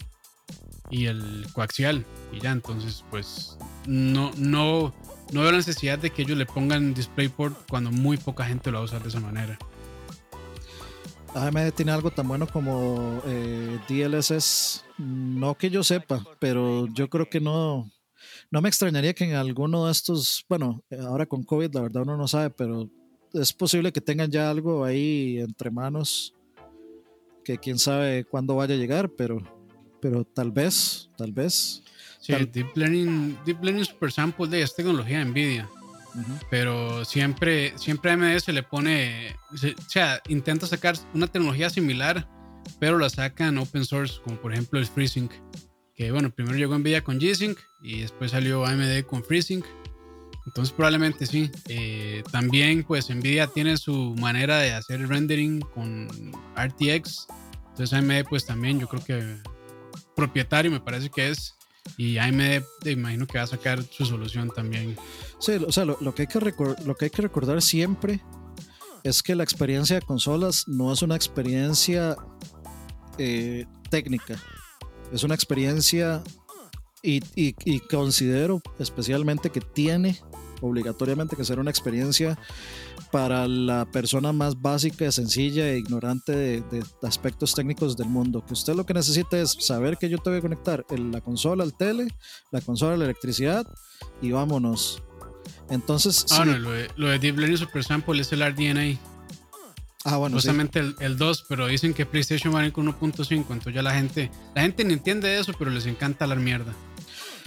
y 0.91 1.05
el 1.07 1.47
coaxial 1.51 2.05
y 2.32 2.41
ya, 2.41 2.51
entonces 2.51 3.03
pues 3.09 3.57
no 3.88 4.32
no 4.38 4.93
no 5.34 5.41
veo 5.41 5.51
la 5.51 5.57
necesidad 5.57 5.97
de 5.97 6.11
que 6.11 6.21
ellos 6.21 6.38
le 6.38 6.45
pongan 6.45 6.93
DisplayPort 6.93 7.67
cuando 7.67 7.91
muy 7.91 8.17
poca 8.17 8.45
gente 8.45 8.69
lo 8.69 8.78
va 8.78 8.82
a 8.84 8.86
usar 8.86 9.01
de 9.01 9.09
esa 9.09 9.19
manera. 9.19 9.57
AMD 11.34 11.71
tiene 11.71 11.91
algo 11.91 12.11
tan 12.11 12.28
bueno 12.28 12.45
como 12.47 13.19
eh, 13.25 13.80
DLSS. 13.89 14.86
No 14.99 15.55
que 15.55 15.71
yo 15.71 15.84
sepa, 15.84 16.23
pero 16.39 16.88
yo 16.93 17.09
creo 17.09 17.30
que 17.30 17.39
no. 17.39 17.89
No 18.52 18.62
me 18.62 18.70
extrañaría 18.70 19.14
que 19.14 19.26
en 19.26 19.36
alguno 19.36 19.86
de 19.86 19.91
estos, 19.91 20.45
bueno, 20.48 20.84
ahora 21.02 21.26
con 21.26 21.43
COVID 21.43 21.74
la 21.74 21.82
verdad 21.82 22.04
uno 22.04 22.18
no 22.18 22.28
sabe, 22.28 22.50
pero 22.50 22.89
es 23.34 23.54
posible 23.54 23.91
que 23.91 24.02
tengan 24.02 24.32
ya 24.32 24.50
algo 24.50 24.84
ahí 24.84 25.39
entre 25.39 25.70
manos 25.70 26.34
que 27.43 27.58
quién 27.58 27.80
sabe 27.80 28.26
cuándo 28.26 28.56
vaya 28.56 28.76
a 28.76 28.78
llegar, 28.78 29.10
pero, 29.10 29.41
pero 30.02 30.26
tal 30.26 30.52
vez, 30.52 31.10
tal 31.18 31.32
vez. 31.32 31.82
Sí, 32.20 32.34
Deep 32.34 32.76
Learning, 32.76 33.38
Deep 33.45 33.64
Learning 33.64 33.86
Super 33.86 34.12
Sample 34.12 34.62
es 34.62 34.76
tecnología 34.76 35.20
de 35.20 35.26
NVIDIA. 35.26 35.70
Pero 36.50 37.06
siempre, 37.06 37.78
siempre 37.78 38.12
AMD 38.12 38.39
se 38.39 38.52
le 38.52 38.64
pone, 38.64 39.36
o 39.54 39.89
sea, 39.89 40.20
intenta 40.28 40.66
sacar 40.66 40.95
una 41.14 41.28
tecnología 41.28 41.70
similar, 41.70 42.28
pero 42.80 42.98
la 42.98 43.10
sacan 43.10 43.58
open 43.58 43.86
source, 43.86 44.20
como 44.24 44.38
por 44.38 44.52
ejemplo 44.52 44.80
el 44.80 44.88
FreeSync. 44.88 45.32
Que 45.98 46.12
bueno, 46.12 46.30
primero 46.30 46.56
llegó 46.56 46.78
NVIDIA 46.78 47.04
con 47.04 47.20
G-Sync 47.20 47.58
y 47.82 48.02
después 48.02 48.32
salió 48.32 48.66
AMD 48.66 49.02
con 49.08 49.24
FreeSync. 49.24 49.66
Entonces 50.45 50.72
probablemente 50.72 51.26
sí. 51.26 51.52
Eh, 51.68 52.24
también 52.32 52.84
pues 52.84 53.10
Nvidia 53.10 53.48
tiene 53.48 53.78
su 53.78 54.16
manera 54.18 54.60
de 54.60 54.74
hacer 54.74 55.06
rendering 55.08 55.60
con 55.60 56.08
RTX. 56.56 57.28
Entonces 57.70 57.93
AMD 57.93 58.30
pues 58.30 58.45
también 58.45 58.80
yo 58.80 58.88
creo 58.88 59.04
que 59.04 59.38
propietario 60.16 60.70
me 60.70 60.80
parece 60.80 61.10
que 61.10 61.32
es. 61.32 61.56
Y 61.98 62.20
AMD 62.20 62.86
imagino 62.86 63.26
que 63.26 63.39
va 63.39 63.45
a 63.45 63.48
sacar 63.48 63.84
su 63.84 64.06
solución 64.06 64.52
también. 64.54 64.95
Sí, 65.39 65.54
o 65.54 65.72
sea, 65.72 65.84
lo, 65.86 65.98
que, 66.14 66.24
hay 66.24 66.28
que 66.28 66.39
lo 66.86 66.95
que 66.95 67.06
hay 67.06 67.12
que 67.12 67.22
recordar 67.24 67.62
siempre 67.62 68.22
es 69.04 69.24
que 69.24 69.34
la 69.36 69.43
experiencia 69.43 69.95
de 69.95 70.02
consolas 70.04 70.68
no 70.68 70.93
es 70.93 71.02
una 71.02 71.16
experiencia 71.16 72.16
eh, 73.18 73.66
técnica. 73.89 74.39
Es 75.12 75.24
una 75.24 75.36
experiencia 75.36 76.24
y, 77.03 77.80
considero 77.89 78.62
especialmente 78.80 79.49
que 79.49 79.62
tiene 79.62 80.20
obligatoriamente 80.62 81.36
que 81.36 81.45
ser 81.45 81.60
una 81.60 81.70
experiencia 81.70 82.38
para 83.12 83.47
la 83.47 83.86
persona 83.86 84.34
más 84.34 84.60
básica, 84.60 85.12
sencilla 85.12 85.70
e 85.70 85.78
ignorante 85.78 86.36
de, 86.62 86.84
aspectos 87.03 87.53
técnicos 87.53 87.95
del 87.95 88.08
mundo. 88.08 88.43
Que 88.45 88.53
usted 88.53 88.74
lo 88.76 88.86
que 88.86 88.93
necesita 88.93 89.39
es 89.39 89.51
saber 89.60 89.97
que 89.97 90.10
yo 90.10 90.18
tengo 90.18 90.36
que 90.38 90.41
conectar 90.41 90.86
la 90.89 91.22
consola 91.22 91.64
al 91.64 91.78
tele, 91.78 92.08
la 92.51 92.60
consola 92.62 92.95
a 92.95 92.97
la 92.97 93.05
electricidad 93.05 93.66
y 94.22 94.32
vámonos. 94.32 95.03
Entonces. 95.70 96.26
Ah, 96.32 96.45
lo 96.45 96.72
de, 96.72 97.20
Deep 97.20 97.38
Learning 97.38 97.58
Super 97.58 97.84
Sample 97.84 98.20
es 98.20 98.32
el 98.32 98.41
RDNA. 98.41 98.97
Ah, 100.10 100.16
bueno, 100.18 100.38
Justamente 100.38 100.80
el, 100.80 101.18
2, 101.18 101.45
pero 101.49 101.68
dicen 101.68 101.93
que 101.93 102.05
PlayStation 102.05 102.55
va 102.55 102.62
a 102.62 102.66
ir 102.66 102.72
con 102.72 102.88
1.5, 102.88 103.30
entonces 103.32 103.74
ya 103.74 103.82
la 103.82 103.93
gente, 103.93 104.32
la 104.55 104.62
gente 104.62 104.86
ni 104.86 104.93
entiende 104.93 105.38
eso, 105.38 105.51
pero 105.60 105.70
les 105.70 105.86
encanta 105.86 106.26
la 106.26 106.36
mierda. 106.36 106.74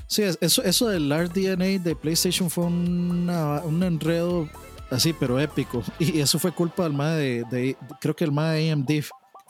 Sí, 0.07 0.23
eso, 0.23 0.63
eso 0.63 0.89
del 0.89 1.11
RDNA 1.11 1.83
de 1.83 1.97
PlayStation 1.97 2.51
fue 2.51 2.65
un 2.65 3.83
enredo 3.83 4.49
así, 4.91 5.13
pero 5.13 5.41
épico. 5.41 5.83
Y 5.99 6.21
eso 6.21 6.39
fue 6.39 6.53
culpa 6.53 6.83
del 6.83 6.93
MAD 6.93 7.17
de, 7.17 7.77
creo 8.01 8.15
que 8.15 8.25
el 8.25 8.33
MAD 8.33 8.55
de 8.55 8.71
AMD, 8.73 8.91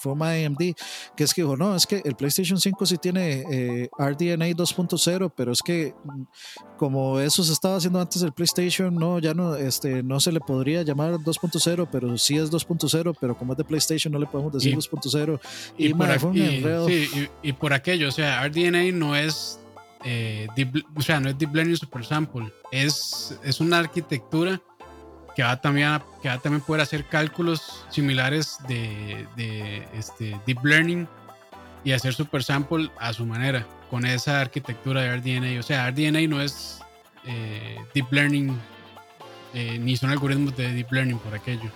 fue 0.01 0.13
AMD, 0.13 0.75
que 1.15 1.25
es 1.25 1.35
que 1.35 1.43
dijo, 1.43 1.57
no, 1.57 1.77
es 1.77 1.87
que 1.87 2.03
el 2.05 2.17
PlayStation 2.17 2.59
5 2.59 2.87
sí 2.87 2.97
tiene 2.99 3.45
eh, 3.51 3.89
RDNA 3.99 4.47
2.0, 4.49 5.33
pero 5.37 5.53
es 5.53 5.63
que 5.63 5.95
mm, 6.05 6.23
como 6.77 7.21
eso 7.21 7.45
se 7.45 7.53
estaba 7.53 7.77
haciendo 7.77 8.01
antes 8.01 8.23
del 8.23 8.33
PlayStation, 8.33 8.95
no, 8.95 9.19
ya 9.19 9.35
no, 9.35 9.55
este, 9.57 10.03
no 10.03 10.19
se 10.21 10.33
le 10.33 10.41
podría 10.41 10.83
llamar 10.83 11.15
2.0, 11.15 11.89
pero 11.93 12.17
sí 12.17 12.39
es 12.39 12.51
2.0, 12.51 13.17
pero 13.21 13.37
como 13.37 13.53
es 13.53 13.59
de 13.59 13.65
PlayStation 13.65 14.13
no 14.13 14.19
le 14.19 14.27
podemos 14.27 14.53
decir 14.53 14.75
2.0. 14.75 15.41
Y. 15.77 15.93
Sí, 16.87 17.29
y, 17.43 17.49
y 17.49 17.53
por 17.53 17.73
aquello, 17.73 18.09
o 18.09 18.13
sea, 18.13 18.47
RDNA 18.49 18.93
no 18.93 19.15
es 19.15 19.61
eh, 20.05 20.49
o 20.97 21.03
sea, 21.03 21.21
no 21.21 21.29
es 21.29 21.39
Deep 21.39 21.55
Learning 21.55 21.77
Super 21.77 22.05
Sample, 22.05 22.51
es, 22.73 23.39
es 23.45 23.61
una 23.61 23.79
arquitectura 23.79 24.63
que 25.35 25.43
va 25.43 25.61
también 25.61 25.89
a, 25.89 26.03
que 26.23 26.29
va 26.29 26.39
también 26.39 26.63
poder 26.63 26.83
hacer 26.83 27.07
cálculos 27.07 27.85
similares 27.91 28.59
de, 28.69 29.27
de 29.37 29.87
este, 29.95 30.39
Deep 30.47 30.65
Learning 30.65 31.09
y 31.85 31.93
hacer 31.93 32.15
Super 32.15 32.43
Sample 32.43 32.91
a 32.99 33.13
su 33.13 33.25
manera, 33.25 33.67
con 33.91 34.05
esa 34.05 34.41
arquitectura 34.41 35.03
de 35.03 35.17
RDNA. 35.17 35.61
O 35.61 35.63
sea, 35.63 35.91
RDNA 35.91 36.27
no 36.29 36.43
es 36.43 36.81
eh, 37.27 37.77
Deep 37.95 38.13
Learning, 38.13 38.59
eh, 39.55 39.79
ni 39.79 39.97
son 39.97 40.11
algoritmos 40.11 40.57
de 40.57 40.73
Deep 40.73 40.93
Learning 40.93 41.19
por 41.19 41.35
aquello. 41.35 41.71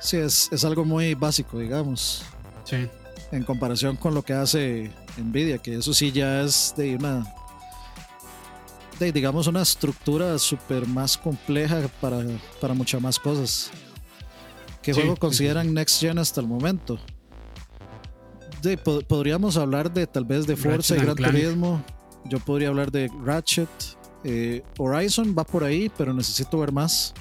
Sí, 0.00 0.16
es, 0.16 0.48
es 0.50 0.64
algo 0.64 0.84
muy 0.84 1.14
básico, 1.14 1.58
digamos. 1.58 2.24
Sí. 2.64 2.88
En 3.30 3.44
comparación 3.44 3.96
con 3.96 4.14
lo 4.14 4.22
que 4.22 4.34
hace 4.34 4.90
Nvidia, 5.16 5.58
que 5.58 5.76
eso 5.76 5.94
sí 5.94 6.12
ya 6.12 6.42
es 6.42 6.74
de 6.76 6.96
una, 6.96 7.24
de, 9.02 9.12
digamos, 9.12 9.46
una 9.46 9.62
estructura 9.62 10.38
súper 10.38 10.86
más 10.86 11.16
compleja 11.16 11.80
para, 12.00 12.24
para 12.60 12.74
muchas 12.74 13.00
más 13.00 13.18
cosas. 13.18 13.70
¿Qué 14.82 14.92
juego 14.92 15.16
consideran 15.16 15.72
Next 15.74 16.00
Gen 16.00 16.18
hasta 16.18 16.40
el 16.40 16.46
momento? 16.46 16.98
De, 18.62 18.76
podríamos 18.76 19.56
hablar 19.56 19.92
de 19.92 20.06
tal 20.06 20.24
vez 20.24 20.46
de 20.46 20.56
Forza 20.56 20.96
y 20.96 21.00
Gran 21.00 21.16
Turismo. 21.16 21.84
Yo 22.26 22.38
podría 22.38 22.68
hablar 22.68 22.90
de 22.92 23.10
Ratchet. 23.24 23.68
Eh, 24.24 24.62
Horizon 24.78 25.34
va 25.36 25.44
por 25.44 25.64
ahí, 25.64 25.90
pero 25.96 26.12
necesito 26.14 26.58
ver 26.58 26.70
más. 26.70 27.12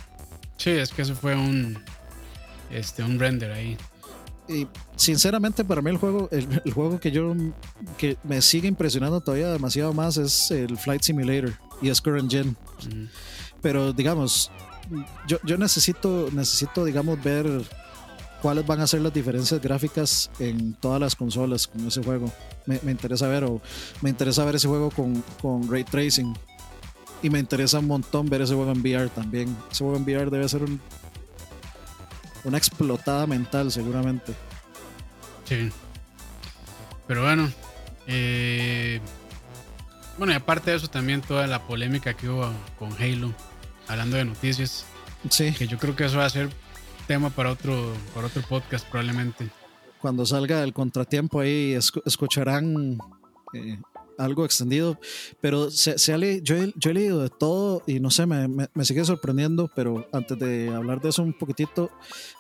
Sí, 0.57 0.69
es 0.69 0.91
que 0.91 1.01
eso 1.01 1.15
fue 1.15 1.35
un, 1.35 1.79
este, 2.69 3.03
un 3.03 3.17
render 3.17 3.51
ahí 3.51 3.77
y 4.51 4.67
sinceramente 4.95 5.63
para 5.63 5.81
mí 5.81 5.89
el 5.89 5.97
juego, 5.97 6.29
el, 6.31 6.73
juego 6.73 6.99
que 6.99 7.11
yo 7.11 7.33
que 7.97 8.17
me 8.23 8.41
sigue 8.41 8.67
impresionando 8.67 9.21
todavía 9.21 9.49
demasiado 9.49 9.93
más 9.93 10.17
es 10.17 10.51
el 10.51 10.77
Flight 10.77 11.01
Simulator 11.01 11.53
y 11.81 11.89
es 11.89 12.01
current 12.01 12.31
gen. 12.31 12.55
Pero 13.61 13.93
digamos, 13.93 14.51
yo, 15.27 15.37
yo 15.43 15.57
necesito, 15.57 16.29
necesito, 16.31 16.85
digamos, 16.85 17.21
ver 17.23 17.45
cuáles 18.41 18.65
van 18.65 18.81
a 18.81 18.87
ser 18.87 19.01
las 19.01 19.13
diferencias 19.13 19.61
gráficas 19.61 20.31
en 20.39 20.73
todas 20.73 20.99
las 20.99 21.15
consolas 21.15 21.67
con 21.67 21.85
ese 21.87 22.03
juego. 22.03 22.31
Me, 22.65 22.79
me 22.83 22.91
interesa 22.91 23.27
ver, 23.27 23.43
o 23.43 23.61
me 24.01 24.09
interesa 24.09 24.45
ver 24.45 24.55
ese 24.55 24.67
juego 24.67 24.89
con, 24.89 25.23
con 25.41 25.69
ray 25.69 25.83
tracing. 25.83 26.35
Y 27.23 27.29
me 27.29 27.37
interesa 27.37 27.79
un 27.79 27.87
montón 27.87 28.27
ver 28.29 28.41
ese 28.41 28.55
juego 28.55 28.71
en 28.71 28.79
VR 28.79 29.09
también. 29.09 29.55
Ese 29.71 29.83
juego 29.83 29.97
en 29.97 30.03
VR 30.03 30.31
debe 30.31 30.49
ser 30.49 30.63
un 30.63 30.81
una 32.43 32.57
explotada 32.57 33.27
mental 33.27 33.71
seguramente. 33.71 34.33
Sí. 35.45 35.69
Pero 37.07 37.23
bueno, 37.23 37.51
eh, 38.07 38.99
bueno, 40.17 40.33
y 40.33 40.35
aparte 40.35 40.71
de 40.71 40.77
eso 40.77 40.87
también 40.87 41.21
toda 41.21 41.47
la 41.47 41.65
polémica 41.67 42.13
que 42.13 42.29
hubo 42.29 42.51
con 42.77 42.91
Halo, 42.93 43.33
hablando 43.87 44.17
de 44.17 44.25
noticias. 44.25 44.85
Sí. 45.29 45.51
Que 45.53 45.67
yo 45.67 45.77
creo 45.77 45.95
que 45.95 46.05
eso 46.05 46.17
va 46.17 46.25
a 46.25 46.29
ser 46.29 46.49
tema 47.07 47.29
para 47.29 47.51
otro, 47.51 47.93
para 48.13 48.27
otro 48.27 48.41
podcast 48.43 48.87
probablemente. 48.87 49.49
Cuando 49.99 50.25
salga 50.25 50.63
el 50.63 50.73
contratiempo 50.73 51.39
ahí 51.39 51.77
escucharán 52.05 52.97
eh, 53.53 53.77
algo 54.17 54.45
extendido, 54.45 54.99
pero 55.41 55.71
se, 55.71 55.97
se 55.97 56.11
yo, 56.43 56.55
he, 56.55 56.73
yo, 56.75 56.89
he, 56.89 56.93
leído 56.93 57.21
de 57.21 57.29
todo 57.29 57.83
y 57.87 57.99
no 57.99 58.11
sé, 58.11 58.25
me, 58.25 58.47
me, 58.47 58.85
sigue 58.85 59.03
sorprendiendo, 59.03 59.69
pero 59.75 60.07
antes 60.11 60.37
de 60.39 60.69
hablar 60.69 61.01
de 61.01 61.09
eso 61.09 61.23
un 61.23 61.33
poquitito, 61.33 61.91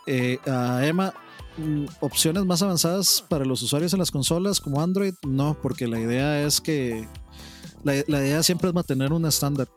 eh, 0.07 0.37
a 0.47 0.85
Emma, 0.85 1.13
mm, 1.57 1.85
opciones 1.99 2.45
más 2.45 2.61
avanzadas 2.61 3.23
para 3.27 3.45
los 3.45 3.61
usuarios 3.61 3.93
en 3.93 3.99
las 3.99 4.11
consolas 4.11 4.59
como 4.59 4.81
Android, 4.81 5.13
no, 5.27 5.57
porque 5.61 5.87
la 5.87 5.99
idea 5.99 6.43
es 6.43 6.61
que, 6.61 7.07
la, 7.83 7.93
la 8.07 8.19
idea 8.19 8.43
siempre 8.43 8.69
es 8.69 8.73
mantener 8.73 9.13
un 9.13 9.25
estándar. 9.25 9.67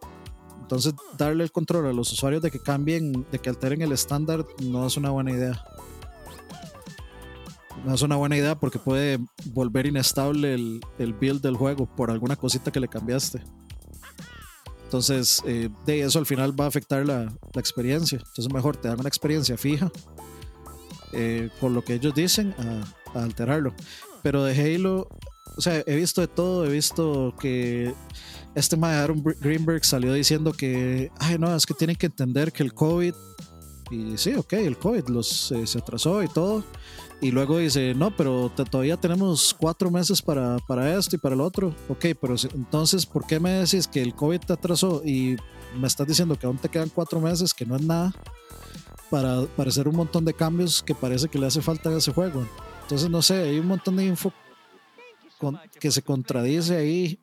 Entonces, 0.60 0.94
darle 1.18 1.44
el 1.44 1.52
control 1.52 1.86
a 1.86 1.92
los 1.92 2.10
usuarios 2.12 2.42
de 2.42 2.50
que 2.50 2.58
cambien, 2.58 3.26
de 3.30 3.38
que 3.38 3.50
alteren 3.50 3.82
el 3.82 3.92
estándar, 3.92 4.46
no 4.62 4.86
es 4.86 4.96
una 4.96 5.10
buena 5.10 5.30
idea 5.30 5.62
no 7.84 7.94
es 7.94 8.02
una 8.02 8.16
buena 8.16 8.36
idea 8.36 8.58
porque 8.58 8.78
puede 8.78 9.18
volver 9.52 9.86
inestable 9.86 10.54
el, 10.54 10.80
el 10.98 11.12
build 11.12 11.42
del 11.42 11.56
juego 11.56 11.86
por 11.86 12.10
alguna 12.10 12.36
cosita 12.36 12.70
que 12.70 12.80
le 12.80 12.88
cambiaste. 12.88 13.42
Entonces, 14.84 15.42
eh, 15.46 15.68
de 15.84 16.02
eso 16.02 16.18
al 16.18 16.26
final 16.26 16.58
va 16.58 16.64
a 16.64 16.68
afectar 16.68 17.04
la, 17.04 17.24
la, 17.24 17.60
experiencia. 17.60 18.18
Entonces, 18.18 18.52
mejor 18.52 18.76
te 18.76 18.88
dan 18.88 19.00
una 19.00 19.08
experiencia 19.08 19.56
fija 19.56 19.90
eh, 21.12 21.50
por 21.60 21.72
lo 21.72 21.82
que 21.82 21.94
ellos 21.94 22.14
dicen 22.14 22.54
a, 22.58 23.18
alterarlo. 23.18 23.74
Pero 24.22 24.44
de 24.44 24.54
Halo, 24.54 25.08
o 25.56 25.60
sea, 25.60 25.82
he 25.86 25.96
visto 25.96 26.20
de 26.20 26.28
todo. 26.28 26.64
He 26.64 26.70
visto 26.70 27.34
que 27.40 27.94
este 28.54 28.76
de 28.76 28.86
Aaron 28.86 29.22
Greenberg 29.22 29.84
salió 29.84 30.12
diciendo 30.12 30.52
que, 30.52 31.10
ay, 31.18 31.38
no, 31.38 31.54
es 31.54 31.66
que 31.66 31.74
tienen 31.74 31.96
que 31.96 32.06
entender 32.06 32.52
que 32.52 32.62
el 32.62 32.74
COVID, 32.74 33.14
y 33.90 34.16
sí, 34.16 34.34
ok, 34.34 34.52
el 34.54 34.78
COVID 34.78 35.08
los, 35.08 35.52
eh, 35.52 35.66
se 35.66 35.78
atrasó 35.78 36.22
y 36.22 36.28
todo 36.28 36.64
y 37.24 37.30
luego 37.30 37.56
dice, 37.56 37.94
no, 37.94 38.14
pero 38.14 38.50
todavía 38.50 38.98
tenemos 38.98 39.54
cuatro 39.58 39.90
meses 39.90 40.20
para, 40.20 40.58
para, 40.66 40.94
esto 40.98 41.16
y 41.16 41.18
para 41.18 41.34
el 41.34 41.40
otro. 41.40 41.74
Ok, 41.88 42.06
pero 42.20 42.34
entonces, 42.52 43.06
¿por 43.06 43.26
qué 43.26 43.40
me 43.40 43.50
decís 43.50 43.88
que 43.88 44.02
el 44.02 44.14
COVID 44.14 44.40
te 44.40 44.52
atrasó 44.52 45.02
y 45.02 45.36
me 45.74 45.86
estás 45.86 46.06
diciendo 46.06 46.38
que 46.38 46.46
aún 46.46 46.58
te 46.58 46.68
quedan 46.68 46.90
cuatro 46.90 47.20
meses, 47.20 47.54
que 47.54 47.64
no 47.64 47.76
es 47.76 47.82
nada, 47.82 48.12
para, 49.10 49.46
para 49.56 49.70
hacer 49.70 49.88
un 49.88 49.96
montón 49.96 50.26
de 50.26 50.34
cambios 50.34 50.82
que 50.82 50.94
parece 50.94 51.28
que 51.28 51.38
le 51.38 51.46
hace 51.46 51.62
falta 51.62 51.88
a 51.88 51.96
ese 51.96 52.12
juego? 52.12 52.46
Entonces, 52.82 53.08
no 53.08 53.22
sé, 53.22 53.42
hay 53.42 53.58
un 53.58 53.68
montón 53.68 53.96
de 53.96 54.04
info 54.04 54.30
que 55.80 55.90
se 55.90 56.02
contradice 56.02 56.76
ahí 56.76 57.20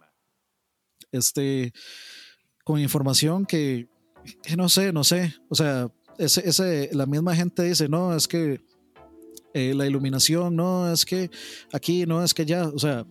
este, 1.11 1.73
con 2.63 2.79
información 2.79 3.45
que, 3.45 3.87
que 4.43 4.55
no 4.55 4.69
sé, 4.69 4.91
no 4.93 5.03
sé. 5.03 5.35
O 5.49 5.55
sea, 5.55 5.89
ese, 6.17 6.47
ese, 6.47 6.89
la 6.93 7.05
misma 7.05 7.35
gente 7.35 7.63
dice, 7.63 7.89
no, 7.89 8.15
es 8.15 8.27
que 8.27 8.61
eh, 9.53 9.73
la 9.73 9.85
iluminación, 9.85 10.55
no, 10.55 10.91
es 10.91 11.05
que 11.05 11.29
aquí, 11.73 12.05
no, 12.05 12.23
es 12.23 12.33
que 12.33 12.45
ya, 12.45 12.67
o 12.67 12.79
sea, 12.79 13.05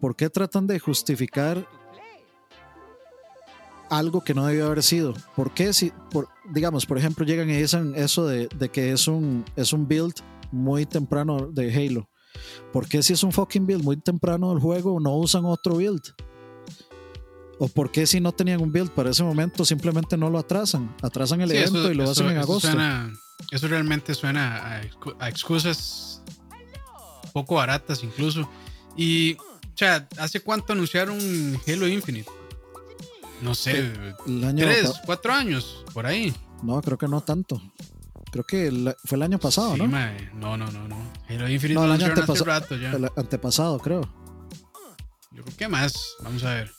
¿por 0.00 0.16
qué 0.16 0.28
tratan 0.30 0.66
de 0.66 0.78
justificar 0.78 1.66
algo 3.90 4.22
que 4.22 4.34
no 4.34 4.46
debió 4.46 4.66
haber 4.66 4.82
sido? 4.82 5.14
¿Por 5.36 5.54
qué 5.54 5.72
si, 5.72 5.92
por, 6.10 6.28
digamos, 6.52 6.86
por 6.86 6.98
ejemplo, 6.98 7.24
llegan 7.24 7.50
y 7.50 7.56
dicen 7.56 7.94
eso 7.94 8.26
de, 8.26 8.48
de 8.48 8.68
que 8.68 8.92
es 8.92 9.06
un, 9.08 9.44
es 9.56 9.72
un 9.72 9.86
build 9.86 10.14
muy 10.50 10.86
temprano 10.86 11.46
de 11.52 11.72
Halo? 11.74 12.08
¿Por 12.72 12.86
qué 12.88 13.02
si 13.02 13.12
es 13.14 13.22
un 13.22 13.32
fucking 13.32 13.66
build 13.66 13.82
muy 13.84 13.96
temprano 13.96 14.50
del 14.50 14.60
juego 14.60 15.00
no 15.00 15.14
usan 15.16 15.44
otro 15.44 15.76
build? 15.76 16.02
¿O 17.60 17.66
por 17.68 17.90
qué 17.90 18.06
si 18.06 18.20
no 18.20 18.30
tenían 18.32 18.60
un 18.62 18.70
build 18.70 18.90
para 18.90 19.10
ese 19.10 19.24
momento 19.24 19.64
simplemente 19.64 20.16
no 20.16 20.30
lo 20.30 20.38
atrasan? 20.38 20.94
Atrasan 21.02 21.40
el 21.40 21.50
Sí, 21.50 21.56
evento 21.56 21.80
eso- 21.80 21.92
y 21.92 21.94
lo 21.94 22.02
eso- 22.04 22.12
hacen 22.12 22.26
en 22.26 22.32
eso 22.32 22.40
agosto. 22.42 22.68
suena- 22.68 23.12
eso 23.50 23.68
realmente 23.68 24.14
suena 24.14 24.56
a, 24.76 24.82
excu- 24.84 25.16
a 25.18 25.28
excusas 25.28 26.22
poco 27.32 27.56
baratas 27.56 28.02
incluso. 28.04 28.48
Y, 28.96 29.34
o 29.34 29.42
sea, 29.74 30.08
¿hace 30.18 30.40
cuánto 30.40 30.72
anunciaron 30.72 31.18
Halo 31.66 31.88
Infinite? 31.88 32.30
No 33.40 33.54
sé, 33.54 33.92
El 34.26 34.44
año 34.44 34.64
tres, 34.64 34.92
cuatro 35.06 35.32
años, 35.32 35.84
por 35.94 36.06
ahí. 36.06 36.34
No, 36.62 36.80
creo 36.82 36.98
que 36.98 37.06
no 37.08 37.20
tanto. 37.20 37.60
Creo 38.30 38.44
que 38.44 38.66
el- 38.68 38.94
fue 39.04 39.16
el 39.16 39.22
año 39.22 39.38
pasado, 39.38 39.72
Sí, 39.74 39.78
¿no? 39.78 39.86
mae. 39.88 40.30
no, 40.34 40.56
no, 40.56 40.70
no, 40.70 40.86
no. 40.86 40.96
Halo 41.28 41.48
Infinite 41.48 41.74
No, 41.80 41.84
el 41.86 41.92
año 41.92 42.06
antepasa- 42.14 42.44
rato 42.44 42.76
ya. 42.76 42.92
El 42.92 43.08
antepasado, 43.16 43.78
creo. 43.78 44.02
Yo 45.32 45.42
creo 45.44 45.56
que 45.56 45.68
más. 45.68 45.94
Vamos 46.22 46.44
a 46.44 46.54
ver. 46.54 46.70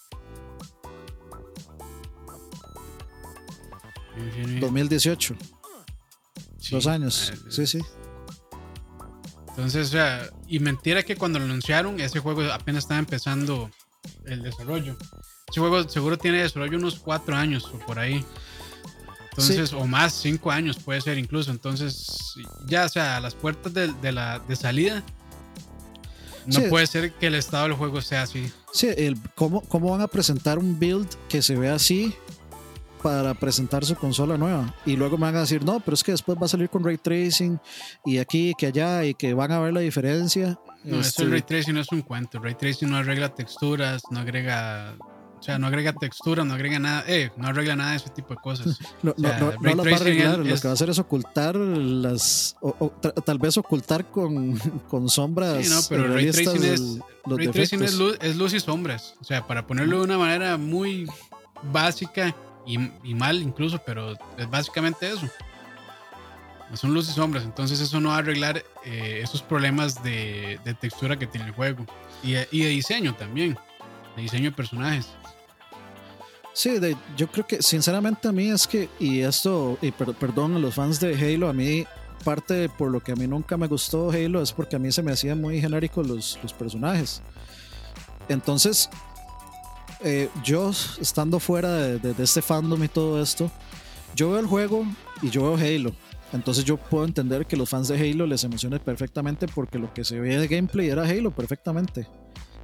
Infinite, 4.18 4.60
2018, 4.60 5.36
sí. 6.60 6.76
dos 6.76 6.88
años. 6.88 7.32
Sí, 7.50 7.66
sí. 7.66 7.80
Entonces, 9.50 9.88
o 9.88 9.92
sea, 9.92 10.30
y 10.48 10.60
mentira 10.60 11.04
que 11.04 11.16
cuando 11.16 11.40
lo 11.40 11.46
anunciaron, 11.46 12.00
ese 12.00 12.20
juego 12.20 12.44
apenas 12.52 12.84
estaba 12.84 13.00
empezando 13.00 13.70
el 14.26 14.42
desarrollo. 14.42 14.96
Ese 15.50 15.60
juego 15.60 15.88
seguro 15.90 16.18
tiene 16.18 16.42
desarrollo 16.42 16.78
unos 16.78 17.00
cuatro 17.00 17.36
años 17.36 17.66
o 17.74 17.80
por 17.80 18.00
ahí. 18.00 18.24
Entonces, 19.32 19.74
o 19.74 19.86
más, 19.86 20.14
cinco 20.14 20.52
años 20.52 20.78
puede 20.78 21.02
ser 21.02 21.18
incluso. 21.18 21.52
Entonces, 21.52 22.34
ya, 22.66 22.86
o 22.86 22.90
sea, 22.90 23.18
a 23.18 23.20
las 23.20 23.36
puertas 23.36 23.74
de, 23.74 23.94
de 24.02 24.12
la 24.12 24.40
de 24.40 24.56
salida, 24.56 25.04
no 26.46 26.60
Sí. 26.62 26.66
puede 26.70 26.88
ser 26.88 27.14
que 27.14 27.28
el 27.28 27.36
estado 27.36 27.64
del 27.66 27.74
juego 27.74 28.02
sea 28.02 28.24
así. 28.24 28.52
Sí, 28.74 28.88
el, 28.98 29.18
¿cómo, 29.36 29.62
¿cómo 29.62 29.92
van 29.92 30.02
a 30.02 30.08
presentar 30.08 30.58
un 30.58 30.78
build 30.80 31.08
que 31.28 31.42
se 31.42 31.56
vea 31.56 31.76
así 31.76 32.14
para 33.04 33.34
presentar 33.34 33.86
su 33.86 33.96
consola 33.96 34.38
nueva? 34.38 34.74
Y 34.86 34.96
luego 34.96 35.18
me 35.18 35.24
van 35.28 35.36
a 35.38 35.42
decir, 35.42 35.64
no, 35.64 35.80
pero 35.80 35.94
es 35.96 36.04
que 36.04 36.12
después 36.12 36.38
va 36.42 36.46
a 36.46 36.50
salir 36.50 36.70
con 36.70 36.84
ray 36.84 36.98
tracing 36.98 37.60
y 38.06 38.18
aquí, 38.18 38.54
que 38.58 38.68
allá, 38.68 39.06
y 39.06 39.14
que 39.14 39.34
van 39.34 39.52
a 39.52 39.60
ver 39.60 39.74
la 39.74 39.80
diferencia. 39.82 40.60
No, 40.84 41.00
Este, 41.02 41.10
eso 41.10 41.24
el 41.24 41.32
ray 41.32 41.42
tracing 41.44 41.74
no 41.76 41.82
es 41.82 41.92
un 41.92 42.02
cuento. 42.02 42.40
Ray 42.40 42.56
tracing 42.56 42.90
no 42.90 42.98
arregla 42.98 43.30
texturas, 43.34 44.02
no 44.12 44.20
agrega. 44.20 44.96
O 45.40 45.42
sea, 45.44 45.58
no 45.58 45.68
agrega 45.68 45.94
textura, 45.94 46.44
no 46.44 46.54
agrega 46.54 46.80
nada. 46.80 47.04
Eh, 47.08 47.32
no 47.38 47.48
arregla 47.48 47.76
nada 47.78 47.92
de 47.92 47.98
ese 47.98 48.10
tipo 48.10 48.34
de 48.34 48.42
cosas. 48.42 48.78
No, 49.02 49.14
no, 49.18 49.28
O 49.28 49.32
sea, 49.32 49.40
no, 49.40 49.52
no 49.54 49.58
ray 49.62 49.76
las 49.76 49.86
va 49.88 49.92
a 49.92 49.96
arreglar, 49.96 50.40
es- 50.42 50.48
lo 50.48 50.56
que 50.60 50.68
va 50.68 50.70
a 50.72 50.74
hacer 50.74 50.90
es 50.90 51.00
ocultar 51.00 51.56
las. 51.56 52.56
o- 52.62 52.76
o 52.80 52.92
tra- 53.02 53.14
tal 53.24 53.40
vez 53.40 53.58
ocultar 53.58 54.12
con, 54.12 54.58
con 54.90 55.08
sombras. 55.10 55.66
Sí, 55.66 55.74
no, 55.74 55.80
pero 55.90 56.14
ray 56.14 56.30
tracing 56.32 56.64
es- 56.64 56.80
el- 56.82 57.02
los 57.26 57.38
Ray 57.38 57.48
tracing 57.50 57.84
es 57.84 57.92
defectos. 57.98 58.00
luz, 58.00 58.18
es 58.22 58.36
luz 58.36 58.54
y 58.54 58.60
sombras. 58.60 59.16
O 59.22 59.24
sea, 59.24 59.48
para 59.48 59.66
ponerlo 59.66 60.00
de 60.00 60.04
una 60.04 60.18
manera 60.18 60.58
muy 60.58 61.08
básica 61.72 62.36
y, 62.66 62.78
y 63.04 63.16
mal 63.16 63.42
incluso, 63.42 63.80
pero 63.86 64.14
es 64.38 64.50
básicamente 64.50 65.10
eso. 65.10 65.28
Son 66.76 66.94
luz 66.94 67.10
y 67.10 67.14
sombras. 67.14 67.44
Entonces 67.46 67.80
eso 67.80 68.00
no 68.00 68.10
va 68.10 68.16
a 68.16 68.20
arreglar 68.20 68.64
eh, 68.86 69.22
esos 69.24 69.42
problemas 69.42 70.04
de, 70.04 70.60
de 70.64 70.74
textura 70.76 71.18
que 71.18 71.26
tiene 71.26 71.48
el 71.48 71.54
juego. 71.54 71.84
Y, 72.24 72.36
y 72.52 72.64
de 72.64 72.70
diseño 72.70 73.16
también. 73.16 73.58
De 74.16 74.22
diseño 74.22 74.52
de 74.52 74.56
personajes. 74.56 75.08
Sí, 76.60 76.78
de- 76.78 76.98
yo 77.16 77.32
creo 77.32 77.48
que 77.48 77.62
sinceramente 77.62 78.28
a 78.28 78.34
mí 78.34 78.50
es 78.50 78.68
que, 78.68 78.90
y 79.00 79.22
esto, 79.22 79.78
y 79.82 79.92
per- 79.92 80.14
perdón 80.16 80.58
a 80.58 80.60
los 80.60 80.76
fans 80.76 81.00
de 81.00 81.14
Halo, 81.16 81.48
a 81.48 81.54
mí 81.54 81.86
parte 82.26 82.54
de 82.54 82.68
por 82.68 82.92
lo 82.92 83.00
que 83.02 83.14
a 83.14 83.16
mí 83.16 83.28
nunca 83.28 83.56
me 83.56 83.66
gustó 83.68 84.12
Halo 84.12 84.42
es 84.42 84.52
porque 84.52 84.76
a 84.76 84.80
mí 84.80 84.92
se 84.92 85.02
me 85.02 85.14
hacían 85.14 85.40
muy 85.40 85.62
genéricos 85.62 86.06
los, 86.06 86.38
los 86.44 86.52
personajes. 86.52 87.22
Entonces, 88.28 88.90
eh, 90.04 90.28
yo 90.44 90.70
estando 91.00 91.40
fuera 91.40 91.72
de, 91.76 91.98
de- 92.00 92.14
de 92.14 92.24
este 92.26 92.42
fandom 92.42 92.84
y 92.84 92.90
todo 92.90 93.22
esto, 93.22 93.50
yo 94.14 94.32
veo 94.32 94.40
el 94.42 94.46
juego 94.48 94.86
y 95.22 95.30
yo 95.30 95.44
veo 95.44 95.56
Halo. 95.56 95.94
Entonces 96.34 96.66
yo 96.66 96.76
puedo 96.76 97.06
entender 97.06 97.46
que 97.46 97.56
los 97.56 97.70
fans 97.70 97.88
de 97.88 97.96
Halo 97.98 98.28
les 98.28 98.44
emocione 98.44 98.82
perfectamente 98.82 99.48
porque 99.48 99.80
lo 99.80 99.94
que 99.94 100.04
se 100.04 100.20
veía 100.20 100.42
de 100.42 100.48
gameplay 100.50 100.90
era 100.90 101.04
Halo 101.04 101.32
perfectamente. 101.32 102.06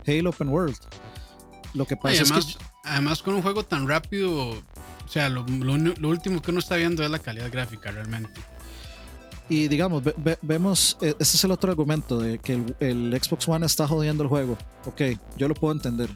Halo 0.06 0.32
Open 0.32 0.50
World. 0.50 0.76
Lo 1.74 1.86
que 1.86 1.96
pasa 1.96 2.24
es 2.24 2.32
que 2.32 2.58
además, 2.86 3.22
con 3.22 3.34
un 3.36 3.42
juego 3.42 3.64
tan 3.64 3.88
rápido, 3.88 4.50
o 4.50 5.08
sea, 5.10 5.30
lo, 5.30 5.46
lo- 5.48 5.78
lo 5.78 6.10
último 6.10 6.42
que 6.42 6.52
uno 6.52 6.60
está 6.60 6.76
viendo 6.76 7.04
es 7.04 7.10
la 7.12 7.20
calidad 7.20 7.52
gráfica 7.52 7.92
realmente. 7.92 8.40
Y 9.48 9.68
digamos, 9.68 10.04
ve- 10.04 10.16
ve- 10.18 10.40
vemos, 10.42 10.98
eh, 11.02 11.10
este 11.20 11.38
es 11.38 11.44
el 11.44 11.52
otro 11.52 11.70
argumento 11.70 12.20
de 12.20 12.40
que 12.40 12.54
el, 12.54 12.76
el 12.80 13.20
Xbox 13.22 13.48
One 13.48 13.66
está 13.66 13.88
jodiendo 13.88 14.24
el 14.24 14.30
juego. 14.30 14.58
Ok, 14.86 15.02
yo 15.38 15.48
lo 15.48 15.54
puedo 15.54 15.74
entender. 15.74 16.10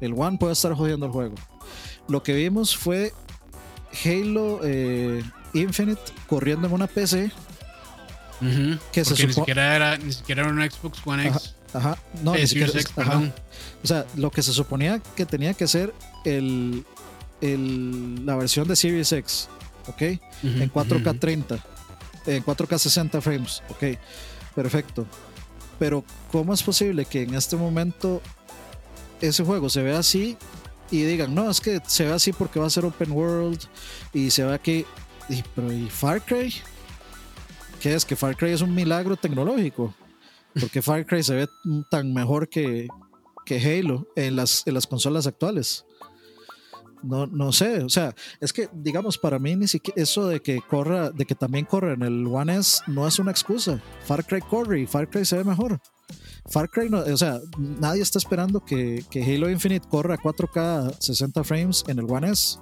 El 0.00 0.12
One 0.16 0.38
puede 0.38 0.52
estar 0.52 0.72
jodiendo 0.74 1.06
el 1.06 1.12
juego. 1.12 1.34
Lo 2.08 2.22
que 2.22 2.34
vimos 2.34 2.76
fue 2.76 3.12
Halo 4.04 4.60
eh, 4.62 5.22
Infinite 5.54 6.00
corriendo 6.28 6.68
en 6.68 6.74
una 6.74 6.86
PC. 6.86 7.32
Que 8.92 9.04
se 9.04 9.26
ni 9.26 9.32
siquiera 9.32 9.74
era 9.74 9.96
ni 9.96 10.12
siquiera 10.12 10.42
era 10.42 10.50
un 10.52 10.60
Xbox 10.70 10.98
One 11.06 11.26
X. 11.28 11.36
Ajá, 11.36 11.54
no, 12.22 12.34
Eh, 12.34 12.40
ni 12.40 12.46
siquiera- 12.46 12.72
ajá. 12.96 13.32
O 13.82 13.86
sea, 13.86 14.06
lo 14.16 14.30
que 14.30 14.42
se 14.42 14.52
suponía 14.52 15.00
que 15.14 15.26
tenía 15.26 15.54
que 15.54 15.66
ser 15.66 15.92
el, 16.24 16.84
el- 17.40 18.24
la 18.26 18.36
versión 18.36 18.66
de 18.68 18.76
Series 18.76 19.12
X, 19.12 19.48
¿ok? 19.88 20.02
En 20.42 20.70
4K 20.72 21.10
ujú. 21.10 21.18
30, 21.18 21.58
en 22.26 22.42
4K 22.44 22.78
60 22.78 23.20
frames, 23.20 23.62
ok, 23.68 23.98
perfecto. 24.54 25.06
Pero 25.78 26.04
¿cómo 26.32 26.54
es 26.54 26.62
posible 26.62 27.04
que 27.04 27.22
en 27.22 27.34
este 27.34 27.56
momento 27.56 28.22
ese 29.20 29.44
juego 29.44 29.68
se 29.68 29.82
vea 29.82 29.98
así 29.98 30.36
y 30.90 31.02
digan, 31.02 31.34
no, 31.34 31.50
es 31.50 31.60
que 31.60 31.80
se 31.86 32.04
ve 32.06 32.12
así 32.12 32.32
porque 32.32 32.58
va 32.60 32.66
a 32.66 32.70
ser 32.70 32.84
open 32.84 33.12
world 33.12 33.60
y 34.12 34.30
se 34.30 34.44
ve 34.44 34.54
aquí, 34.54 34.84
y, 35.28 35.42
pero 35.54 35.72
¿y 35.72 35.88
Far 35.90 36.22
Cry? 36.22 36.54
¿Qué 37.80 37.94
es? 37.94 38.04
Que 38.04 38.16
Far 38.16 38.36
Cry 38.36 38.52
es 38.52 38.62
un 38.62 38.74
milagro 38.74 39.16
tecnológico. 39.16 39.94
Porque 40.58 40.82
Far 40.82 41.04
Cry 41.06 41.22
se 41.22 41.34
ve 41.34 41.48
tan 41.90 42.12
mejor 42.14 42.48
que, 42.48 42.88
que 43.44 43.58
Halo 43.58 44.06
en 44.16 44.36
las, 44.36 44.66
en 44.66 44.74
las 44.74 44.86
consolas 44.86 45.26
actuales. 45.26 45.84
No, 47.02 47.26
no 47.26 47.52
sé, 47.52 47.84
o 47.84 47.88
sea, 47.88 48.14
es 48.40 48.52
que 48.52 48.68
digamos 48.72 49.18
para 49.18 49.38
mí 49.38 49.54
ni 49.54 49.68
siquiera 49.68 50.02
eso 50.02 50.26
de 50.26 50.40
que 50.40 50.60
corra, 50.60 51.10
de 51.10 51.24
que 51.24 51.34
también 51.34 51.64
corre 51.66 51.92
en 51.92 52.02
el 52.02 52.26
One 52.26 52.56
S 52.56 52.80
no 52.86 53.06
es 53.06 53.18
una 53.18 53.30
excusa. 53.30 53.80
Far 54.04 54.24
Cry 54.24 54.40
corre 54.40 54.80
y 54.80 54.86
Far 54.86 55.08
Cry 55.08 55.24
se 55.24 55.36
ve 55.36 55.44
mejor. 55.44 55.78
Far 56.46 56.70
Cry 56.70 56.88
no, 56.88 57.00
o 57.00 57.16
sea, 57.16 57.40
nadie 57.58 58.02
está 58.02 58.18
esperando 58.18 58.64
que, 58.64 59.04
que 59.10 59.22
Halo 59.22 59.50
Infinite 59.50 59.86
corra 59.88 60.14
a 60.14 60.18
4K 60.18 60.96
60 60.98 61.44
frames 61.44 61.84
en 61.86 61.98
el 61.98 62.10
One 62.10 62.30
S. 62.30 62.58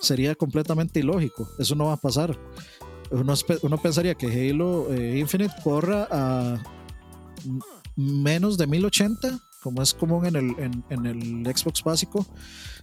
Sería 0.00 0.34
completamente 0.34 1.00
ilógico. 1.00 1.48
Eso 1.58 1.74
no 1.74 1.86
va 1.86 1.92
a 1.94 1.96
pasar. 1.96 2.38
Uno, 3.10 3.34
uno 3.62 3.78
pensaría 3.78 4.14
que 4.14 4.26
Halo 4.26 4.92
eh, 4.92 5.18
Infinite 5.18 5.54
corra 5.62 6.08
a 6.10 6.62
menos 7.96 8.58
de 8.58 8.66
1080, 8.66 9.38
como 9.62 9.82
es 9.82 9.94
común 9.94 10.26
en 10.26 10.36
el, 10.36 10.84
en, 10.90 11.06
el 11.06 11.56
Xbox 11.56 11.82
básico, 11.82 12.26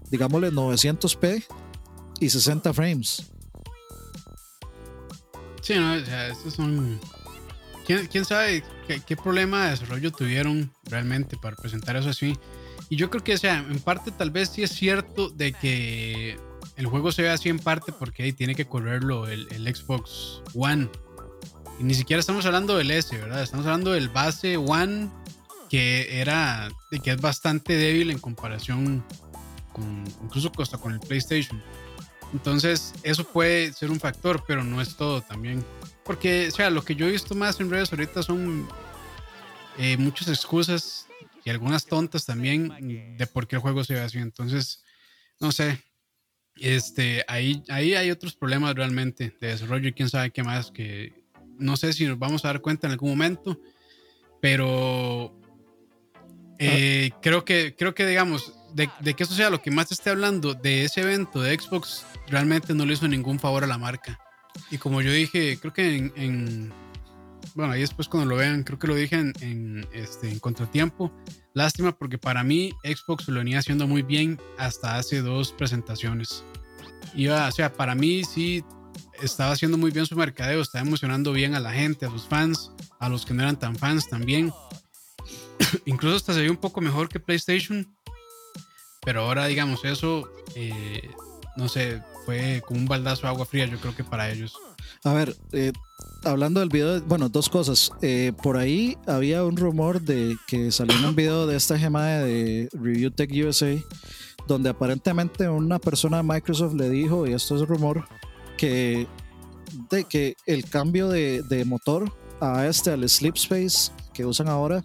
digámosle 0.10 0.52
900p 0.52 1.46
y 2.20 2.30
60 2.30 2.74
frames. 2.74 3.32
Sí, 5.62 5.76
no, 5.76 5.94
o 5.94 6.06
sea, 6.06 6.28
estos 6.30 6.56
son. 6.56 7.00
¿Quién, 7.86 8.08
quién 8.08 8.26
sabe 8.26 8.64
qué, 8.88 9.02
qué 9.06 9.16
problema 9.16 9.66
de 9.66 9.72
desarrollo 9.72 10.12
tuvieron 10.12 10.72
realmente 10.86 11.38
para 11.38 11.56
presentar 11.56 11.96
eso 11.96 12.10
así? 12.10 12.36
Y 12.90 12.96
yo 12.96 13.10
creo 13.10 13.24
que, 13.24 13.34
o 13.36 13.38
sea, 13.38 13.60
en 13.60 13.80
parte 13.80 14.12
tal 14.12 14.32
vez 14.32 14.50
sí 14.50 14.64
es 14.64 14.72
cierto 14.72 15.30
de 15.30 15.54
que 15.54 16.38
el 16.76 16.88
juego 16.88 17.12
se 17.12 17.22
ve 17.22 17.30
así 17.30 17.50
en 17.50 17.60
parte 17.60 17.92
porque 17.92 18.24
ahí 18.24 18.34
tiene 18.34 18.56
que 18.56 18.66
correrlo 18.66 19.28
el, 19.28 19.48
el 19.52 19.74
Xbox 19.74 20.42
One. 20.54 20.90
Ni 21.82 21.96
siquiera 21.96 22.20
estamos 22.20 22.46
hablando 22.46 22.78
del 22.78 22.92
S, 22.92 23.18
¿verdad? 23.18 23.42
Estamos 23.42 23.66
hablando 23.66 23.92
del 23.92 24.10
base 24.10 24.58
One 24.58 25.10
que 25.70 26.20
era, 26.20 26.70
que 27.04 27.12
es 27.12 27.22
bastante 27.22 27.74
débil 27.74 28.12
en 28.12 28.20
comparación 28.20 29.04
con, 29.72 30.04
incluso 30.22 30.52
hasta 30.60 30.78
con 30.78 30.94
el 30.94 31.00
PlayStation. 31.00 31.62
Entonces, 32.34 32.94
eso 33.04 33.24
puede 33.24 33.74
ser 33.74 33.90
un 33.90 34.00
factor, 34.00 34.44
pero 34.46 34.64
no 34.64 34.82
es 34.82 34.96
todo 34.96 35.22
también. 35.22 35.66
Porque, 36.04 36.50
o 36.50 36.52
sea, 36.52 36.70
lo 36.70 36.84
que 36.84 36.96
yo 36.96 37.08
he 37.08 37.12
visto 37.12 37.36
más 37.36 37.60
en 37.60 37.70
redes 37.70 37.92
ahorita 37.92 38.22
son 38.22 38.68
eh, 39.78 39.98
muchas 39.98 40.28
excusas 40.28 41.08
y 41.44 41.50
algunas 41.50 41.86
tontas 41.86 42.26
también 42.26 43.16
de 43.18 43.28
por 43.28 43.48
qué 43.48 43.56
el 43.56 43.62
juego 43.62 43.84
se 43.84 43.96
ve 43.96 44.02
así. 44.02 44.18
Entonces, 44.20 44.84
no 45.40 45.52
sé. 45.52 45.82
Este, 46.58 47.24
ahí, 47.28 47.64
ahí 47.70 47.96
hay 47.96 48.12
otros 48.12 48.36
problemas 48.36 48.76
realmente 48.76 49.36
de 49.40 49.48
desarrollo 49.48 49.88
y 49.88 49.94
quién 49.94 50.10
sabe 50.10 50.32
qué 50.32 50.44
más 50.44 50.70
que 50.70 51.21
no 51.62 51.78
sé 51.78 51.94
si 51.94 52.06
nos 52.06 52.20
vamos 52.20 52.44
a 52.44 52.50
dar 52.50 52.62
cuenta 52.62 52.88
en 52.88 52.94
algún 52.94 53.12
momento, 53.12 53.60
pero 54.42 55.34
eh, 56.60 57.12
creo 57.22 57.46
que, 57.46 57.76
creo 57.78 57.94
que 57.94 58.06
digamos, 58.06 58.54
de, 58.74 58.90
que 59.14 59.24
eso 59.24 59.34
sea 59.34 59.50
lo 59.50 59.62
que 59.62 59.72
más 59.72 59.92
esté 59.92 60.10
hablando 60.10 60.54
de 60.54 60.84
ese 60.84 61.02
evento 61.02 61.42
de 61.42 61.58
Xbox, 61.58 62.06
realmente 62.28 62.74
no 62.74 62.86
le 62.86 62.94
hizo 62.94 63.08
ningún 63.08 63.40
favor 63.40 63.64
a 63.64 63.68
la 63.68 63.78
marca. 63.78 64.20
Y 64.70 64.78
como 64.78 65.02
yo 65.02 65.12
dije, 65.12 65.58
creo 65.60 65.74
que 65.74 66.12
en, 66.16 66.74
bueno, 67.56 67.74
ahí 67.74 67.82
después 67.82 68.08
cuando 68.08 68.30
lo 68.30 68.36
vean, 68.36 68.64
creo 68.64 68.80
que 68.80 68.88
lo 68.88 68.96
dije 68.96 69.16
en, 69.16 69.88
este, 69.94 70.30
en 70.30 70.40
contratiempo. 70.40 71.12
Lástima 71.54 71.98
porque 71.98 72.18
para 72.18 72.44
mí 72.44 72.72
Xbox 72.84 73.28
lo 73.28 73.40
venía 73.40 73.60
haciendo 73.60 73.88
muy 73.88 74.02
bien 74.02 74.40
hasta 74.58 74.98
hace 74.98 75.22
dos 75.22 75.52
presentaciones. 75.52 76.44
Iba, 77.14 77.48
o 77.48 77.52
sea, 77.52 77.74
para 77.74 77.96
mí 77.96 78.24
sí 78.24 78.64
estaba 79.22 79.52
haciendo 79.52 79.78
muy 79.78 79.92
bien 79.92 80.06
su 80.06 80.16
mercadeo, 80.16 80.62
estaba 80.62 80.86
emocionando 80.86 81.32
bien 81.32 81.56
a 81.56 81.60
la 81.60 81.72
gente, 81.72 82.06
a 82.06 82.10
sus 82.10 82.28
fans, 82.28 82.72
a 83.00 83.10
los 83.10 83.26
que 83.26 83.34
no 83.34 83.44
eran 83.44 83.58
tan 83.58 83.76
fans 83.76 84.10
también. 84.10 84.52
Incluso 85.86 86.16
hasta 86.16 86.34
se 86.34 86.42
vio 86.42 86.52
un 86.52 86.58
poco 86.58 86.82
mejor 86.82 87.10
que 87.10 87.20
PlayStation. 87.20 87.96
Pero 89.04 89.22
ahora, 89.22 89.48
digamos, 89.48 89.84
eso, 89.84 90.30
eh, 90.56 91.10
no 91.58 91.68
sé, 91.68 92.02
fue 92.26 92.62
como 92.66 92.80
un 92.80 92.88
baldazo 92.88 93.24
de 93.24 93.30
agua 93.30 93.46
fría, 93.46 93.66
yo 93.66 93.80
creo 93.80 93.96
que 93.96 94.04
para 94.04 94.32
ellos. 94.32 94.54
A 95.04 95.14
ver, 95.14 95.36
eh, 95.52 95.72
hablando 96.24 96.60
del 96.60 96.70
video, 96.70 97.02
bueno, 97.02 97.30
dos 97.30 97.50
cosas. 97.50 97.92
Eh, 98.02 98.34
por 98.44 98.58
ahí 98.58 98.98
había 99.08 99.44
un 99.44 99.58
rumor 99.58 100.02
de 100.02 100.38
que 100.48 100.72
salió 100.72 100.96
un 101.08 101.16
video 101.16 101.48
de 101.48 101.58
esta 101.58 101.80
gema 101.80 102.06
de 102.08 102.70
Review 102.74 103.12
Tech 103.12 103.32
USA, 103.32 103.76
donde 104.48 104.70
aparentemente 104.70 105.50
una 105.50 105.80
persona 105.80 106.18
de 106.18 106.24
Microsoft 106.24 106.76
le 106.76 106.90
dijo, 106.90 107.26
y 107.26 107.34
esto 107.34 107.56
es 107.56 107.68
rumor, 107.68 108.08
que, 108.62 109.08
de 109.90 110.04
que 110.04 110.36
el 110.46 110.70
cambio 110.70 111.10
de, 111.10 111.42
de 111.42 111.66
motor 111.66 112.14
a 112.40 112.68
este, 112.68 112.92
al 112.92 113.10
Sleep 113.10 113.36
Space 113.36 113.92
que 114.14 114.24
usan 114.24 114.50
ahora, 114.50 114.84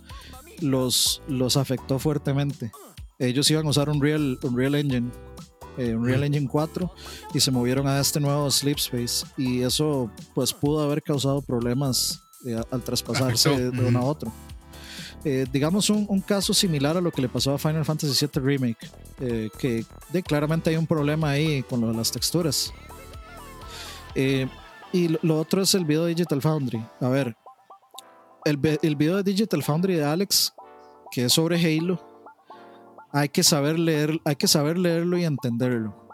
los, 0.62 1.20
los 1.28 1.58
afectó 1.58 1.98
fuertemente. 1.98 2.72
Ellos 3.18 3.50
iban 3.50 3.66
a 3.66 3.68
usar 3.68 3.90
un 3.90 4.00
Real, 4.00 4.38
un 4.42 4.56
Real 4.56 4.76
Engine, 4.76 5.10
eh, 5.76 5.94
un 5.94 6.06
Real 6.06 6.24
Engine 6.24 6.48
4, 6.50 6.90
y 7.34 7.40
se 7.40 7.50
movieron 7.50 7.86
a 7.86 8.00
este 8.00 8.18
nuevo 8.18 8.50
Sleep 8.50 8.78
Space. 8.78 9.26
Y 9.36 9.60
eso 9.60 10.10
pues 10.34 10.54
pudo 10.54 10.82
haber 10.82 11.02
causado 11.02 11.42
problemas 11.42 12.22
eh, 12.46 12.58
al 12.70 12.82
traspasarse 12.82 13.70
de, 13.70 13.86
uno 13.86 13.98
a 13.98 14.04
otro. 14.04 14.32
Eh, 15.22 15.44
digamos 15.52 15.90
un, 15.90 16.06
un, 16.08 16.20
caso 16.22 16.54
similar 16.54 16.96
a 16.96 17.02
lo 17.02 17.10
que 17.10 17.20
le 17.20 17.28
pasó 17.28 17.52
a 17.52 17.58
Final 17.58 17.84
Fantasy 17.84 18.26
VII 18.26 18.42
Remake, 18.42 18.90
que 19.58 19.84
de, 20.12 20.22
claramente 20.22 20.70
hay 20.70 20.76
un 20.76 20.86
problema 20.86 21.30
ahí 21.30 21.62
con 21.64 21.82
lo 21.82 21.88
de 21.88 21.94
las 21.94 22.10
texturas. 22.10 22.72
Y 24.92 25.08
lo, 25.08 25.18
lo, 25.22 25.38
otro 25.38 25.62
es 25.62 25.74
el 25.74 25.84
video 25.84 26.04
de 26.04 26.14
Digital 26.14 26.40
Foundry. 26.40 26.84
A 27.00 27.08
ver, 27.08 27.36
el, 28.44 28.58
el 28.82 28.96
video 28.96 29.16
de 29.16 29.22
Digital 29.22 29.62
Foundry 29.62 29.94
de 29.94 30.04
Alex, 30.04 30.54
que 31.10 31.24
es 31.24 31.32
sobre 31.32 31.56
Halo, 31.56 32.00
hay 33.12 33.28
que 33.28 33.42
saber 33.42 33.78
leer, 33.78 34.20
hay 34.24 34.36
que 34.36 34.48
saber 34.48 34.78
leerlo 34.78 35.18
y 35.18 35.24
entenderlo. 35.24 36.08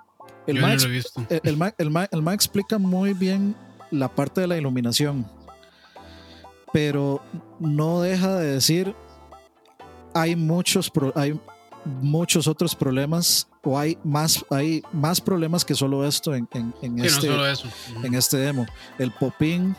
El 0.47 0.57
Yo 0.57 0.63
Mac, 0.63 0.89
visto. 0.89 1.25
El, 1.31 2.09
el, 2.11 2.29
explica 2.29 2.79
muy 2.79 3.13
bien 3.13 3.55
la 3.91 4.09
parte 4.09 4.41
de 4.41 4.47
la 4.47 4.57
iluminación, 4.57 5.27
pero 6.73 7.23
no 7.61 8.01
deja 8.01 8.37
de 8.37 8.53
decir 8.53 8.95
hay 10.15 10.37
muchos 10.37 10.91
hay 11.15 11.41
muchos 11.85 12.47
otros 12.47 12.75
problemas 12.75 13.49
o 13.63 13.79
hay 13.79 13.99
más 14.05 14.45
hay 14.51 14.83
más 14.93 15.21
problemas 15.21 15.65
que 15.65 15.75
solo 15.75 16.07
esto 16.07 16.35
en, 16.35 16.49
en, 16.53 16.99
este, 16.99 17.29
en 18.03 18.15
este 18.15 18.37
demo. 18.37 18.67
El 18.99 19.13
popín 19.13 19.77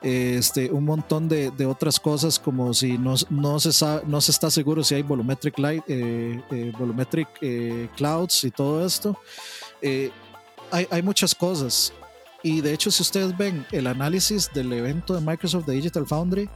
este, 0.00 0.70
un 0.70 0.84
montón 0.84 1.28
de, 1.28 1.50
de, 1.50 1.66
otras 1.66 1.98
cosas 1.98 2.38
como 2.38 2.72
si 2.72 2.96
no, 2.98 3.14
no, 3.30 3.58
se 3.58 3.72
sabe, 3.72 4.02
no 4.06 4.20
se 4.20 4.30
está 4.30 4.48
seguro 4.50 4.84
si 4.84 4.94
hay 4.94 5.02
volumetric 5.02 5.58
light, 5.58 5.82
eh, 5.88 6.40
eh, 6.50 6.72
volumetric 6.78 7.28
eh, 7.40 7.88
clouds 7.96 8.44
y 8.44 8.50
todo 8.52 8.86
esto. 8.86 9.18
hay, 9.82 10.86
hay, 10.90 11.02
muchas 11.02 11.34
cosas. 11.34 11.92
Y 12.44 12.60
de 12.60 12.72
hecho, 12.72 12.92
si 12.92 13.02
ustedes 13.02 13.36
ven 13.36 13.66
el 13.72 13.88
análisis 13.88 14.48
del 14.54 14.72
evento 14.72 15.14
de 15.14 15.20
Microsoft 15.20 15.66
de 15.66 15.74
Digital 15.74 16.06
Foundry, 16.06 16.48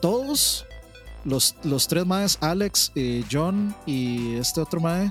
todos 0.00 0.64
los, 1.24 1.56
los 1.64 1.88
tres 1.88 2.06
maes, 2.06 2.38
Alex, 2.40 2.92
John 3.30 3.74
y 3.86 4.34
este 4.36 4.60
otro 4.60 4.80
mae, 4.80 5.10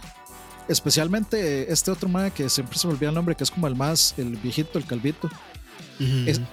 especialmente 0.67 1.71
este 1.71 1.91
otro 1.91 2.09
mae 2.09 2.31
que 2.31 2.49
siempre 2.49 2.77
se 2.77 2.87
me 2.87 2.93
olvida 2.93 3.09
el 3.09 3.15
nombre, 3.15 3.35
que 3.35 3.43
es 3.43 3.51
como 3.51 3.67
el 3.67 3.75
más, 3.75 4.13
el 4.17 4.37
viejito, 4.37 4.77
el 4.77 4.85
calvito 4.85 5.29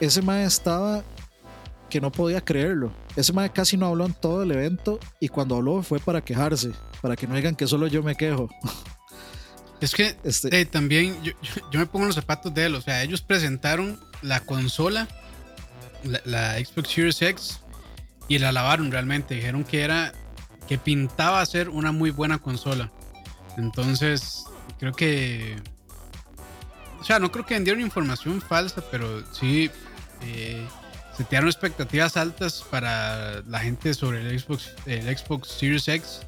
ese 0.00 0.22
mae 0.22 0.44
estaba 0.44 1.04
que 1.88 2.00
no 2.00 2.10
podía 2.10 2.40
creerlo. 2.40 2.92
Ese 3.14 3.32
mae 3.32 3.50
casi 3.50 3.76
no 3.76 3.86
habló 3.86 4.06
en 4.06 4.14
todo 4.14 4.42
el 4.42 4.50
evento 4.50 4.98
y 5.20 5.28
cuando 5.28 5.56
habló 5.56 5.82
fue 5.82 6.00
para 6.00 6.22
quejarse, 6.22 6.72
para 7.00 7.16
que 7.16 7.26
no 7.26 7.36
digan 7.36 7.54
que 7.54 7.66
solo 7.66 7.86
yo 7.86 8.02
me 8.02 8.14
quejo. 8.14 8.48
Es 9.78 9.94
que 9.94 10.16
este, 10.24 10.64
también 10.64 11.22
yo, 11.22 11.34
me 11.78 11.84
pongo 11.84 12.04
en 12.04 12.08
los 12.08 12.14
zapatos 12.14 12.54
de 12.54 12.64
él, 12.64 12.74
o 12.76 12.80
sea, 12.80 13.02
ellos 13.02 13.20
presentaron 13.20 14.00
la 14.22 14.40
consola, 14.40 15.06
la, 16.02 16.54
Xbox 16.54 16.88
Series 16.88 17.20
X, 17.20 17.60
y 18.28 18.38
la 18.38 18.52
lavaron 18.52 18.90
realmente, 18.90 19.34
dijeron 19.34 19.64
que 19.64 19.82
era, 19.82 20.12
que 20.68 20.78
pintaba 20.78 21.44
ser 21.46 21.68
una 21.68 21.92
muy 21.92 22.10
buena 22.10 22.38
consola. 22.38 22.90
Entonces, 23.56 24.44
creo 24.78 24.92
que 24.92 25.56
o 27.00 27.04
sea, 27.04 27.20
no 27.20 27.30
creo 27.30 27.46
que 27.46 27.54
vendieron 27.54 27.80
información 27.82 28.40
falsa, 28.40 28.82
pero 28.90 29.22
sí 29.32 29.70
eh, 30.22 30.66
setearon 31.16 31.48
expectativas 31.48 32.16
altas 32.16 32.64
para 32.68 33.42
la 33.42 33.60
gente 33.60 33.94
sobre 33.94 34.22
el 34.22 34.40
Xbox, 34.40 34.72
el 34.86 35.16
Xbox 35.16 35.48
Series 35.50 35.86
X. 35.86 36.20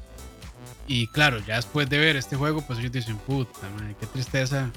Y 0.87 1.07
claro, 1.07 1.39
ya 1.45 1.57
después 1.57 1.89
de 1.89 1.97
ver 1.97 2.15
este 2.15 2.37
juego, 2.37 2.61
pues 2.61 2.79
ellos 2.79 2.93
dicen, 2.93 3.17
puta, 3.17 3.69
madre, 3.77 3.93
qué 3.99 4.05
tristeza. 4.07 4.71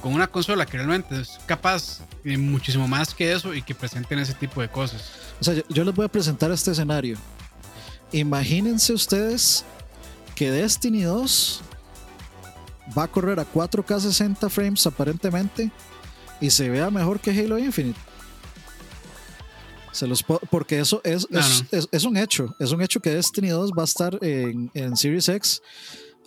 Con 0.00 0.14
una 0.14 0.28
consola 0.28 0.64
que 0.64 0.76
realmente 0.76 1.20
es 1.20 1.38
capaz 1.46 2.00
de 2.22 2.38
muchísimo 2.38 2.86
más 2.86 3.12
que 3.14 3.32
eso 3.32 3.52
y 3.52 3.62
que 3.62 3.74
presenten 3.74 4.18
ese 4.20 4.34
tipo 4.34 4.60
de 4.60 4.68
cosas. 4.68 5.10
O 5.40 5.44
sea, 5.44 5.54
yo 5.68 5.84
les 5.84 5.94
voy 5.94 6.04
a 6.04 6.08
presentar 6.08 6.50
este 6.52 6.70
escenario. 6.70 7.16
Imagínense 8.12 8.92
ustedes 8.92 9.64
que 10.34 10.50
Destiny 10.50 11.02
2 11.02 11.62
va 12.96 13.04
a 13.04 13.08
correr 13.08 13.40
a 13.40 13.52
4K 13.52 14.00
60 14.00 14.48
frames 14.48 14.86
aparentemente 14.86 15.70
y 16.40 16.50
se 16.50 16.68
vea 16.68 16.90
mejor 16.90 17.20
que 17.20 17.30
Halo 17.30 17.58
Infinite. 17.58 17.98
Se 19.92 20.06
los 20.06 20.22
porque 20.22 20.78
eso 20.78 21.00
es, 21.02 21.26
es, 21.72 22.04
un 22.04 22.16
hecho. 22.16 22.54
Es 22.60 22.70
un 22.70 22.82
hecho 22.82 23.00
que 23.00 23.10
Destiny 23.10 23.48
2 23.48 23.72
va 23.76 23.82
a 23.82 23.84
estar 23.84 24.16
en, 24.22 24.70
en 24.74 24.96
Series 24.96 25.28
X. 25.28 25.60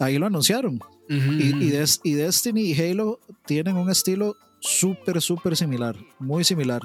Ahí 0.02 0.18
lo 0.18 0.26
anunciaron. 0.26 0.80
y, 1.08 1.68
y, 2.04 2.14
Destiny 2.14 2.62
y 2.62 2.82
Halo 2.82 3.20
tienen 3.46 3.78
un 3.78 3.90
estilo 3.90 4.36
súper, 4.60 5.22
súper 5.22 5.56
similar. 5.56 5.96
Muy 6.20 6.44
similar. 6.44 6.82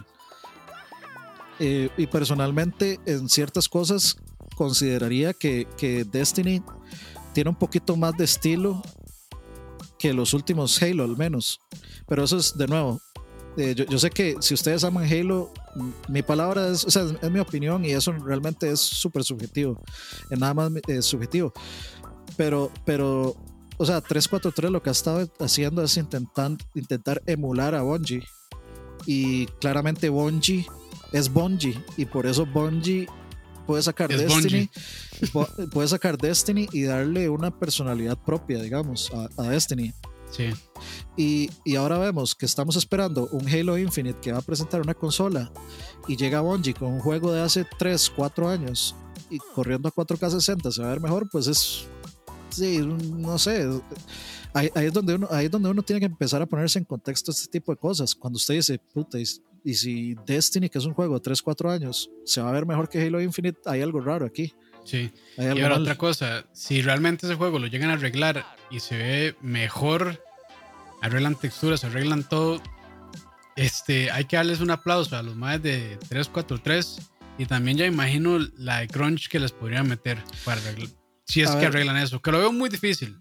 Eh, 1.59 1.89
y 1.97 2.07
personalmente, 2.07 3.01
en 3.07 3.29
ciertas 3.31 3.69
cosas, 3.69 4.17
consideraría 4.55 5.33
que, 5.33 5.67
que 5.79 6.05
Destiny 6.05 6.63
tiene 7.33 7.51
un 7.51 7.57
poquito 7.57 7.97
más 7.97 8.15
de 8.19 8.25
estilo 8.25 8.83
que 9.99 10.13
los 10.13 10.35
últimos 10.35 10.83
Halo 10.83 11.05
al 11.05 11.17
menos. 11.17 11.59
Pero 12.07 12.25
eso 12.25 12.37
es 12.37 12.57
de 12.57 12.67
nuevo. 12.67 13.01
Eh, 13.57 13.75
yo, 13.89 13.99
sé 13.99 14.11
que 14.11 14.37
si 14.41 14.53
ustedes 14.53 14.85
aman 14.85 15.11
Halo, 15.11 15.51
mi 16.09 16.21
palabra 16.23 16.69
es, 16.69 16.85
o 16.85 16.91
sea, 16.91 17.07
es 17.23 17.31
mi 17.31 17.39
opinión 17.39 17.87
y 17.87 17.93
eso 17.93 18.13
realmente 18.13 18.71
es 18.71 18.81
súper 18.81 19.25
subjetivo. 19.25 19.83
Es 20.29 20.39
nada 20.39 20.53
más 20.53 20.71
eh, 20.89 21.01
subjetivo. 21.01 21.55
Pero, 22.37 22.71
pero, 22.85 23.37
o 23.79 23.87
sea, 23.87 24.01
343 24.01 24.71
lo 24.71 24.83
que 24.83 24.91
ha 24.91 24.93
estado 24.93 25.29
haciendo 25.41 25.83
es 25.83 25.97
intentar, 25.97 26.53
intentar 26.75 27.23
emular 27.27 27.75
a 27.75 27.83
Bungie. 27.83 28.23
Y 29.07 29.47
claramente 29.61 30.09
Bungie 30.09 30.67
es 31.13 31.33
Bungie. 31.33 31.83
Y 31.97 32.05
por 32.07 32.27
eso 32.27 32.47
Bungie 32.47 33.07
puede 33.67 33.83
sacar 33.83 34.09
Destiny, 34.09 34.71
puede 35.73 35.89
sacar 35.89 36.17
Destiny 36.17 36.69
y 36.73 36.83
darle 36.83 37.29
una 37.29 37.51
personalidad 37.51 38.17
propia, 38.17 38.63
digamos, 38.63 39.11
a, 39.13 39.43
Destiny. 39.43 39.93
Sí. 40.31 40.51
Y, 41.17 41.51
y, 41.65 41.77
ahora 41.77 41.99
vemos 41.99 42.35
que 42.35 42.47
estamos 42.47 42.77
esperando 42.77 43.29
un 43.31 43.49
Halo 43.49 43.79
Infinite 43.79 44.19
que 44.21 44.33
va 44.33 44.39
a 44.39 44.43
presentar 44.43 44.81
una 44.81 44.95
consola 44.95 45.53
y 46.09 46.17
llega 46.17 46.41
Bungie 46.41 46.75
con 46.75 46.93
un 46.93 47.01
juego 47.01 47.33
de 47.33 47.43
hace 47.43 47.65
3, 47.79 48.13
4 48.17 48.49
años 48.49 48.95
y 49.31 49.39
corriendo 49.39 49.89
a 49.89 49.93
4K 49.93 50.31
60 50.31 50.73
se 50.73 50.83
va 50.83 50.89
a 50.89 50.91
ver 50.91 51.01
mejor, 51.01 51.29
pues 51.31 51.47
es, 51.47 51.87
sí, 52.51 52.79
no 52.79 53.39
sé. 53.39 53.69
Ahí, 54.53 54.71
es 54.75 54.93
donde 54.93 55.15
uno, 55.15 55.29
ahí 55.31 55.47
es 55.47 55.51
donde 55.51 55.69
uno 55.69 55.83
tiene 55.83 56.01
que 56.01 56.07
empezar 56.07 56.41
a 56.41 56.47
ponerse 56.47 56.79
en 56.79 56.85
contexto 56.85 57.31
este 57.31 57.49
tipo 57.49 57.73
de 57.73 57.79
cosas. 57.79 58.15
Cuando 58.15 58.37
usted 58.37 58.55
dice, 58.55 58.79
puta, 58.79 59.19
y 59.19 59.75
si 59.75 60.15
Destiny, 60.27 60.69
que 60.69 60.79
es 60.79 60.85
un 60.85 60.95
juego 60.95 61.15
de 61.15 61.21
3, 61.21 61.43
4 61.43 61.71
años, 61.71 62.11
se 62.25 62.41
va 62.41 62.51
a 62.51 62.53
ver 62.53 62.67
mejor 62.67 62.89
que 62.89 63.03
Halo 63.03 63.21
Infinite, 63.21 63.61
hay 63.67 63.83
algo 63.83 64.01
raro 64.01 64.25
aquí. 64.25 64.55
Sí. 64.85 65.13
Y 65.37 65.61
ahora 65.61 65.79
otra 65.79 65.99
cosa, 65.99 66.47
si 66.53 66.81
realmente 66.81 67.27
ese 67.27 67.35
juego 67.35 67.59
lo 67.59 67.67
llegan 67.67 67.91
a 67.91 67.95
arreglar 67.95 68.47
y 68.71 68.79
se 68.79 68.97
ve 68.97 69.37
mejor, 69.41 70.23
arreglan 71.03 71.35
texturas, 71.35 71.83
arreglan 71.83 72.23
todo, 72.29 72.63
este, 73.57 74.11
hay 74.13 74.27
que 74.27 74.37
darles 74.37 74.61
un 74.61 74.71
aplauso 74.71 75.17
a 75.17 75.23
los 75.23 75.35
más 75.35 75.61
de 75.61 75.99
343 76.09 77.01
y 77.39 77.47
también 77.47 77.77
ya 77.77 77.87
imagino 77.87 78.39
la 78.57 78.81
de 78.81 78.89
crunch 78.89 79.29
que 79.29 79.41
les 79.41 79.51
podrían 79.51 79.89
meter 79.89 80.23
para 80.45 80.61
arreglar, 80.61 80.91
si 81.27 81.43
es 81.43 81.51
que 81.51 81.67
arreglan 81.67 81.97
eso, 81.97 82.21
que 82.21 82.31
lo 82.31 82.39
veo 82.39 82.53
muy 82.53 82.69
difícil, 82.69 83.17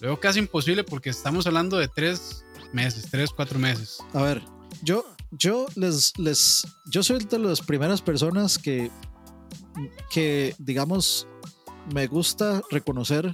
lo 0.00 0.08
veo 0.08 0.20
casi 0.20 0.38
imposible 0.38 0.84
porque 0.84 1.10
estamos 1.10 1.46
hablando 1.46 1.78
de 1.78 1.88
tres 1.88 2.44
meses, 2.72 3.06
tres, 3.10 3.30
cuatro 3.30 3.58
meses. 3.58 3.98
A 4.12 4.22
ver, 4.22 4.42
yo, 4.82 5.04
yo 5.30 5.66
les, 5.74 6.16
les, 6.18 6.66
yo 6.86 7.02
soy 7.02 7.24
de 7.24 7.38
las 7.38 7.60
primeras 7.60 8.02
personas 8.02 8.58
que, 8.58 8.90
que 10.10 10.54
digamos, 10.58 11.26
me 11.94 12.06
gusta 12.06 12.62
reconocer 12.70 13.32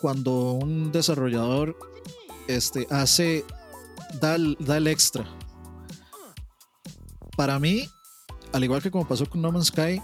cuando 0.00 0.52
un 0.52 0.90
desarrollador 0.90 1.76
este, 2.48 2.86
hace, 2.90 3.44
da, 4.20 4.36
da 4.58 4.76
el 4.78 4.88
extra. 4.88 5.24
Para 7.36 7.58
mí, 7.60 7.88
al 8.52 8.64
igual 8.64 8.82
que 8.82 8.90
como 8.90 9.06
pasó 9.06 9.24
con 9.26 9.40
No 9.40 9.52
Man's 9.52 9.68
Sky, 9.68 10.02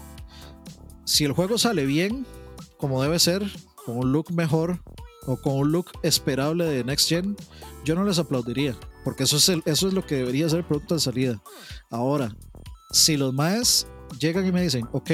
si 1.03 1.25
el 1.25 1.33
juego 1.33 1.57
sale 1.57 1.85
bien, 1.85 2.25
como 2.77 3.01
debe 3.01 3.19
ser, 3.19 3.43
con 3.85 3.97
un 3.97 4.11
look 4.11 4.31
mejor 4.31 4.81
o 5.25 5.37
con 5.37 5.53
un 5.53 5.71
look 5.71 5.87
esperable 6.03 6.65
de 6.65 6.83
Next 6.83 7.09
Gen, 7.09 7.35
yo 7.83 7.95
no 7.95 8.03
les 8.03 8.19
aplaudiría, 8.19 8.75
porque 9.03 9.23
eso 9.23 9.37
es, 9.37 9.49
eso 9.65 9.87
es 9.87 9.93
lo 9.93 10.05
que 10.05 10.15
debería 10.15 10.49
ser 10.49 10.59
el 10.59 10.65
producto 10.65 10.95
de 10.95 11.01
salida. 11.01 11.41
Ahora, 11.89 12.35
si 12.91 13.17
los 13.17 13.33
maes 13.33 13.87
llegan 14.19 14.45
y 14.45 14.51
me 14.51 14.61
dicen, 14.61 14.87
ok, 14.91 15.11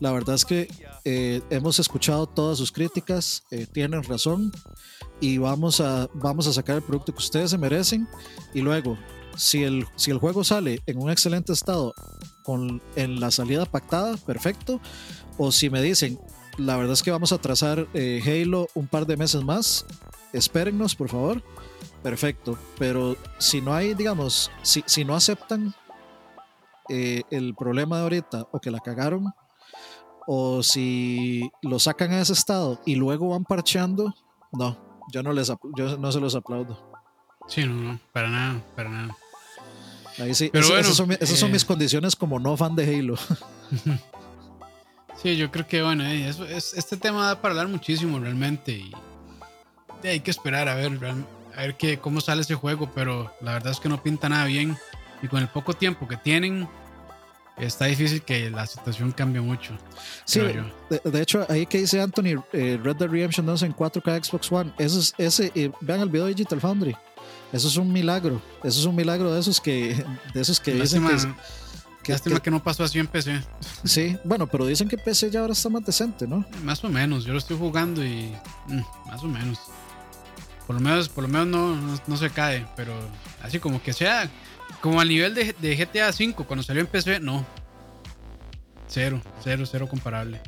la 0.00 0.12
verdad 0.12 0.34
es 0.34 0.44
que 0.44 0.68
eh, 1.04 1.40
hemos 1.50 1.78
escuchado 1.78 2.26
todas 2.26 2.58
sus 2.58 2.72
críticas, 2.72 3.44
eh, 3.50 3.66
tienen 3.72 4.02
razón 4.02 4.52
y 5.20 5.38
vamos 5.38 5.80
a, 5.80 6.08
vamos 6.14 6.46
a 6.46 6.52
sacar 6.52 6.76
el 6.76 6.82
producto 6.82 7.12
que 7.12 7.18
ustedes 7.18 7.50
se 7.50 7.58
merecen 7.58 8.08
y 8.54 8.60
luego 8.60 8.96
si 9.36 9.62
el, 9.62 9.86
si 9.96 10.10
el 10.10 10.18
juego 10.18 10.44
sale 10.44 10.82
en 10.86 10.98
un 10.98 11.10
excelente 11.10 11.52
estado 11.52 11.94
con, 12.42 12.82
en 12.96 13.20
la 13.20 13.30
salida 13.30 13.64
pactada, 13.66 14.16
perfecto. 14.16 14.80
O 15.36 15.52
si 15.52 15.70
me 15.70 15.80
dicen, 15.80 16.18
la 16.58 16.76
verdad 16.76 16.92
es 16.92 17.02
que 17.02 17.10
vamos 17.10 17.32
a 17.32 17.38
trazar 17.38 17.86
eh, 17.94 18.20
Halo 18.26 18.68
un 18.74 18.88
par 18.88 19.06
de 19.06 19.16
meses 19.16 19.42
más, 19.44 19.86
espérennos, 20.32 20.94
por 20.94 21.08
favor. 21.08 21.42
Perfecto. 22.02 22.58
Pero 22.78 23.16
si 23.38 23.60
no 23.60 23.74
hay, 23.74 23.94
digamos, 23.94 24.50
si, 24.62 24.84
si 24.86 25.04
no 25.04 25.14
aceptan 25.14 25.74
eh, 26.88 27.22
el 27.30 27.54
problema 27.54 27.96
de 27.96 28.02
ahorita 28.02 28.48
o 28.52 28.60
que 28.60 28.70
la 28.70 28.80
cagaron, 28.80 29.32
o 30.26 30.62
si 30.62 31.50
lo 31.62 31.78
sacan 31.78 32.12
a 32.12 32.20
ese 32.20 32.34
estado 32.34 32.80
y 32.84 32.96
luego 32.96 33.30
van 33.30 33.44
parcheando, 33.44 34.14
no, 34.52 34.78
yo 35.12 35.22
no, 35.22 35.32
les 35.32 35.52
yo 35.76 35.96
no 35.96 36.12
se 36.12 36.20
los 36.20 36.34
aplaudo. 36.34 36.92
Sí, 37.48 37.64
no, 37.64 37.74
no, 37.74 38.00
para 38.12 38.28
nada, 38.28 38.62
para 38.76 38.90
nada. 38.90 39.16
Ahí 40.18 40.34
sí, 40.34 40.50
Pero 40.52 40.76
esas, 40.76 40.96
son, 40.96 41.12
esas 41.12 41.38
son 41.38 41.52
mis 41.52 41.62
eh, 41.62 41.66
condiciones 41.66 42.16
como 42.16 42.38
no 42.38 42.56
fan 42.56 42.74
de 42.74 42.84
Halo. 42.84 43.14
Sí, 45.22 45.36
yo 45.36 45.50
creo 45.50 45.66
que 45.66 45.82
bueno, 45.82 46.04
eh, 46.04 46.28
este 46.28 46.96
tema 46.96 47.26
da 47.26 47.40
para 47.40 47.52
hablar 47.52 47.68
muchísimo 47.68 48.20
realmente 48.20 48.72
y 48.72 48.92
hay 50.04 50.20
que 50.20 50.30
esperar 50.30 50.68
a 50.68 50.76
ver, 50.76 50.92
a 51.56 51.60
ver 51.60 51.76
qué, 51.76 51.98
cómo 51.98 52.20
sale 52.20 52.42
ese 52.42 52.54
juego, 52.54 52.90
pero 52.94 53.32
la 53.40 53.54
verdad 53.54 53.72
es 53.72 53.80
que 53.80 53.88
no 53.88 54.00
pinta 54.00 54.28
nada 54.28 54.44
bien 54.44 54.76
y 55.20 55.26
con 55.26 55.40
el 55.40 55.48
poco 55.48 55.74
tiempo 55.74 56.06
que 56.06 56.16
tienen 56.16 56.68
está 57.56 57.86
difícil 57.86 58.22
que 58.22 58.50
la 58.50 58.66
situación 58.66 59.10
cambie 59.10 59.40
mucho. 59.40 59.76
Sí, 60.24 60.40
de, 60.40 61.20
hecho 61.20 61.44
ahí 61.48 61.66
que 61.66 61.78
dice 61.78 62.00
Anthony, 62.00 62.40
eh, 62.52 62.78
Red 62.80 62.96
Dead 62.96 63.08
Redemption 63.08 63.44
2 63.44 63.62
en 63.64 63.74
4K 63.74 64.24
Xbox 64.24 64.52
One, 64.52 64.72
eso 64.78 65.00
es, 65.00 65.14
ese, 65.18 65.72
vean 65.80 66.00
el 66.00 66.08
video 66.08 66.26
de 66.26 66.34
Digital 66.34 66.60
Foundry, 66.60 66.96
eso 67.52 67.66
es 67.66 67.76
un 67.76 67.92
milagro, 67.92 68.40
eso 68.62 68.78
es 68.78 68.86
un 68.86 68.94
milagro 68.94 69.32
de 69.34 69.40
esos 69.40 69.60
que, 69.60 70.04
de 70.32 70.40
esos 70.40 70.60
que 70.60 70.74
dicen 70.74 71.04
que 71.04 71.16
Lástima 72.08 72.40
que, 72.40 72.50
no 72.50 72.62
pasó 72.62 72.84
así 72.84 72.98
en 72.98 73.06
PC. 73.06 73.40
Sí, 73.84 74.16
bueno, 74.24 74.46
pero 74.46 74.66
dicen 74.66 74.88
que 74.88 74.96
PC 74.96 75.30
ya 75.30 75.40
ahora 75.40 75.52
está 75.52 75.68
más 75.68 75.84
decente, 75.84 76.26
¿no? 76.26 76.44
Más 76.62 76.82
o 76.84 76.88
menos, 76.88 77.24
yo 77.24 77.32
lo 77.32 77.38
estoy 77.38 77.56
jugando 77.56 78.04
y 78.04 78.34
mm, 78.66 78.80
más 79.06 79.22
o 79.22 79.26
menos. 79.26 79.58
Por 80.66 80.76
lo 80.76 80.80
menos, 80.80 81.08
por 81.08 81.24
lo 81.24 81.28
menos 81.28 81.46
no, 81.46 81.98
no, 82.06 82.16
se 82.16 82.30
cae, 82.30 82.66
pero 82.76 82.92
así 83.42 83.58
como 83.58 83.82
que 83.82 83.92
sea 83.92 84.30
como 84.82 85.00
al 85.00 85.08
nivel 85.08 85.34
de, 85.34 85.54
de 85.58 85.76
GTA 85.76 86.10
V 86.10 86.34
cuando 86.46 86.62
salió 86.62 86.80
en 86.80 86.86
PC, 86.86 87.20
no. 87.20 87.46
Cero, 88.86 89.20
cero, 89.42 89.64
cero 89.66 89.88
comparable. 89.88 90.40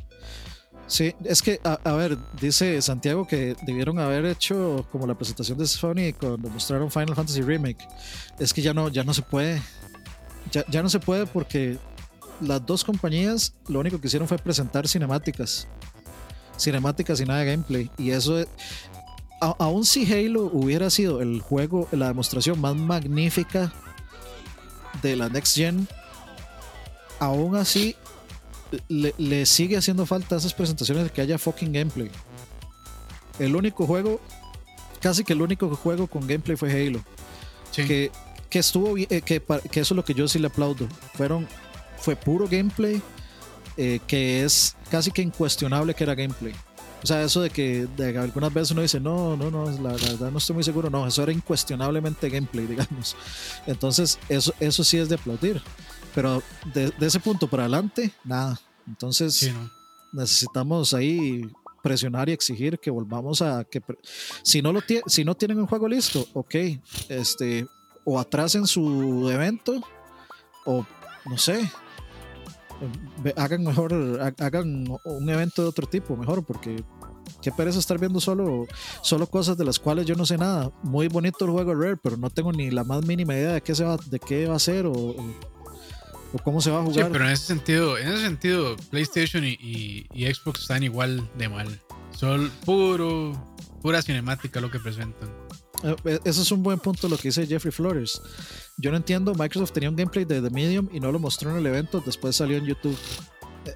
Sí, 0.91 1.15
es 1.23 1.41
que, 1.41 1.61
a, 1.63 1.93
ver, 1.93 2.17
dice 2.41 2.81
Santiago 2.81 3.25
que 3.25 3.55
debieron 3.61 3.97
haber 3.97 4.25
hecho 4.25 4.85
como 4.91 5.07
la 5.07 5.15
presentación 5.15 5.57
de 5.57 5.65
Sony 5.65 6.11
cuando 6.19 6.49
mostraron 6.49 6.91
Final 6.91 7.15
Fantasy 7.15 7.41
Remake. 7.41 7.87
Es 8.37 8.53
que 8.53 8.61
ya 8.61 8.73
no, 8.73 8.89
ya 8.89 9.05
no 9.05 9.13
se 9.13 9.21
puede 9.21 9.61
ya, 10.49 10.83
no 10.83 10.89
se 10.89 10.99
puede 10.99 11.25
porque 11.25 11.77
las 12.39 12.65
dos 12.65 12.83
compañías 12.83 13.53
lo 13.67 13.79
único 13.79 13.99
que 14.01 14.07
hicieron 14.07 14.27
fue 14.27 14.37
presentar 14.37 14.87
cinemáticas. 14.87 15.67
Cinemáticas 16.57 17.19
y 17.21 17.25
nada 17.25 17.41
de 17.41 17.51
gameplay. 17.51 17.91
Y 17.97 18.11
eso, 18.11 18.43
aún 19.39 19.85
si 19.85 20.11
Halo 20.11 20.43
hubiera 20.51 20.89
sido 20.89 21.21
el 21.21 21.41
juego, 21.41 21.87
la 21.91 22.07
demostración 22.07 22.59
más 22.59 22.75
magnífica 22.75 23.71
de 25.01 25.15
la 25.15 25.29
Next 25.29 25.55
Gen, 25.55 25.87
aún 27.19 27.55
así 27.55 27.95
le, 28.87 29.45
sigue 29.45 29.77
haciendo 29.77 30.05
falta 30.05 30.35
esas 30.35 30.53
presentaciones 30.53 31.03
de 31.05 31.09
que 31.09 31.21
haya 31.21 31.37
fucking 31.37 31.71
gameplay. 31.71 32.09
El 33.39 33.55
único 33.55 33.85
juego, 33.85 34.19
casi 34.99 35.23
que 35.23 35.33
el 35.33 35.41
único 35.41 35.73
juego 35.75 36.07
con 36.07 36.27
gameplay 36.27 36.57
fue 36.57 36.71
Halo. 36.71 37.01
Que 37.73 38.11
que 38.51 38.59
estuvo 38.59 38.93
bien, 38.93 39.07
eh, 39.09 39.21
que, 39.21 39.41
que, 39.71 39.79
eso 39.79 39.93
es 39.93 39.95
lo 39.95 40.05
que 40.05 40.13
yo 40.13 40.27
sí 40.27 40.37
le 40.37 40.47
aplaudo. 40.47 40.87
Fueron, 41.15 41.47
fue 41.97 42.15
puro 42.15 42.47
gameplay, 42.47 43.01
eh, 43.77 43.99
que 44.05 44.43
es 44.43 44.75
casi 44.91 45.09
que 45.09 45.21
incuestionable 45.21 45.95
que 45.95 46.03
era 46.03 46.13
gameplay. 46.13 46.53
O 47.01 47.07
sea, 47.07 47.23
eso 47.23 47.41
de 47.41 47.49
que 47.49 47.87
algunas 48.19 48.53
veces 48.53 48.71
uno 48.71 48.81
dice, 48.81 48.99
no, 48.99 49.35
no, 49.35 49.49
no, 49.49 49.71
la, 49.79 49.93
verdad 49.93 50.29
no 50.29 50.37
estoy 50.37 50.53
muy 50.53 50.63
seguro. 50.63 50.89
No, 50.89 51.07
eso 51.07 51.23
era 51.23 51.31
incuestionablemente 51.31 52.29
gameplay, 52.29 52.67
digamos. 52.67 53.15
Entonces, 53.65 54.19
eso, 54.29 54.53
eso 54.59 54.83
sí 54.83 54.97
es 54.97 55.09
de 55.09 55.15
aplaudir. 55.15 55.61
Pero 56.13 56.43
de, 56.73 56.93
ese 56.99 57.19
punto 57.21 57.47
para 57.47 57.63
adelante, 57.63 58.11
nada. 58.25 58.59
Entonces, 58.85 59.49
necesitamos 60.11 60.93
ahí 60.93 61.49
presionar 61.81 62.27
y 62.27 62.33
exigir 62.33 62.77
que 62.77 62.91
volvamos 62.91 63.41
a 63.41 63.63
que 63.63 63.81
si 64.43 64.61
no 64.61 64.71
lo 64.71 64.81
si 65.07 65.23
no 65.23 65.33
tienen 65.35 65.57
un 65.57 65.65
juego 65.65 65.87
listo, 65.87 66.27
ok, 66.33 66.55
este 67.09 67.65
o 68.05 68.19
atrasen 68.19 68.67
su 68.67 69.29
evento 69.29 69.81
o 70.65 70.85
no 71.25 71.37
sé 71.37 71.69
hagan 73.35 73.63
mejor 73.63 73.93
hagan 74.39 74.87
un 75.03 75.29
evento 75.29 75.61
de 75.61 75.69
otro 75.69 75.87
tipo 75.87 76.15
mejor 76.17 76.43
porque 76.43 76.83
qué 77.41 77.51
pereza 77.51 77.79
estar 77.79 77.99
viendo 77.99 78.19
solo 78.19 78.67
solo 79.01 79.27
cosas 79.27 79.57
de 79.57 79.65
las 79.65 79.79
cuales 79.79 80.05
yo 80.05 80.15
no 80.15 80.25
sé 80.25 80.37
nada. 80.37 80.71
Muy 80.83 81.07
bonito 81.07 81.45
el 81.45 81.51
juego 81.51 81.75
Rare 81.75 81.97
pero 81.97 82.17
no 82.17 82.29
tengo 82.29 82.51
ni 82.51 82.71
la 82.71 82.83
más 82.83 83.05
mínima 83.05 83.33
idea 83.33 83.53
de 83.53 83.61
qué 83.61 83.75
se 83.75 83.83
va 83.83 83.97
de 83.97 84.19
qué 84.19 84.47
va 84.47 84.55
a 84.55 84.59
ser 84.59 84.85
o, 84.85 84.93
o 84.93 86.37
cómo 86.43 86.61
se 86.61 86.71
va 86.71 86.79
a 86.79 86.83
jugar. 86.83 87.05
sí, 87.05 87.11
pero 87.11 87.25
en 87.25 87.31
ese 87.31 87.45
sentido 87.45 87.97
en 87.97 88.07
ese 88.09 88.23
sentido 88.23 88.75
PlayStation 88.89 89.43
y, 89.43 89.57
y 90.11 90.33
Xbox 90.33 90.61
están 90.61 90.83
igual 90.83 91.29
de 91.37 91.49
mal. 91.49 91.81
Son 92.15 92.51
puro 92.65 93.33
pura 93.81 94.01
cinemática 94.01 94.61
lo 94.61 94.69
que 94.69 94.79
presentan 94.79 95.40
eso 95.83 96.41
es 96.41 96.51
un 96.51 96.63
buen 96.63 96.79
punto 96.79 97.07
lo 97.07 97.17
que 97.17 97.29
dice 97.29 97.47
Jeffrey 97.47 97.71
Flores. 97.71 98.21
Yo 98.77 98.91
no 98.91 98.97
entiendo, 98.97 99.33
Microsoft 99.33 99.71
tenía 99.71 99.89
un 99.89 99.95
gameplay 99.95 100.25
de 100.25 100.41
The 100.41 100.49
Medium 100.49 100.89
y 100.91 100.99
no 100.99 101.11
lo 101.11 101.19
mostró 101.19 101.51
en 101.51 101.57
el 101.57 101.65
evento, 101.65 102.01
después 102.05 102.35
salió 102.35 102.57
en 102.57 102.65
YouTube. 102.65 102.97
Eh, 103.65 103.75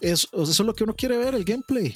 eso, 0.00 0.28
eso 0.32 0.50
es 0.50 0.60
lo 0.60 0.74
que 0.74 0.84
uno 0.84 0.94
quiere 0.94 1.16
ver, 1.16 1.34
el 1.34 1.44
gameplay. 1.44 1.94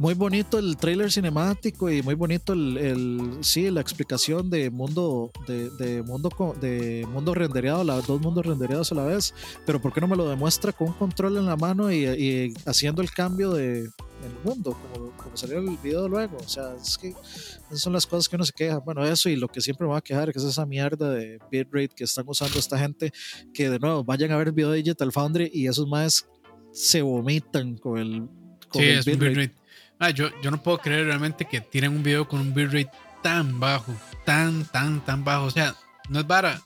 Muy 0.00 0.14
bonito 0.14 0.58
el 0.58 0.78
trailer 0.78 1.12
cinemático 1.12 1.90
y 1.90 2.02
muy 2.02 2.14
bonito 2.14 2.54
el, 2.54 2.78
el 2.78 3.20
sí, 3.42 3.70
la 3.70 3.82
explicación 3.82 4.48
de 4.48 4.70
mundo 4.70 5.30
de, 5.46 5.68
de 5.68 6.02
mundo 6.02 6.30
de 6.58 7.06
mundo 7.12 7.34
rendereado, 7.34 7.84
la, 7.84 8.00
dos 8.00 8.18
mundos 8.18 8.46
rendereados 8.46 8.90
a 8.92 8.94
la 8.94 9.04
vez, 9.04 9.34
pero 9.66 9.78
¿por 9.78 9.92
qué 9.92 10.00
no 10.00 10.08
me 10.08 10.16
lo 10.16 10.26
demuestra 10.26 10.72
con 10.72 10.88
un 10.88 10.94
control 10.94 11.36
en 11.36 11.44
la 11.44 11.54
mano 11.54 11.92
y, 11.92 12.06
y 12.06 12.54
haciendo 12.64 13.02
el 13.02 13.10
cambio 13.10 13.50
de, 13.52 13.80
el 13.80 14.32
mundo, 14.42 14.74
como, 14.94 15.10
como 15.10 15.36
salió 15.36 15.58
el 15.58 15.76
video 15.76 16.08
luego. 16.08 16.38
O 16.38 16.48
sea, 16.48 16.74
es 16.80 16.96
que 16.96 17.08
esas 17.08 17.80
son 17.82 17.92
las 17.92 18.06
cosas 18.06 18.26
que 18.26 18.36
uno 18.36 18.46
se 18.46 18.54
queja. 18.54 18.78
Bueno, 18.78 19.04
eso 19.04 19.28
y 19.28 19.36
lo 19.36 19.48
que 19.48 19.60
siempre 19.60 19.86
me 19.86 19.92
va 19.92 19.98
a 19.98 20.02
quejar, 20.02 20.32
que 20.32 20.38
es 20.38 20.44
esa 20.46 20.64
mierda 20.64 21.10
de 21.10 21.38
bitrate 21.50 21.90
que 21.94 22.04
están 22.04 22.24
usando 22.26 22.58
esta 22.58 22.78
gente, 22.78 23.12
que 23.52 23.68
de 23.68 23.78
nuevo 23.78 24.02
vayan 24.02 24.32
a 24.32 24.38
ver 24.38 24.48
el 24.48 24.54
video 24.54 24.70
de 24.70 24.78
Digital 24.78 25.12
Foundry 25.12 25.50
y 25.52 25.66
esos 25.66 25.86
más 25.86 26.26
se 26.72 27.02
vomitan 27.02 27.76
con 27.76 27.98
el, 27.98 28.28
con 28.70 28.82
el 28.82 29.02
bitrate. 29.02 29.59
Ah, 30.00 30.10
yo, 30.10 30.30
yo 30.40 30.50
no 30.50 30.62
puedo 30.62 30.78
creer 30.78 31.06
realmente 31.06 31.44
que 31.44 31.60
tienen 31.60 31.92
un 31.92 32.02
video 32.02 32.26
con 32.26 32.40
un 32.40 32.54
bitrate 32.54 32.90
tan 33.22 33.60
bajo, 33.60 33.94
tan, 34.24 34.64
tan, 34.64 35.04
tan 35.04 35.24
bajo. 35.24 35.44
O 35.44 35.50
sea, 35.50 35.76
no 36.08 36.20
es 36.20 36.24
para 36.24 36.62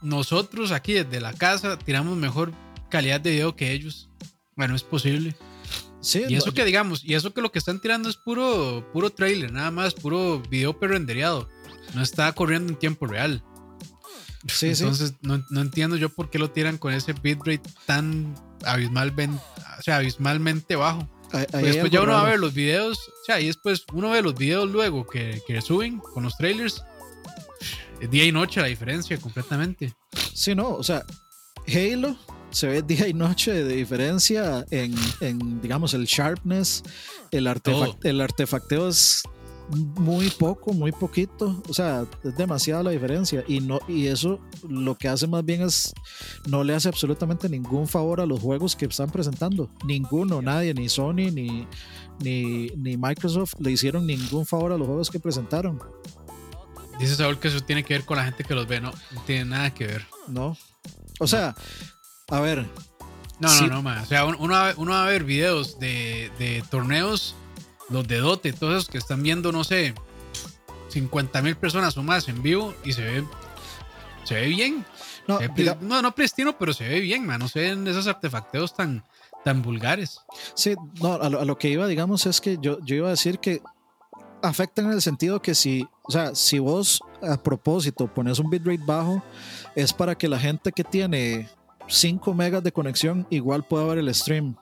Nosotros 0.00 0.72
aquí 0.72 0.94
desde 0.94 1.20
la 1.20 1.34
casa 1.34 1.78
tiramos 1.78 2.16
mejor 2.16 2.52
calidad 2.88 3.20
de 3.20 3.32
video 3.32 3.54
que 3.54 3.72
ellos. 3.72 4.08
Bueno, 4.56 4.74
es 4.74 4.82
posible. 4.82 5.36
Sí, 6.00 6.24
Y 6.28 6.36
eso 6.36 6.54
que 6.54 6.64
digamos, 6.64 7.04
y 7.04 7.14
eso 7.14 7.34
que 7.34 7.42
lo 7.42 7.52
que 7.52 7.58
están 7.58 7.80
tirando 7.80 8.08
es 8.08 8.16
puro, 8.16 8.88
puro 8.92 9.10
trailer, 9.10 9.52
nada 9.52 9.70
más, 9.70 9.94
puro 9.94 10.40
video 10.48 10.78
prerendereado. 10.78 11.48
No 11.94 12.02
está 12.02 12.32
corriendo 12.32 12.72
en 12.72 12.78
tiempo 12.78 13.06
real. 13.06 13.42
sí, 14.46 14.74
sí. 14.74 14.82
Entonces, 14.82 15.14
no, 15.20 15.44
no 15.50 15.60
entiendo 15.60 15.96
yo 15.96 16.08
por 16.08 16.30
qué 16.30 16.38
lo 16.38 16.50
tiran 16.50 16.78
con 16.78 16.94
ese 16.94 17.12
bitrate 17.12 17.68
tan 17.84 18.34
abismalmente, 18.64 19.42
o 19.78 19.82
sea, 19.82 19.96
abismalmente 19.96 20.76
bajo. 20.76 21.06
Ahí- 21.32 21.46
Pues 21.50 21.62
después 21.64 21.74
algo 21.84 21.88
ya 21.88 22.00
uno 22.02 22.12
va 22.12 22.20
a 22.22 22.30
ver 22.30 22.38
los 22.40 22.54
videos, 22.54 22.98
o 22.98 23.24
sea, 23.26 23.40
y 23.40 23.46
después 23.46 23.84
uno 23.92 24.10
ve 24.10 24.22
los 24.22 24.34
videos 24.34 24.68
luego 24.70 25.06
que, 25.06 25.40
que 25.46 25.60
suben 25.60 25.98
con 25.98 26.22
los 26.24 26.36
trailers. 26.36 26.82
Es 28.00 28.10
día 28.10 28.24
y 28.24 28.32
noche 28.32 28.60
la 28.60 28.68
diferencia 28.68 29.18
completamente. 29.18 29.92
Sí, 30.34 30.54
no, 30.54 30.68
o 30.70 30.82
sea, 30.82 31.04
Halo 31.66 32.16
se 32.50 32.66
ve 32.68 32.82
día 32.82 33.08
y 33.08 33.12
noche 33.12 33.52
de 33.52 33.74
diferencia 33.76 34.64
en, 34.70 34.94
en, 35.20 35.60
digamos, 35.60 35.92
el 35.94 36.06
sharpness, 36.06 36.82
el, 37.30 37.46
artefac- 37.46 37.98
el 38.04 38.20
artefacteo 38.20 38.88
es 38.88 39.22
muy 39.70 40.30
poco, 40.30 40.72
muy 40.72 40.92
poquito, 40.92 41.62
o 41.68 41.74
sea, 41.74 42.04
es 42.24 42.36
demasiada 42.36 42.82
la 42.82 42.90
diferencia 42.90 43.44
y 43.46 43.60
no 43.60 43.80
y 43.86 44.06
eso 44.06 44.40
lo 44.68 44.96
que 44.96 45.08
hace 45.08 45.26
más 45.26 45.44
bien 45.44 45.62
es 45.62 45.92
no 46.46 46.64
le 46.64 46.74
hace 46.74 46.88
absolutamente 46.88 47.48
ningún 47.48 47.86
favor 47.86 48.20
a 48.20 48.26
los 48.26 48.40
juegos 48.40 48.74
que 48.74 48.86
están 48.86 49.10
presentando, 49.10 49.68
ninguno, 49.84 50.40
nadie, 50.42 50.72
ni 50.74 50.88
Sony 50.88 51.30
ni 51.32 51.66
ni, 52.20 52.68
ni 52.76 52.96
Microsoft 52.96 53.54
le 53.60 53.70
hicieron 53.70 54.06
ningún 54.06 54.44
favor 54.46 54.72
a 54.72 54.78
los 54.78 54.86
juegos 54.86 55.10
que 55.10 55.20
presentaron, 55.20 55.80
Dice 56.98 57.14
Saúl 57.14 57.38
que 57.38 57.46
eso 57.46 57.60
tiene 57.60 57.84
que 57.84 57.94
ver 57.94 58.04
con 58.04 58.16
la 58.16 58.24
gente 58.24 58.42
que 58.42 58.54
los 58.56 58.66
ve. 58.66 58.80
No, 58.80 58.90
no 59.12 59.22
tiene 59.24 59.44
nada 59.44 59.72
que 59.72 59.86
ver. 59.86 60.04
¿no? 60.26 60.56
O 61.20 61.28
sea, 61.28 61.54
a 62.28 62.40
ver, 62.40 62.66
No, 63.38 63.48
Sí. 63.48 63.68
no, 63.68 63.74
no, 63.76 63.82
ma. 63.82 64.02
O 64.02 64.06
sea, 64.06 64.24
un- 64.24 64.34
uno, 64.40 64.52
va, 64.54 64.74
uno 64.76 64.90
va 64.90 65.04
a 65.04 65.08
ver 65.08 65.22
videos 65.22 65.78
de, 65.78 66.32
de 66.40 66.64
torneos, 66.70 67.36
los 67.90 68.06
de 68.06 68.18
Dote, 68.18 68.52
todos 68.52 68.74
esos 68.74 68.88
que 68.88 68.98
están 68.98 69.22
viendo, 69.22 69.52
no 69.52 69.64
sé, 69.64 69.94
50 70.90 71.42
mil 71.42 71.56
personas 71.56 71.96
o 71.96 72.02
más 72.02 72.28
en 72.28 72.42
vivo 72.42 72.74
y 72.84 72.92
se 72.92 73.02
ve, 73.02 73.24
se 74.24 74.34
ve 74.34 74.46
bien. 74.48 74.84
no, 75.26 75.38
ve 75.38 75.48
diga- 75.50 75.78
no, 75.80 76.00
no 76.02 76.14
pristino, 76.14 76.56
pero 76.58 76.72
se 76.72 76.88
ve 76.88 77.00
bien, 77.00 77.26
man. 77.26 77.40
No 77.40 77.48
se 77.48 77.60
ven 77.60 77.86
esos 77.86 78.06
artefacteos 78.06 78.74
tan, 78.74 79.02
tan 79.44 79.62
vulgares. 79.62 80.20
Sí, 80.54 80.74
no, 81.00 81.14
a 81.14 81.28
lo, 81.28 81.40
a 81.40 81.44
lo 81.44 81.58
que 81.58 81.68
iba, 81.68 81.86
digamos, 81.86 82.26
es 82.26 82.40
que 82.40 82.58
yo, 82.60 82.78
yo 82.84 82.96
iba 82.96 83.08
a 83.08 83.12
decir 83.12 83.38
que 83.38 83.60
afectan 84.42 84.86
en 84.86 84.92
el 84.92 85.02
sentido 85.02 85.42
que 85.42 85.54
si, 85.54 85.86
o 86.02 86.10
sea, 86.12 86.34
si 86.34 86.58
vos 86.58 87.00
a 87.22 87.36
propósito 87.42 88.06
pones 88.12 88.38
un 88.38 88.48
bitrate 88.50 88.80
bajo, 88.86 89.22
es 89.74 89.92
para 89.92 90.14
que 90.16 90.28
la 90.28 90.38
gente 90.38 90.72
que 90.72 90.84
tiene 90.84 91.48
5 91.88 92.32
megas 92.34 92.62
de 92.62 92.72
conexión 92.72 93.26
igual 93.30 93.64
pueda 93.64 93.84
ver 93.86 93.98
el 93.98 94.14
stream. 94.14 94.54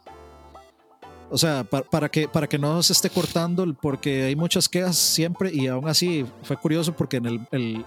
O 1.30 1.36
sea, 1.38 1.64
pa- 1.64 1.82
para, 1.82 2.08
que, 2.08 2.28
para 2.28 2.46
que 2.46 2.58
no 2.58 2.82
se 2.82 2.92
esté 2.92 3.10
cortando, 3.10 3.66
porque 3.80 4.24
hay 4.24 4.36
muchas 4.36 4.68
quejas 4.68 4.96
siempre 4.96 5.52
y 5.52 5.66
aún 5.66 5.88
así 5.88 6.24
fue 6.44 6.56
curioso 6.56 6.94
porque 6.94 7.16
en 7.16 7.26
el, 7.26 7.40
el, 7.50 7.84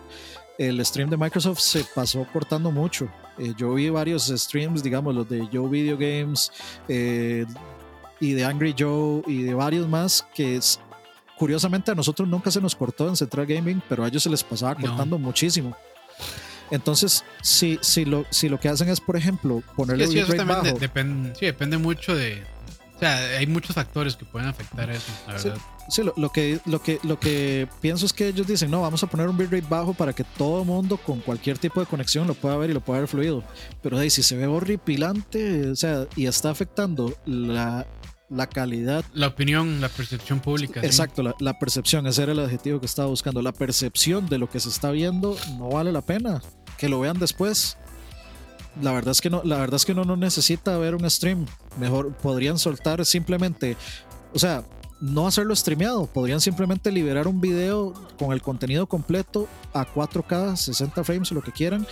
el 0.57 0.85
stream 0.85 1.09
de 1.09 1.15
Microsoft 1.17 1.59
se 1.59 1.85
pasó 1.95 2.25
cortando 2.33 2.69
mucho. 2.71 3.07
Eh, 3.37 3.53
yo 3.57 3.73
vi 3.75 3.89
varios 3.89 4.27
streams, 4.27 4.83
digamos, 4.83 5.15
los 5.15 5.29
de 5.29 5.47
Joe 5.51 5.69
Video 5.69 5.97
Games 5.97 6.51
eh, 6.89 7.45
y 8.19 8.33
de 8.33 8.43
Angry 8.43 8.75
Joe 8.77 9.21
y 9.25 9.43
de 9.43 9.53
varios 9.53 9.87
más 9.87 10.27
que 10.35 10.57
es, 10.57 10.77
curiosamente 11.37 11.91
a 11.91 11.95
nosotros 11.95 12.27
nunca 12.27 12.51
se 12.51 12.59
nos 12.59 12.75
cortó 12.75 13.07
en 13.07 13.15
Central 13.15 13.45
Gaming, 13.45 13.81
pero 13.87 14.03
a 14.03 14.09
ellos 14.09 14.21
se 14.23 14.29
les 14.29 14.43
pasaba 14.43 14.73
No. 14.75 14.81
cortando 14.87 15.17
muchísimo. 15.17 15.77
Entonces, 16.71 17.23
si, 17.41 17.79
si, 17.81 18.03
lo, 18.05 18.25
si 18.29 18.47
lo 18.49 18.59
que 18.59 18.69
hacen 18.69 18.89
es, 18.89 18.99
por 18.99 19.15
ejemplo, 19.15 19.63
ponerle 19.75 20.05
Sí, 20.07 20.11
sí, 20.13 20.19
eso 20.19 20.27
bitrate 20.33 20.37
también 20.49 20.63
de- 20.63 20.69
bajo, 20.71 20.79
depende, 20.81 21.35
sí, 21.35 21.45
depende 21.45 21.77
mucho 21.77 22.13
de... 22.15 22.43
O 22.99 23.01
sea, 23.01 23.37
hay 23.37 23.47
muchos 23.47 23.73
factores 23.75 24.17
que 24.17 24.25
pueden 24.25 24.49
afectar 24.49 24.89
eso, 24.89 25.09
la 25.27 25.39
Sí. 25.39 25.47
verdad. 25.49 25.63
Sí, 25.89 26.03
lo, 26.03 26.13
lo 26.17 26.29
que, 26.31 26.59
lo, 26.65 26.81
que, 26.83 26.99
lo 27.03 27.17
que 27.19 27.67
pienso 27.81 28.05
es 28.05 28.13
que 28.13 28.27
ellos 28.27 28.45
dicen, 28.45 28.69
no, 28.69 28.81
vamos 28.81 29.01
a 29.03 29.07
poner 29.07 29.27
un 29.29 29.37
bitrate 29.37 29.65
bajo 29.67 29.93
para 29.93 30.13
que 30.13 30.23
todo 30.23 30.63
mundo 30.65 30.97
con 30.97 31.19
cualquier 31.21 31.57
tipo 31.57 31.79
de 31.79 31.85
conexión 31.87 32.27
lo 32.27 32.35
pueda 32.35 32.57
ver 32.57 32.69
y 32.69 32.73
lo 32.73 32.81
pueda 32.81 32.99
ver 32.99 33.07
fluido. 33.07 33.43
Pero 33.81 33.97
ahí 33.97 34.09
si 34.09 34.21
se 34.21 34.35
ve 34.35 34.45
horripilante, 34.45 35.69
o 35.69 35.75
sea, 35.75 36.05
y 36.15 36.25
está 36.27 36.49
afectando 36.51 37.15
la, 37.25 37.87
la 38.29 38.47
calidad, 38.47 39.03
La 39.13 39.27
opinión, 39.27 39.81
la 39.81 39.89
percepción 39.89 40.39
pública. 40.41 40.81
sí. 40.81 40.85
exacto, 40.85 41.23
la, 41.23 41.35
la 41.39 41.57
percepción, 41.57 42.05
ese 42.05 42.23
era 42.23 42.33
el 42.33 42.39
adjetivo 42.39 42.79
que 42.79 42.85
estaba 42.85 43.07
buscando, 43.07 43.41
la 43.41 43.53
percepción 43.53 44.27
de 44.27 44.37
lo 44.37 44.49
que 44.49 44.59
se 44.59 44.69
está 44.69 44.91
viendo 44.91 45.37
no 45.57 45.69
vale 45.69 45.91
la 45.91 46.01
pena, 46.01 46.41
que 46.77 46.89
lo 46.89 46.99
vean 46.99 47.17
después. 47.17 47.77
La 48.81 48.91
verdad 48.93 49.11
es 49.11 49.21
que 49.21 49.29
no, 49.29 49.41
la 49.43 49.57
verdad 49.57 49.75
es 49.75 49.85
que 49.85 49.91
uno 49.91 50.05
no 50.05 50.15
necesita 50.15 50.77
ver 50.77 50.95
un 50.95 51.09
stream. 51.09 51.45
Mejor 51.79 52.13
podrían 52.13 52.57
soltar 52.57 53.05
simplemente, 53.05 53.75
o 54.33 54.39
sea, 54.39 54.63
no 55.01 55.27
hacerlo 55.27 55.55
streameado, 55.55 56.07
podrían 56.07 56.41
simplemente 56.41 56.91
liberar 56.91 57.27
un 57.27 57.39
video 57.41 57.93
con 58.17 58.31
el 58.33 58.41
contenido 58.41 58.85
completo 58.87 59.47
a 59.73 59.85
4K, 59.85 60.55
60 60.57 61.03
frames 61.03 61.31
o 61.31 61.35
lo 61.35 61.41
que 61.41 61.51
quieran, 61.51 61.87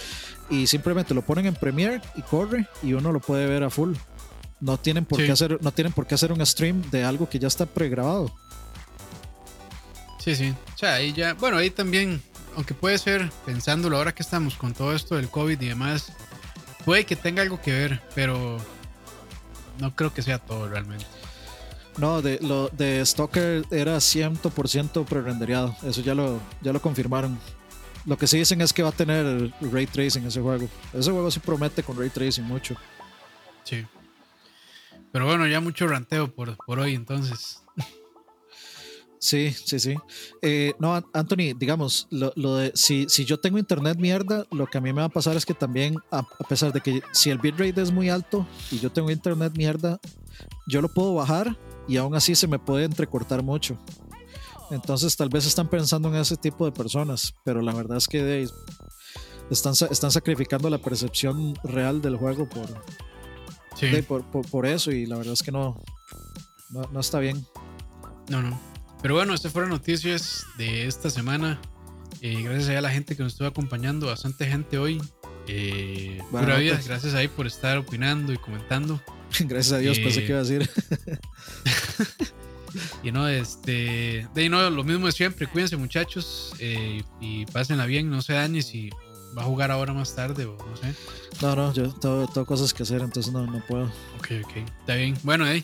y 0.50 0.68
simplemente 0.68 1.14
lo 1.14 1.22
ponen 1.22 1.46
en 1.46 1.56
Premiere 1.56 2.02
y 2.16 2.22
corre 2.22 2.68
y 2.84 2.94
uno 2.94 3.12
lo 3.12 3.20
puede 3.20 3.48
ver 3.48 3.64
a 3.64 3.70
full. 3.70 3.94
No 4.60 4.78
tienen 4.78 5.06
por 5.06 5.20
Sí. 5.20 5.26
qué 5.26 5.32
hacer, 5.32 5.58
no 5.62 5.72
tienen 5.72 5.94
por 5.94 6.06
qué 6.08 6.16
hacer 6.16 6.32
un 6.32 6.46
stream 6.46 6.82
de 6.92 7.04
algo 7.06 7.30
que 7.30 7.40
ya 7.40 7.48
está 7.48 7.66
pregrabado. 7.66 8.34
Sí, 10.20 10.36
sí. 10.36 10.54
O 10.74 10.78
sea, 10.78 10.96
ahí 10.96 11.14
ya, 11.14 11.34
bueno, 11.36 11.58
ahí 11.58 11.70
también, 11.70 12.22
aunque 12.56 12.74
puede 12.74 12.98
ser, 12.98 13.32
pensándolo 13.46 13.98
ahora 13.98 14.14
que 14.14 14.24
estamos 14.24 14.56
con 14.56 14.74
todo 14.74 14.94
esto 14.94 15.16
del 15.16 15.30
COVID 15.30 15.62
y 15.62 15.68
demás, 15.68 16.12
puede 16.88 17.06
que 17.06 17.18
tenga 17.18 17.42
algo 17.42 17.60
que 17.60 17.74
ver, 17.74 18.02
pero 18.16 18.58
no 19.78 19.94
creo 19.94 20.14
que 20.14 20.22
sea 20.22 20.40
todo 20.40 20.70
realmente. 20.70 21.06
No, 21.98 22.22
de 22.22 22.40
lo 22.42 22.70
de 22.70 23.06
Stalker 23.06 23.66
era 23.72 23.98
100% 23.98 25.04
prerendereado. 25.04 25.76
Eso 25.84 26.00
ya 26.00 26.16
lo, 26.16 26.40
ya 26.62 26.72
lo 26.72 26.82
confirmaron. 26.82 27.38
Lo 28.06 28.18
que 28.18 28.26
sí 28.26 28.38
dicen 28.38 28.62
es 28.62 28.72
que 28.72 28.84
va 28.84 28.90
a 28.90 28.94
tener 28.94 29.52
ray 29.60 29.86
tracing 29.86 30.28
ese 30.28 30.40
juego. 30.40 30.70
Ese 30.94 31.12
juego 31.12 31.30
sí 31.30 31.42
promete 31.42 31.84
con 31.84 32.00
ray 32.00 32.10
tracing 32.10 32.46
mucho. 32.46 32.78
Sí. 33.66 33.86
Pero 35.12 35.26
bueno, 35.26 35.46
ya 35.46 35.60
mucho 35.60 35.88
ranteo 35.88 36.34
por, 36.34 36.56
por 36.56 36.80
hoy, 36.80 36.96
entonces. 36.96 37.64
Sí, 39.20 39.52
sí, 39.52 39.80
sí. 39.80 39.96
Eh, 40.42 40.74
no, 40.80 40.94
An- 40.94 41.06
Anthony, 41.14 41.54
digamos, 41.58 42.08
lo, 42.12 42.32
lo 42.36 42.56
de 42.56 42.72
si, 42.76 43.08
si 43.10 43.26
yo 43.26 43.40
tengo 43.40 43.58
internet 43.58 43.98
mierda, 43.98 44.46
lo 44.52 44.68
que 44.68 44.78
a 44.78 44.82
mí 44.82 44.94
me 44.94 45.02
va 45.02 45.08
a 45.08 45.10
pasar 45.10 45.36
es 45.36 45.46
que 45.46 45.54
también, 45.56 45.96
a, 46.12 46.20
a 46.20 46.48
pesar 46.48 46.72
de 46.72 46.82
que 46.82 47.02
si 47.14 47.30
el 47.32 47.40
bitrate 47.40 47.82
es 47.82 47.92
muy 47.92 48.10
alto 48.10 48.46
y 48.72 48.80
yo 48.80 48.92
tengo 48.92 49.10
internet 49.10 49.54
mierda, 49.58 50.00
yo 50.68 50.82
lo 50.82 50.90
puedo 50.94 51.16
bajar 51.16 51.58
y 51.88 51.98
aún 51.98 52.14
así 52.16 52.36
se 52.36 52.48
me 52.48 52.60
puede 52.60 52.86
entrecortar 52.86 53.42
mucho. 53.42 53.78
Entonces 54.70 55.16
tal 55.16 55.30
vez 55.30 55.46
están 55.46 55.68
pensando 55.70 56.10
en 56.10 56.16
ese 56.16 56.36
tipo 56.38 56.66
de 56.66 56.72
personas, 56.72 57.34
pero 57.44 57.62
la 57.62 57.74
verdad 57.74 57.98
es 57.98 58.08
que 58.08 58.22
de- 58.24 58.50
están, 59.50 59.74
están 59.90 60.12
sacrificando 60.12 60.70
la 60.70 60.78
percepción 60.78 61.56
real 61.64 62.02
del 62.02 62.18
juego 62.18 62.48
por, 62.48 62.68
Sí. 63.76 63.88
de- 63.88 64.04
por, 64.04 64.24
por- 64.26 64.48
por 64.50 64.66
eso 64.66 64.92
y 64.92 65.06
la 65.06 65.18
verdad 65.18 65.34
es 65.34 65.42
que 65.42 65.52
no, 65.52 65.82
no, 66.70 66.82
no 66.92 67.00
está 67.00 67.20
bien. 67.20 67.46
No, 68.30 68.42
no. 68.42 68.60
Pero 69.02 69.14
bueno, 69.16 69.34
estas 69.34 69.52
fueron 69.52 69.70
noticias 69.72 70.46
de 70.58 70.88
esta 70.88 71.10
semana. 71.10 71.60
Eh, 72.22 72.42
gracias 72.42 72.70
a 72.76 72.82
la 72.82 72.90
gente 72.90 73.16
que 73.16 73.24
nos 73.24 73.34
estuvo 73.34 73.48
acompañando, 73.48 74.08
bastante 74.08 74.48
gente 74.48 74.78
hoy. 74.78 75.02
Eh, 75.48 76.20
Bueno, 76.32 76.48
pura 76.48 76.58
vida, 76.58 76.74
pues. 76.76 76.88
gracias 76.88 77.14
ahí 77.14 77.28
por 77.28 77.48
estar 77.48 77.78
opinando 77.78 78.34
y 78.34 78.38
comentando. 78.38 79.02
Gracias 79.42 79.74
a 79.74 79.78
Dios, 79.80 80.00
pensé 80.00 80.22
Eh, 80.22 80.26
que 80.26 80.30
iba 80.32 80.40
a 80.40 80.44
decir. 80.44 80.70
Y 83.02 83.12
no, 83.12 83.28
este. 83.28 84.28
De 84.36 84.50
no, 84.50 84.70
lo 84.70 84.84
mismo 84.84 85.08
de 85.08 85.12
siempre. 85.12 85.48
Cuídense, 85.48 85.78
muchachos. 85.78 86.54
eh, 86.60 87.02
y 87.20 87.46
pásenla 87.48 87.86
bien. 87.86 88.10
No 88.10 88.22
se 88.22 88.34
dañen 88.34 88.62
si 88.62 88.90
va 89.36 89.42
a 89.42 89.46
jugar 89.46 89.72
ahora 89.72 89.94
más 89.94 90.14
tarde 90.16 90.46
o 90.46 90.58
no 90.58 90.78
sé. 90.78 90.94
No, 91.42 91.56
no, 91.56 91.74
yo 91.74 91.90
tengo, 91.94 92.28
tengo 92.28 92.46
cosas 92.46 92.74
que 92.74 92.84
hacer, 92.84 93.02
entonces 93.02 93.32
no, 93.34 93.48
no 93.48 93.66
puedo. 93.66 93.86
Ok, 94.20 94.32
ok. 94.44 94.58
Está 94.82 94.96
bien. 94.96 95.18
Bueno, 95.24 95.46
ahí. 95.46 95.64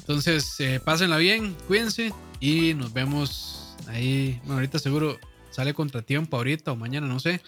Entonces, 0.00 0.58
eh, 0.60 0.80
pásenla 0.84 1.16
bien. 1.18 1.54
Cuídense. 1.68 2.12
Y 2.40 2.74
nos 2.74 2.92
vemos 2.92 3.76
ahí. 3.86 4.38
Bueno, 4.44 4.54
ahorita 4.54 4.78
seguro 4.78 5.18
sale 5.50 5.74
contratiempo 5.74 6.36
ahorita 6.36 6.72
o 6.72 6.76
mañana, 6.76 7.06
no 7.06 7.20
sé. 7.20 7.40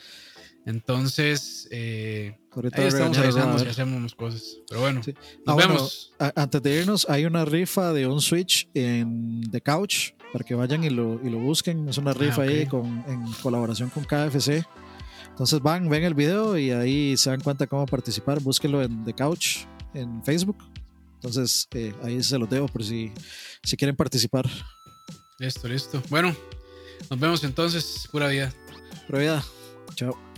Entonces, 0.65 1.67
eh, 1.73 2.39
ahí 2.73 2.87
estamos 2.87 3.19
avisando 3.19 3.59
si 3.59 3.67
hacemos 3.67 4.15
cosas. 4.15 4.59
Pero 4.69 4.81
bueno, 4.83 5.03
Sí. 5.03 5.13
nos 5.13 5.25
Ah, 5.47 5.55
bueno, 5.55 5.75
vemos. 5.75 6.13
a- 6.21 6.33
antes 6.37 6.63
de 6.63 6.81
irnos, 6.81 7.07
hay 7.09 7.25
una 7.25 7.45
rifa 7.45 7.93
de 7.93 8.07
un 8.07 8.21
Switch 8.21 8.69
en 8.75 9.41
The 9.51 9.61
Couch 9.61 10.11
para 10.33 10.45
que 10.45 10.55
vayan 10.55 10.85
y 10.85 10.91
lo, 10.91 11.21
y 11.25 11.31
lo 11.31 11.39
busquen. 11.39 11.89
Es 11.89 11.99
una 11.99 12.13
rifa 12.13 12.43
Ah, 12.43 12.45
ok. 12.45 12.51
ahí 12.51 12.67
con, 12.67 13.05
en 13.09 13.25
colaboración 13.43 13.91
con 13.91 14.05
KFC. 14.05 14.65
Entonces 15.31 15.61
van, 15.61 15.89
ven 15.89 16.05
el 16.05 16.15
video 16.15 16.57
y 16.57 16.71
ahí 16.71 17.17
se 17.17 17.31
dan 17.31 17.41
cuenta 17.41 17.67
cómo 17.67 17.85
participar. 17.87 18.41
Búsquenlo 18.41 18.83
en 18.83 19.05
The 19.05 19.15
Couch 19.15 19.65
en 19.95 20.23
Facebook. 20.23 20.59
Entonces 21.23 21.69
eh, 21.73 21.95
ahí 22.03 22.21
se 22.21 22.37
los 22.37 22.51
dejo 22.51 22.67
por 22.67 22.83
si, 22.83 23.13
si 23.63 23.77
quieren 23.77 23.95
participar. 23.95 24.45
Listo, 25.39 25.69
listo. 25.69 26.03
Bueno, 26.11 26.35
nos 27.09 27.21
vemos 27.21 27.45
entonces. 27.45 28.09
Pura 28.11 28.27
vida. 28.27 28.53
Pero 29.07 29.23
ya, 29.23 29.45
chao. 29.95 30.32